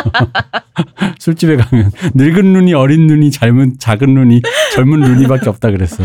[1.19, 4.41] 술집에 가면 늙은 눈이 어린 눈이 젊은 작은 눈이
[4.73, 6.03] 젊은 눈이밖에 없다 그랬어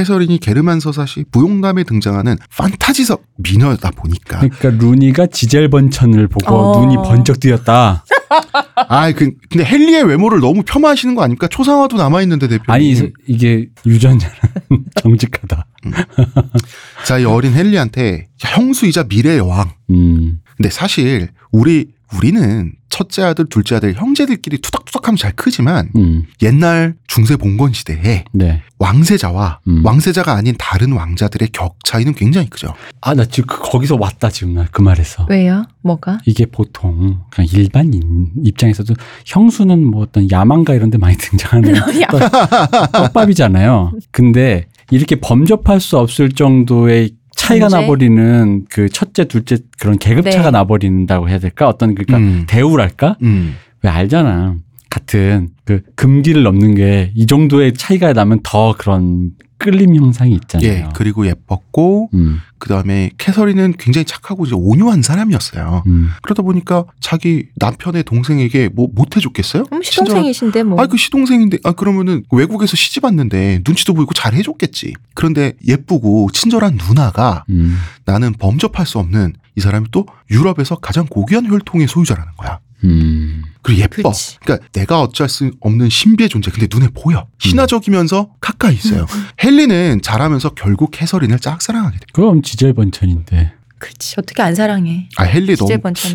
[0.00, 6.80] 캐서린이 게르만 서사시 무용담에 등장하는 판타지석 미녀다 보니까 그러니까 루니가 지젤 번천을 보고 어.
[6.84, 8.04] 눈이 번쩍 뜨였다
[8.88, 11.48] 아 그, 근데 헨리의 외모를 너무 폄하하시는 거 아닙니까?
[11.48, 12.70] 초상화도 남아 있는데 대표님.
[12.70, 14.34] 아니 이- 이게 유전자는
[15.00, 15.66] 정직하다
[17.06, 19.70] 자, 이 어린 헨리한테 형수이자 미래 여왕.
[19.90, 26.94] 음 근데 사실 우리 우리는 첫째 아들, 둘째 아들, 형제들끼리 투닥투닥하면 잘 크지만 음, 옛날
[27.06, 28.62] 중세 봉건 시대에 네.
[28.78, 29.84] 왕세자와 음.
[29.84, 32.72] 왕세자가 아닌 다른 왕자들의 격 차이는 굉장히 크죠.
[33.02, 35.26] 아, 나 지금 그- 거기서 왔다, 지금 나 그 말에서.
[35.28, 35.64] 왜요?
[35.82, 36.20] 뭐가?
[36.24, 38.94] 이게 보통 그냥 일반인 입장에서도
[39.26, 42.08] 형수는 뭐 어떤 야망가 이런 데 많이 등장하는 야,
[42.92, 43.92] 떡밥이잖아요.
[44.10, 47.80] 근데 이렇게 범접할 수 없을 정도의 차이가 문제?
[47.80, 50.50] 나버리는 그 첫째, 둘째 그런 계급차가 네.
[50.50, 51.68] 나버린다고 해야 될까?
[51.68, 52.44] 어떤 그러니까 음.
[52.48, 53.16] 대우랄까?
[53.22, 53.54] 음.
[53.82, 54.56] 왜 알잖아.
[54.90, 60.68] 같은 그 금기를 넘는 게 이 정도의 차이가 나면 더 그런 끌림 형상이 있잖아요.
[60.68, 65.82] 예, 그리고 예뻤고 음, 그 다음에 캐서린은 굉장히 착하고 이제 온유한 사람이었어요.
[65.86, 66.10] 음.
[66.22, 69.64] 그러다 보니까 자기 남편의 동생에게 뭐 못 해 줬겠어요?
[69.72, 70.80] 음, 시동생이신데 뭐.
[70.80, 74.94] 아, 그 시동생인데, 아, 그러면은 외국에서 시집 왔는데 눈치도 보이고 잘 해 줬겠지.
[75.14, 81.46] 그런데 예쁘고 친절한 누나가 음, 나는 범접할 수 없는 이 사람이 또 유럽에서 가장 고귀한
[81.46, 82.58] 혈통의 소유자라는 거야.
[82.84, 83.42] 음.
[83.62, 84.10] 그리고 예뻐.
[84.10, 84.38] 그치.
[84.40, 86.50] 그러니까 내가 어쩔 수 없는 신비의 존재.
[86.50, 87.26] 근데 눈에 보여.
[87.38, 89.02] 신화적이면서 가까이 있어요.
[89.02, 89.26] 음.
[89.42, 92.06] 헨리는 자라면서 결국 캐서린을 짝사랑하게 돼.
[92.12, 94.14] 그럼 지젤 번천인데 그렇지.
[94.18, 95.08] 어떻게 안 사랑해.
[95.18, 95.70] 아, 헨리 너무.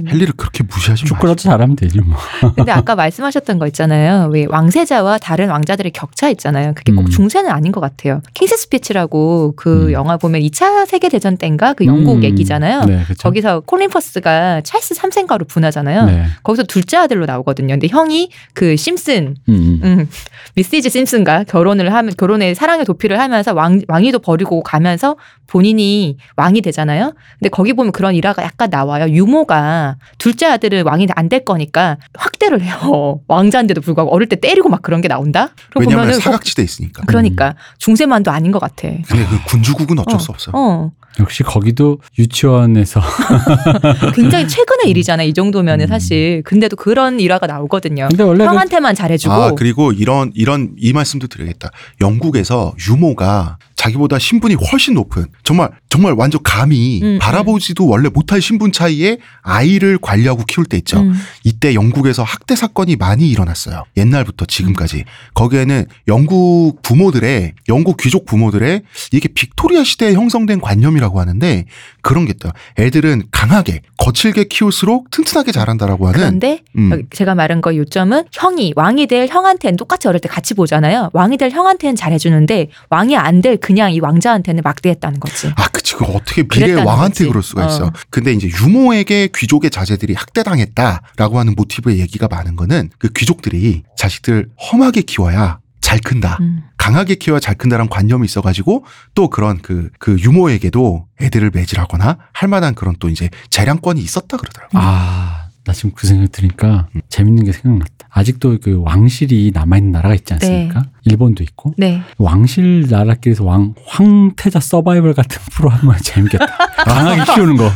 [0.10, 1.08] 헨리를 그렇게 무시하지 마.
[1.10, 2.18] 축구라도 잘하면 되지 뭐.
[2.56, 4.30] 근데 아까 말씀하셨던 거 있잖아요.
[4.32, 6.74] 왜 왕세자와 다른 왕자들의 격차 있잖아요.
[6.74, 7.10] 그게 꼭 음.
[7.10, 8.22] 중세는 아닌 것 같아요.
[8.34, 9.92] 킹스 스피치라고 그 음.
[9.92, 12.24] 영화 보면 2차 세계 대전 때인가 그 영국 음.
[12.24, 12.86] 얘기잖아요.
[12.86, 13.22] 네, 그렇죠.
[13.22, 16.06] 거기서 콜린 퍼스가 찰스 3세가로 분하잖아요.
[16.06, 16.26] 네.
[16.42, 17.76] 거기서 둘째 아들로 나오거든요.
[17.76, 19.82] 근데 형이 그 심슨, 음, 음.
[19.84, 20.10] 음,
[20.56, 20.90] Mrs.
[20.90, 25.16] 심슨과 결혼을 하면 결혼에 사랑의 도피를 하면서 왕 왕위도 버리고 가면서
[25.48, 27.14] 본인이 왕이 되잖아요.
[27.38, 29.08] 근데 거기 보면 그런 일화가 약간 나와요.
[29.10, 33.22] 유모가 둘째 아들은 왕이 안 될 거니까 확대를 해요.
[33.28, 35.50] 왕자인데도 불구하고 어릴 때 때리고 막 그런 게 나온다.
[35.76, 37.04] 왜냐하면 보면은 사각지대 있으니까.
[37.06, 38.90] 그러니까 중세만도 아닌 것 같아.
[39.08, 40.20] 근데 그 군주국은 어쩔 어.
[40.20, 40.52] 수 없어.
[40.54, 43.02] 어, 역시 거기도 유치원에서
[44.16, 45.24] 굉장히 최근의 일이잖아.
[45.24, 45.88] 이 정도면은 음.
[45.88, 46.42] 사실.
[46.44, 48.08] 근데도 그런 일화가 나오거든요.
[48.10, 49.34] 근데 원래 그 형한테만 잘해주고.
[49.34, 51.70] 아 그리고 이런 이런 이 말씀도 드려야겠다.
[52.02, 58.72] 영국에서 유모가 자기보다 신분이 훨씬 높은 정말 정말 완전 감히 음, 바라보지도 원래 못할 신분
[58.72, 61.00] 차이에 아이를 관리하고 키울 때 있죠.
[61.00, 61.14] 음.
[61.44, 63.84] 이때 영국에서 학대 사건이 많이 일어났어요.
[63.98, 65.04] 옛날부터 지금까지.
[65.34, 71.66] 거기에는 영국 부모들의 영국 귀족 부모들의 이게 빅토리아 시대에 형성된 관념이라고 하는데
[72.02, 72.54] 그런 게 있다.
[72.78, 77.08] 애들은 강하게 거칠게 키울수록 튼튼하게 자란다라고 하는 그런데 음.
[77.12, 81.10] 제가 말한 거 요점은 형이 왕이 될 형한테는 똑같이 어릴 때 같이 보잖아요.
[81.14, 85.52] 왕이 될 형한테는 잘해주는데 왕이 안 될 그냥 이 왕자한테는 막대했다는 거지.
[85.56, 85.96] 아, 그치.
[85.96, 87.28] 그 어떻게 미래 그랬다는 왕한테 거지.
[87.28, 87.86] 그럴 수가 있어.
[87.86, 87.92] 어.
[88.10, 95.02] 근데 이제 유모에게 귀족의 자제들이 학대당했다라고 하는 모티브의 얘기가 많은 거는 그 귀족들이 자식들 험하게
[95.02, 96.38] 키워야 잘 큰다.
[96.40, 96.64] 음.
[96.78, 102.76] 강하게 키워야 잘 큰다는 관념이 있어가지고 또 그런 그, 그 유모에게도 애들을 매질하거나 할 만한
[102.76, 104.82] 그런 또 이제 재량권이 있었다 그러더라고요.
[104.82, 107.02] 아, 나 지금 그 생각 들으니까 음.
[107.10, 108.08] 재밌는 게 생각났다.
[108.10, 110.84] 아직도 그 왕실이 남아있는 나라가 있지 않습니까?
[111.06, 111.74] 일본도 있고.
[111.78, 112.02] 네.
[112.18, 116.46] 왕실 나라끼리서 왕, 황태자 서바이벌 같은 프로 하면 재밌겠다.
[116.84, 117.72] 강하게 키우는 거.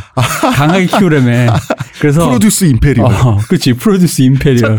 [0.56, 1.48] 강하게 키우려면.
[2.00, 2.26] 그래서.
[2.26, 3.06] Produce Imperial.
[3.06, 3.72] 어, 그치.
[3.72, 4.78] Produce Imperial.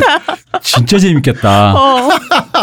[0.62, 1.74] 진짜 재밌겠다.
[1.76, 2.10] 어.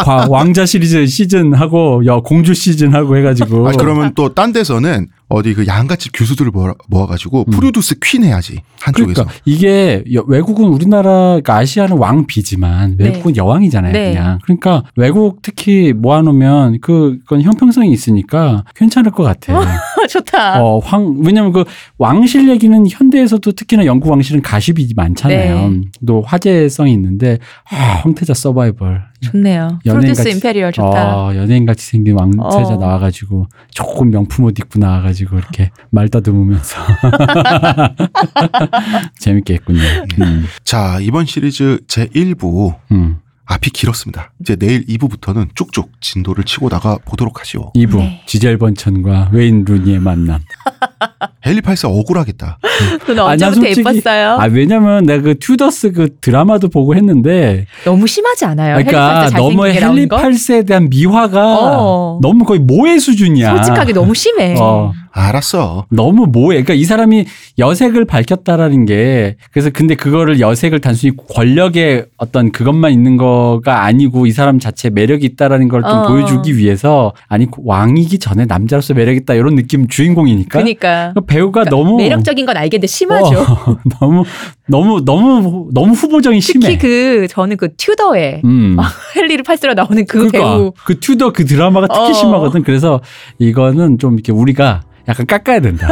[0.03, 3.67] 과- 왕자 시리즈 시즌 하고, 야, 공주 시즌 하고 해가지고.
[3.67, 7.51] 아, 그러면 또 딴 데서는 어디 그 양갓집 규수들을 모아, 모아 가지고 음.
[7.51, 8.61] Produce Queen 해야지.
[8.79, 9.23] 한쪽에서.
[9.23, 13.05] 그러니까 이게 여- 외국은 우리나라 그러니까 아시아는 왕비지만 네.
[13.05, 14.13] 외국은 여왕이잖아요 네.
[14.13, 19.53] 그냥 그러니까 외국 특히 모아놓으면 그- 그건 형평성이 있으니까 괜찮을 것 같아.
[20.07, 20.61] 좋다.
[20.63, 21.63] 어, 황, 왜냐면 그
[21.97, 25.69] 왕실 얘기는 현대에서도 특히나 영국 왕실은 가십이 많잖아요.
[25.69, 25.81] 네.
[26.05, 27.39] 또 화제성이 있는데,
[27.69, 29.03] 아, 황태자 서바이벌.
[29.21, 29.79] 좋네요.
[29.85, 31.17] 연예인 Produce 같이- Imperial 좋다.
[31.17, 32.77] 어, 연예인같이 생긴 황태자 어.
[32.77, 36.75] 나와가지고, 조금 명품 옷 입고 나와가지고, 이렇게 말 다듬으면서.
[39.19, 39.79] 재밌게 했군요.
[40.21, 43.17] 음, 자, 이번 시리즈 제1부 음.
[43.45, 44.31] 앞이 길었습니다.
[44.41, 47.71] 이제 내일 2부부터는 쭉쭉 진도를 치고 나가 보도록 하시오.
[47.73, 48.23] 2부, 네.
[48.25, 50.41] 지젤 번천과 웨인 루니의 만남.
[51.45, 52.57] 헬리팔스 억울하겠다.
[53.07, 54.37] 너 아, 나 언제부터 솔직히- 예뻤어요?
[54.39, 58.75] 아, 왜냐면 내가 그 튜더스 그 드라마도 보고 했는데, 너무 심하지 않아요?
[58.77, 59.67] 그러니까 너무?
[59.67, 62.19] 헬리팔스에 대한 미화가 어.
[62.21, 63.55] 너무 거의 모해 수준이야.
[63.57, 64.55] 솔직하게 너무 심해.
[64.59, 64.91] 어.
[65.17, 65.85] 알았어.
[65.89, 66.61] 너무 모해.
[66.61, 67.25] 그러니까 이 사람이
[67.57, 74.31] 여색을 밝혔다라는 게 그래서 근데 그거를 여색을 단순히 권력의 어떤 그것만 있는 거가 아니고 이
[74.31, 76.07] 사람 자체 매력이 있다라는 걸좀 어.
[76.09, 81.11] 보여주기 위해서 아니 왕이기 전에 남자로서 매력 있다 이런 느낌 주인공이니까 그러니까.
[81.15, 83.39] 그 배우가 그러니까 너무 매력적인 건 알겠는데 심하죠.
[83.39, 84.23] 어, 너무
[84.67, 86.67] 너무 너무 너무 후보적인 심해.
[86.67, 88.77] 특히 그 저는 그 튜더에 음.
[89.17, 92.13] 헨리를 팔스로 나오는 그 그러니까 배우 그 튜더 그 드라마가 특히 어.
[92.13, 92.63] 심하거든.
[92.63, 93.01] 그래서
[93.39, 95.89] 이거는 좀 이렇게 우리가 약간 깎아야 된다.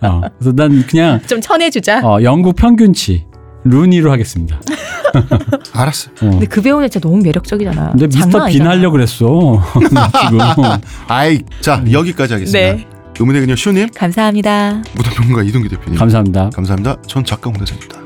[0.00, 0.20] 어.
[0.38, 2.00] 그래서 난 그냥 좀 쳐내주자.
[2.06, 3.24] 어, 영국 평균치
[3.64, 4.60] 루니로 하겠습니다.
[5.72, 6.10] 알았어.
[6.10, 6.30] 어.
[6.30, 7.90] 근데 그 배우는 진짜 너무 매력적이잖아.
[7.90, 8.66] 근데 미스터 빈.
[8.66, 9.60] 하려고 그랬어.
[9.74, 10.38] 지금.
[11.08, 12.76] 아이, 자 여기까지 하겠습니다.
[12.76, 12.93] 네.
[13.18, 14.82] 의문의 그녀 쇼님, 감사합니다.
[14.96, 15.98] 무덤평론가 이동규 대표님.
[15.98, 16.50] 감사합니다.
[16.50, 16.96] 감사합니다.
[17.06, 18.03] 전 작가 홍대선입니다.